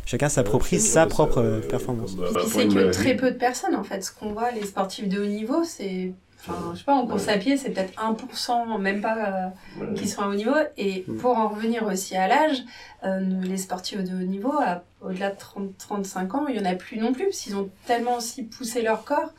chacun 0.07 0.29
s'approprie 0.31 0.81
sa 0.81 1.05
propre 1.07 1.39
euh, 1.39 1.59
euh, 1.59 1.69
performance. 1.69 2.17
bah, 2.17 2.29
c'est 2.49 2.69
que 2.69 2.91
très 2.93 3.15
peu 3.15 3.31
de 3.31 3.37
personnes 3.37 3.77
en 3.77 3.85
fait. 3.85 4.03
Ce 4.03 4.11
qu'on 4.13 4.33
voit, 4.33 4.51
les 4.53 4.65
sportifs 4.65 5.09
de 5.09 5.21
haut 5.21 5.27
niveau, 5.27 5.63
c'est. 5.65 6.13
Enfin, 6.49 6.71
je 6.75 6.79
sais 6.79 6.85
pas, 6.85 6.95
en 6.95 7.07
course 7.09 7.27
à 7.27 7.39
pied, 7.39 7.57
c'est 7.57 7.71
peut-être 7.71 7.93
1%, 8.01 8.79
même 8.79 9.01
pas, 9.01 9.17
euh, 9.17 9.81
Ouais. 9.85 9.95
qui 9.95 10.07
sont 10.07 10.23
à 10.23 10.29
haut 10.29 10.35
niveau. 10.35 10.55
Et 10.77 11.05
Mm. 11.09 11.17
pour 11.17 11.37
en 11.37 11.49
revenir 11.49 11.85
aussi 11.85 12.15
à 12.17 12.29
l'âge, 12.29 12.63
euh, 13.05 13.19
les 13.43 13.57
sportifs 13.57 13.99
de 14.05 14.15
haut 14.15 14.27
niveau, 14.27 14.55
au-delà 15.03 15.31
de 15.31 15.37
30-35 15.39 16.35
ans, 16.37 16.47
il 16.47 16.55
y 16.55 16.61
en 16.61 16.65
a 16.65 16.75
plus 16.77 16.99
non 16.99 17.13
plus, 17.13 17.25
parce 17.25 17.39
qu'ils 17.39 17.57
ont 17.57 17.69
tellement 17.87 18.19
aussi 18.19 18.45
poussé 18.45 18.83
leur 18.83 19.03
corps 19.05 19.33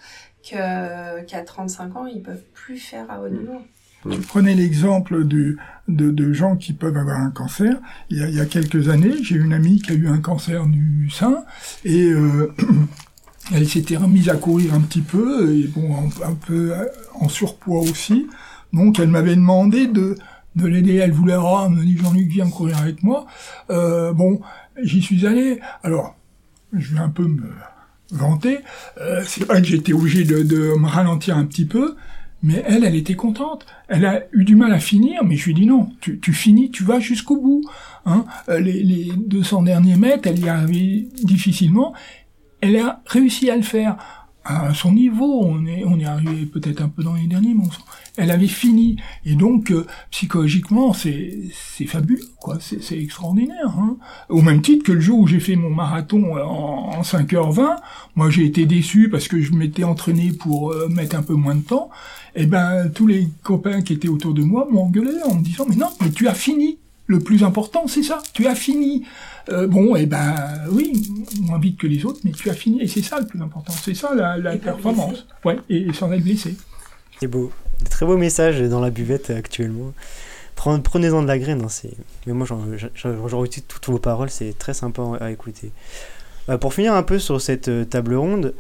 que- 0.44 1.22
qu'à 1.22 1.42
35 1.44 1.96
ans, 1.96 2.06
ils 2.08 2.22
peuvent 2.22 2.44
plus 2.54 2.78
faire 2.78 3.06
à 3.10 3.22
haut 3.22 3.30
niveau. 3.30 3.62
Tu 4.04 4.20
prenais 4.20 4.56
l'exemple 4.56 5.26
du- 5.26 5.58
de, 5.88 6.12
de 6.12 6.34
gens 6.34 6.56
qui 6.56 6.74
peuvent 6.74 6.96
avoir 6.98 7.20
un 7.20 7.32
cancer. 7.32 7.78
Il 8.10 8.18
y 8.18 8.24
a, 8.24 8.30
il 8.30 8.36
y 8.36 8.40
a 8.40 8.46
quelques 8.46 8.90
années, 8.90 9.14
j'ai 9.22 9.36
une 9.36 9.54
amie 9.54 9.82
qui 9.82 9.92
a 9.92 9.96
eu 9.96 10.08
un 10.08 10.20
cancer 10.20 10.66
du 10.68 11.10
sein 11.10 11.44
et 11.84 12.10
euh, 12.12 12.54
elle 13.54 13.68
s'était 13.68 13.98
remise 13.98 14.30
à 14.30 14.36
courir 14.36 14.74
un 14.74 14.82
petit 14.82 15.02
peu 15.02 15.54
et 15.54 15.68
bon, 15.68 15.96
un, 15.96 16.28
un 16.30 16.34
peu 16.36 16.74
euh, 16.74 16.86
en 17.16 17.28
surpoids 17.30 17.82
aussi. 17.82 18.28
Donc 18.74 19.00
elle 19.00 19.10
m'avait 19.10 19.36
demandé 19.36 19.88
de, 19.88 20.16
de 20.56 20.68
l'aider. 20.68 20.96
Elle 20.96 21.12
voulait, 21.14 21.36
ah, 21.38 21.66
elle 21.68 21.76
me 21.76 21.84
dit 21.84 21.98
Jean-Luc, 21.98 22.28
viens 22.30 22.50
courir 22.50 22.78
avec 22.78 23.04
moi. 23.04 23.26
Euh, 23.70 24.14
bon, 24.14 24.42
j'y 24.82 25.02
suis 25.02 25.26
allé. 25.26 25.60
Alors, 25.84 26.16
je 26.74 26.94
vais 26.94 27.00
un 27.00 27.10
peu 27.10 27.24
me 27.28 27.44
vanter. 28.12 28.60
Euh, 29.02 29.24
c'est 29.26 29.44
vrai 29.46 29.62
que 29.62 29.68
j'étais 29.68 29.94
obligé 29.94 30.24
de, 30.24 30.44
de 30.44 30.78
me 30.78 30.88
ralentir 30.88 31.38
un 31.38 31.46
petit 31.46 31.66
peu. 31.66 31.96
Mais 32.44 32.64
elle, 32.68 32.84
elle 32.84 32.96
était 32.96 33.16
contente. 33.16 33.66
Elle 33.88 34.06
a 34.06 34.22
eu 34.32 34.44
du 34.44 34.56
mal 34.56 34.72
à 34.72 34.80
finir, 34.80 35.24
mais 35.24 35.36
je 35.36 35.46
lui 35.46 35.52
ai 35.52 35.56
dit 35.56 35.66
non, 35.66 35.90
tu, 36.02 36.20
tu 36.20 36.34
finis, 36.34 36.70
tu 36.70 36.84
vas 36.84 37.00
jusqu'au 37.00 37.42
bout. 37.42 37.62
Hein. 38.06 38.26
Euh, 38.50 38.60
Les, 38.60 38.84
les 38.84 39.12
200 39.16 39.64
derniers 39.64 39.96
mètres, 39.96 40.28
elle 40.28 40.40
y 40.40 40.48
arrivait 40.50 41.08
difficilement. 41.24 41.94
Elle 42.62 42.78
a 42.78 43.02
réussi 43.06 43.50
à 43.50 43.56
le 43.56 43.62
faire 43.64 44.17
à 44.48 44.74
son 44.74 44.94
niveau. 44.94 45.42
On 45.44 45.66
est, 45.66 45.84
on 45.86 46.00
est 46.00 46.06
arrivé 46.06 46.46
peut-être 46.46 46.82
un 46.82 46.90
peu 46.90 47.04
dans 47.04 47.14
les 47.14 47.28
derniers, 47.28 47.54
mais 47.54 47.64
on 47.64 47.70
elle 48.18 48.32
avait 48.32 48.48
fini. 48.48 48.98
Et 49.26 49.36
donc, 49.36 49.72
euh, 49.72 49.86
psychologiquement, 50.10 50.92
c'est 50.92 51.38
c'est 51.54 51.86
fabuleux, 51.86 52.26
quoi. 52.40 52.58
C'est 52.60 52.82
c'est 52.82 53.00
extraordinaire. 53.00 53.76
Hein. 53.78 53.98
Au 54.30 54.42
même 54.42 54.62
titre 54.62 54.84
que 54.84 54.92
le 54.92 55.00
jour 55.00 55.20
où 55.20 55.28
j'ai 55.28 55.40
fait 55.40 55.56
mon 55.56 55.70
marathon 55.70 56.36
euh, 56.36 56.44
en, 56.44 56.98
en 56.98 57.02
5h20, 57.02 57.78
moi 58.16 58.30
j'ai 58.30 58.46
été 58.46 58.66
déçu 58.66 59.10
parce 59.10 59.28
que 59.28 59.40
je 59.40 59.54
m'étais 59.54 59.84
entraîné 59.84 60.32
pour 60.32 60.72
euh, 60.72 60.90
mettre 60.90 61.16
un 61.16 61.24
peu 61.24 61.36
moins 61.36 61.56
de 61.56 61.62
temps. 61.62 61.90
Et 62.36 62.48
ben 62.48 62.90
tous 62.90 63.08
les 63.08 63.28
copains 63.44 63.82
qui 63.82 63.94
étaient 63.94 64.10
autour 64.10 64.34
de 64.34 64.42
moi 64.42 64.68
m'ont 64.70 64.86
engueulé 64.86 65.14
en 65.24 65.36
me 65.36 65.44
disant 65.44 65.66
mais 65.70 65.76
non, 65.76 65.90
mais 66.02 66.10
tu 66.10 66.28
as 66.28 66.34
fini. 66.34 66.80
Le 67.08 67.20
plus 67.20 67.44
important, 67.44 67.88
c'est 67.88 68.04
ça. 68.04 68.22
Tu 68.34 68.48
as 68.48 68.56
fini. 68.56 69.06
Euh, 69.50 69.66
bon, 69.66 69.96
et 69.96 70.06
ben 70.06 70.36
oui, 70.72 70.92
moins 71.42 71.58
vite 71.60 71.78
que 71.80 71.88
les 71.88 72.06
autres, 72.06 72.20
mais 72.26 72.32
tu 72.32 72.50
as 72.50 72.54
fini. 72.54 72.82
Et 72.82 72.88
c'est 72.88 73.02
ça 73.02 73.20
le 73.20 73.26
plus 73.26 73.42
important. 73.42 73.72
C'est 73.82 73.94
ça 73.94 74.14
la, 74.14 74.38
la 74.38 74.56
Et 74.56 74.58
pas 74.58 74.72
performance. 74.74 75.26
Ouais, 75.46 75.58
et, 75.70 75.84
et 75.88 75.94
sans 75.94 76.12
être 76.12 76.24
blessé. 76.24 76.56
C'est 77.20 77.28
beau. 77.28 77.52
Des 77.82 77.90
très 77.90 78.06
beaux 78.06 78.18
messages 78.18 78.60
dans 78.62 78.82
la 78.82 78.90
buvette 78.90 79.30
actuellement. 79.30 79.94
Prenez- 80.58 80.82
Prenez-en 80.84 81.22
de 81.22 81.28
la 81.28 81.40
graine. 81.40 81.62
hein, 81.64 81.70
c'est... 81.70 81.94
Mais 82.26 82.34
moi, 82.34 82.46
j'en, 82.46 82.60
retire 83.40 83.64
toutes 83.68 83.86
vos 83.88 84.00
paroles. 84.00 84.30
C'est 84.30 84.58
très 84.58 84.74
sympa 84.74 85.04
à 85.22 85.32
écouter. 85.32 85.72
Euh, 86.50 86.58
pour 86.58 86.74
finir 86.74 86.94
un 86.94 87.04
peu 87.04 87.20
sur 87.20 87.40
cette 87.40 87.70
euh, 87.70 87.86
table 87.86 88.16
ronde, 88.16 88.54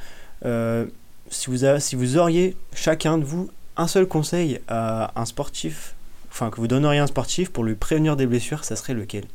euh, 0.45 0.85
si, 1.29 1.49
vous 1.49 1.65
a- 1.65 1.79
si 1.81 1.97
vous 1.97 2.17
auriez 2.17 2.55
chacun 2.73 3.17
de 3.17 3.25
vous 3.25 3.49
un 3.75 3.87
seul 3.87 4.07
conseil 4.07 4.59
à 4.69 5.11
un 5.19 5.25
sportif, 5.25 5.95
enfin 6.37 6.51
que 6.51 6.57
vous 6.57 6.67
donneriez 6.67 6.99
à 6.99 7.03
un 7.03 7.07
sportif 7.07 7.49
pour 7.49 7.63
lui 7.63 7.73
prévenir 7.75 8.15
des 8.15 8.27
blessures, 8.27 8.63
ça 8.63 8.75
serait 8.75 8.93
lequel? 8.93 9.25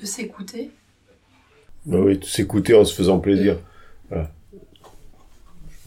De 0.00 0.06
s'écouter. 0.06 0.70
Bah 1.84 1.98
oui, 2.00 2.20
s'écouter 2.22 2.74
en 2.74 2.84
se 2.84 2.94
faisant 2.94 3.18
plaisir. 3.18 3.58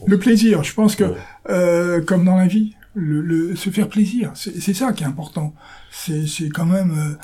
Le 0.05 0.17
plaisir, 0.17 0.63
je 0.63 0.73
pense 0.73 0.95
que, 0.95 1.03
Ouais. 1.03 1.17
euh, 1.49 2.01
comme 2.01 2.25
dans 2.25 2.35
la 2.37 2.47
vie, 2.47 2.75
le, 2.95 3.21
le- 3.21 3.55
se 3.55 3.69
faire 3.69 3.87
plaisir, 3.87 4.31
c'est 4.35 4.73
ça 4.73 4.93
qui 4.93 5.03
est 5.03 5.07
important. 5.07 5.53
C'est 5.91 6.27
c'est 6.27 6.49
quand 6.49 6.65
même 6.65 7.17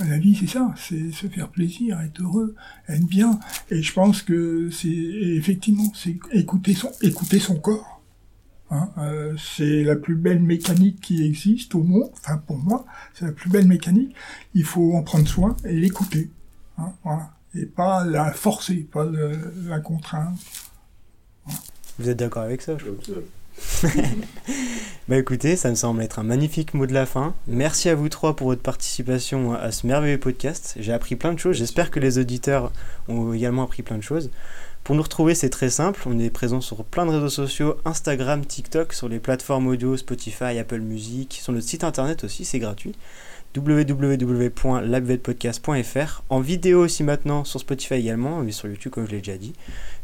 euh, 0.00 0.04
la 0.04 0.18
vie, 0.18 0.36
c'est 0.36 0.46
ça, 0.46 0.74
c'est 0.76 1.10
se 1.10 1.26
faire 1.26 1.48
plaisir, 1.48 2.00
être 2.00 2.20
heureux, 2.22 2.54
être 2.88 3.06
bien. 3.06 3.40
Et 3.70 3.82
je 3.82 3.92
pense 3.92 4.22
que 4.22 4.68
c'est 4.70 4.88
effectivement, 4.88 5.90
c'est 5.94 6.16
écouter 6.32 6.74
son 6.74 6.90
écouter 7.02 7.38
son 7.40 7.56
corps. 7.56 7.97
Hein, 8.70 8.90
euh, 8.98 9.34
c'est 9.38 9.82
la 9.82 9.96
plus 9.96 10.14
belle 10.14 10.40
mécanique 10.40 11.00
qui 11.00 11.24
existe 11.24 11.74
au 11.74 11.82
monde. 11.82 12.10
Enfin, 12.12 12.36
pour 12.36 12.58
moi, 12.58 12.84
c'est 13.14 13.24
la 13.24 13.32
plus 13.32 13.48
belle 13.50 13.66
mécanique. 13.66 14.14
Il 14.54 14.64
faut 14.64 14.94
en 14.94 15.02
prendre 15.02 15.26
soin 15.26 15.56
et 15.64 15.72
l'écouter. 15.74 16.30
Hein, 16.76 16.92
voilà. 17.02 17.30
Et 17.54 17.64
pas 17.64 18.04
la 18.04 18.30
forcer, 18.32 18.86
pas 18.92 19.04
le- 19.04 19.52
la 19.66 19.80
contraindre. 19.80 20.36
Vous 21.98 22.08
êtes 22.08 22.18
d'accord 22.18 22.42
avec 22.42 22.60
ça 22.62 22.76
je 22.78 23.12
Bah 25.08 25.16
écoutez, 25.16 25.56
ça 25.56 25.70
me 25.70 25.74
semble 25.74 26.02
être 26.02 26.18
un 26.18 26.22
magnifique 26.22 26.74
mot 26.74 26.86
de 26.86 26.92
la 26.92 27.06
fin. 27.06 27.34
Merci 27.46 27.88
à 27.88 27.94
vous 27.94 28.08
trois 28.08 28.36
pour 28.36 28.48
votre 28.48 28.62
participation 28.62 29.54
à 29.54 29.72
ce 29.72 29.86
merveilleux 29.86 30.18
podcast. 30.20 30.74
J'ai 30.78 30.92
appris 30.92 31.16
plein 31.16 31.32
de 31.32 31.38
choses. 31.38 31.56
J'espère 31.56 31.90
que 31.90 31.98
les 31.98 32.18
auditeurs 32.18 32.70
ont 33.08 33.32
également 33.32 33.64
appris 33.64 33.82
plein 33.82 33.96
de 33.96 34.02
choses. 34.02 34.30
Pour 34.88 34.96
nous 34.96 35.02
retrouver, 35.02 35.34
c'est 35.34 35.50
très 35.50 35.68
simple. 35.68 36.00
On 36.06 36.18
est 36.18 36.30
présent 36.30 36.62
sur 36.62 36.82
plein 36.82 37.04
de 37.04 37.10
réseaux 37.10 37.28
sociaux, 37.28 37.76
Instagram, 37.84 38.46
TikTok, 38.46 38.94
sur 38.94 39.10
les 39.10 39.18
plateformes 39.18 39.66
audio, 39.66 39.98
Spotify, 39.98 40.58
Apple 40.58 40.80
Music, 40.80 41.40
sur 41.42 41.52
notre 41.52 41.66
site 41.66 41.84
internet 41.84 42.24
aussi, 42.24 42.46
c'est 42.46 42.58
gratuit 42.58 42.94
www.labvetpodcast.fr 43.54 46.22
en 46.30 46.40
vidéo 46.40 46.84
aussi 46.84 47.02
maintenant 47.02 47.44
sur 47.44 47.60
Spotify 47.60 47.96
également 47.96 48.42
mais 48.42 48.52
sur 48.52 48.66
YouTube 48.66 48.92
comme 48.92 49.04
je 49.06 49.10
l'ai 49.10 49.18
déjà 49.18 49.36
dit. 49.36 49.52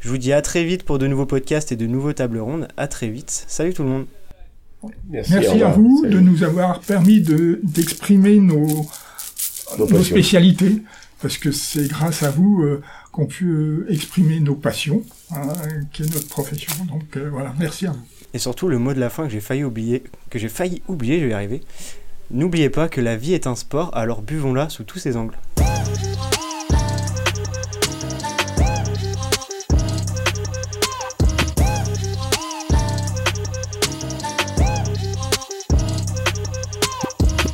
Je 0.01 0.11
vous 0.11 0.18
dis 0.18 0.35
à 0.35 0.43
très 0.43 0.64
vite 0.64 0.82
pour 0.82 0.99
de 0.99 1.07
nouveaux 1.07 1.24
podcasts 1.24 1.72
et 1.72 1.76
de 1.76 1.87
nouveaux 1.87 2.12
tables 2.12 2.41
rondes. 2.41 2.68
À 2.76 2.87
très 2.87 3.09
vite. 3.09 3.47
Salut 3.49 3.72
tout 3.72 3.85
le 3.85 3.89
monde. 3.89 4.05
Merci, 5.09 5.62
à 5.62 5.70
vous 5.70 6.05
de 6.07 6.20
nous 6.20 6.43
avoir 6.43 6.80
permis 6.80 7.22
d'exprimer 7.22 8.37
nos, 8.37 8.85
nos, 9.78 10.03
spécialités 10.03 10.82
parce 11.24 11.38
que 11.38 11.52
c'est 11.52 11.88
grâce 11.88 12.22
à 12.22 12.30
vous 12.30 12.60
euh, 12.60 12.82
qu'on 13.10 13.24
peut 13.24 13.46
euh, 13.46 13.86
exprimer 13.88 14.40
nos 14.40 14.54
passions, 14.54 15.02
hein, 15.30 15.48
qui 15.90 16.02
est 16.02 16.12
notre 16.12 16.28
profession. 16.28 16.70
Donc 16.84 17.16
euh, 17.16 17.30
voilà, 17.30 17.54
merci 17.58 17.86
à 17.86 17.92
vous. 17.92 18.04
Et 18.34 18.38
surtout 18.38 18.68
le 18.68 18.78
mot 18.78 18.92
de 18.92 19.00
la 19.00 19.08
fin 19.08 19.24
que 19.24 19.30
j'ai 19.30 19.40
failli 19.40 19.64
oublier, 19.64 20.04
que 20.28 20.38
j'ai 20.38 20.50
failli 20.50 20.82
oublier, 20.86 21.20
je 21.20 21.24
vais 21.24 21.30
y 21.30 21.34
arriver. 21.34 21.62
N'oubliez 22.30 22.68
pas 22.68 22.90
que 22.90 23.00
la 23.00 23.16
vie 23.16 23.32
est 23.32 23.46
un 23.46 23.54
sport, 23.54 23.96
alors 23.96 24.20
buvons-la 24.20 24.68
sous 24.68 24.84
tous 24.84 24.98
ses 24.98 25.16
angles. 25.16 25.38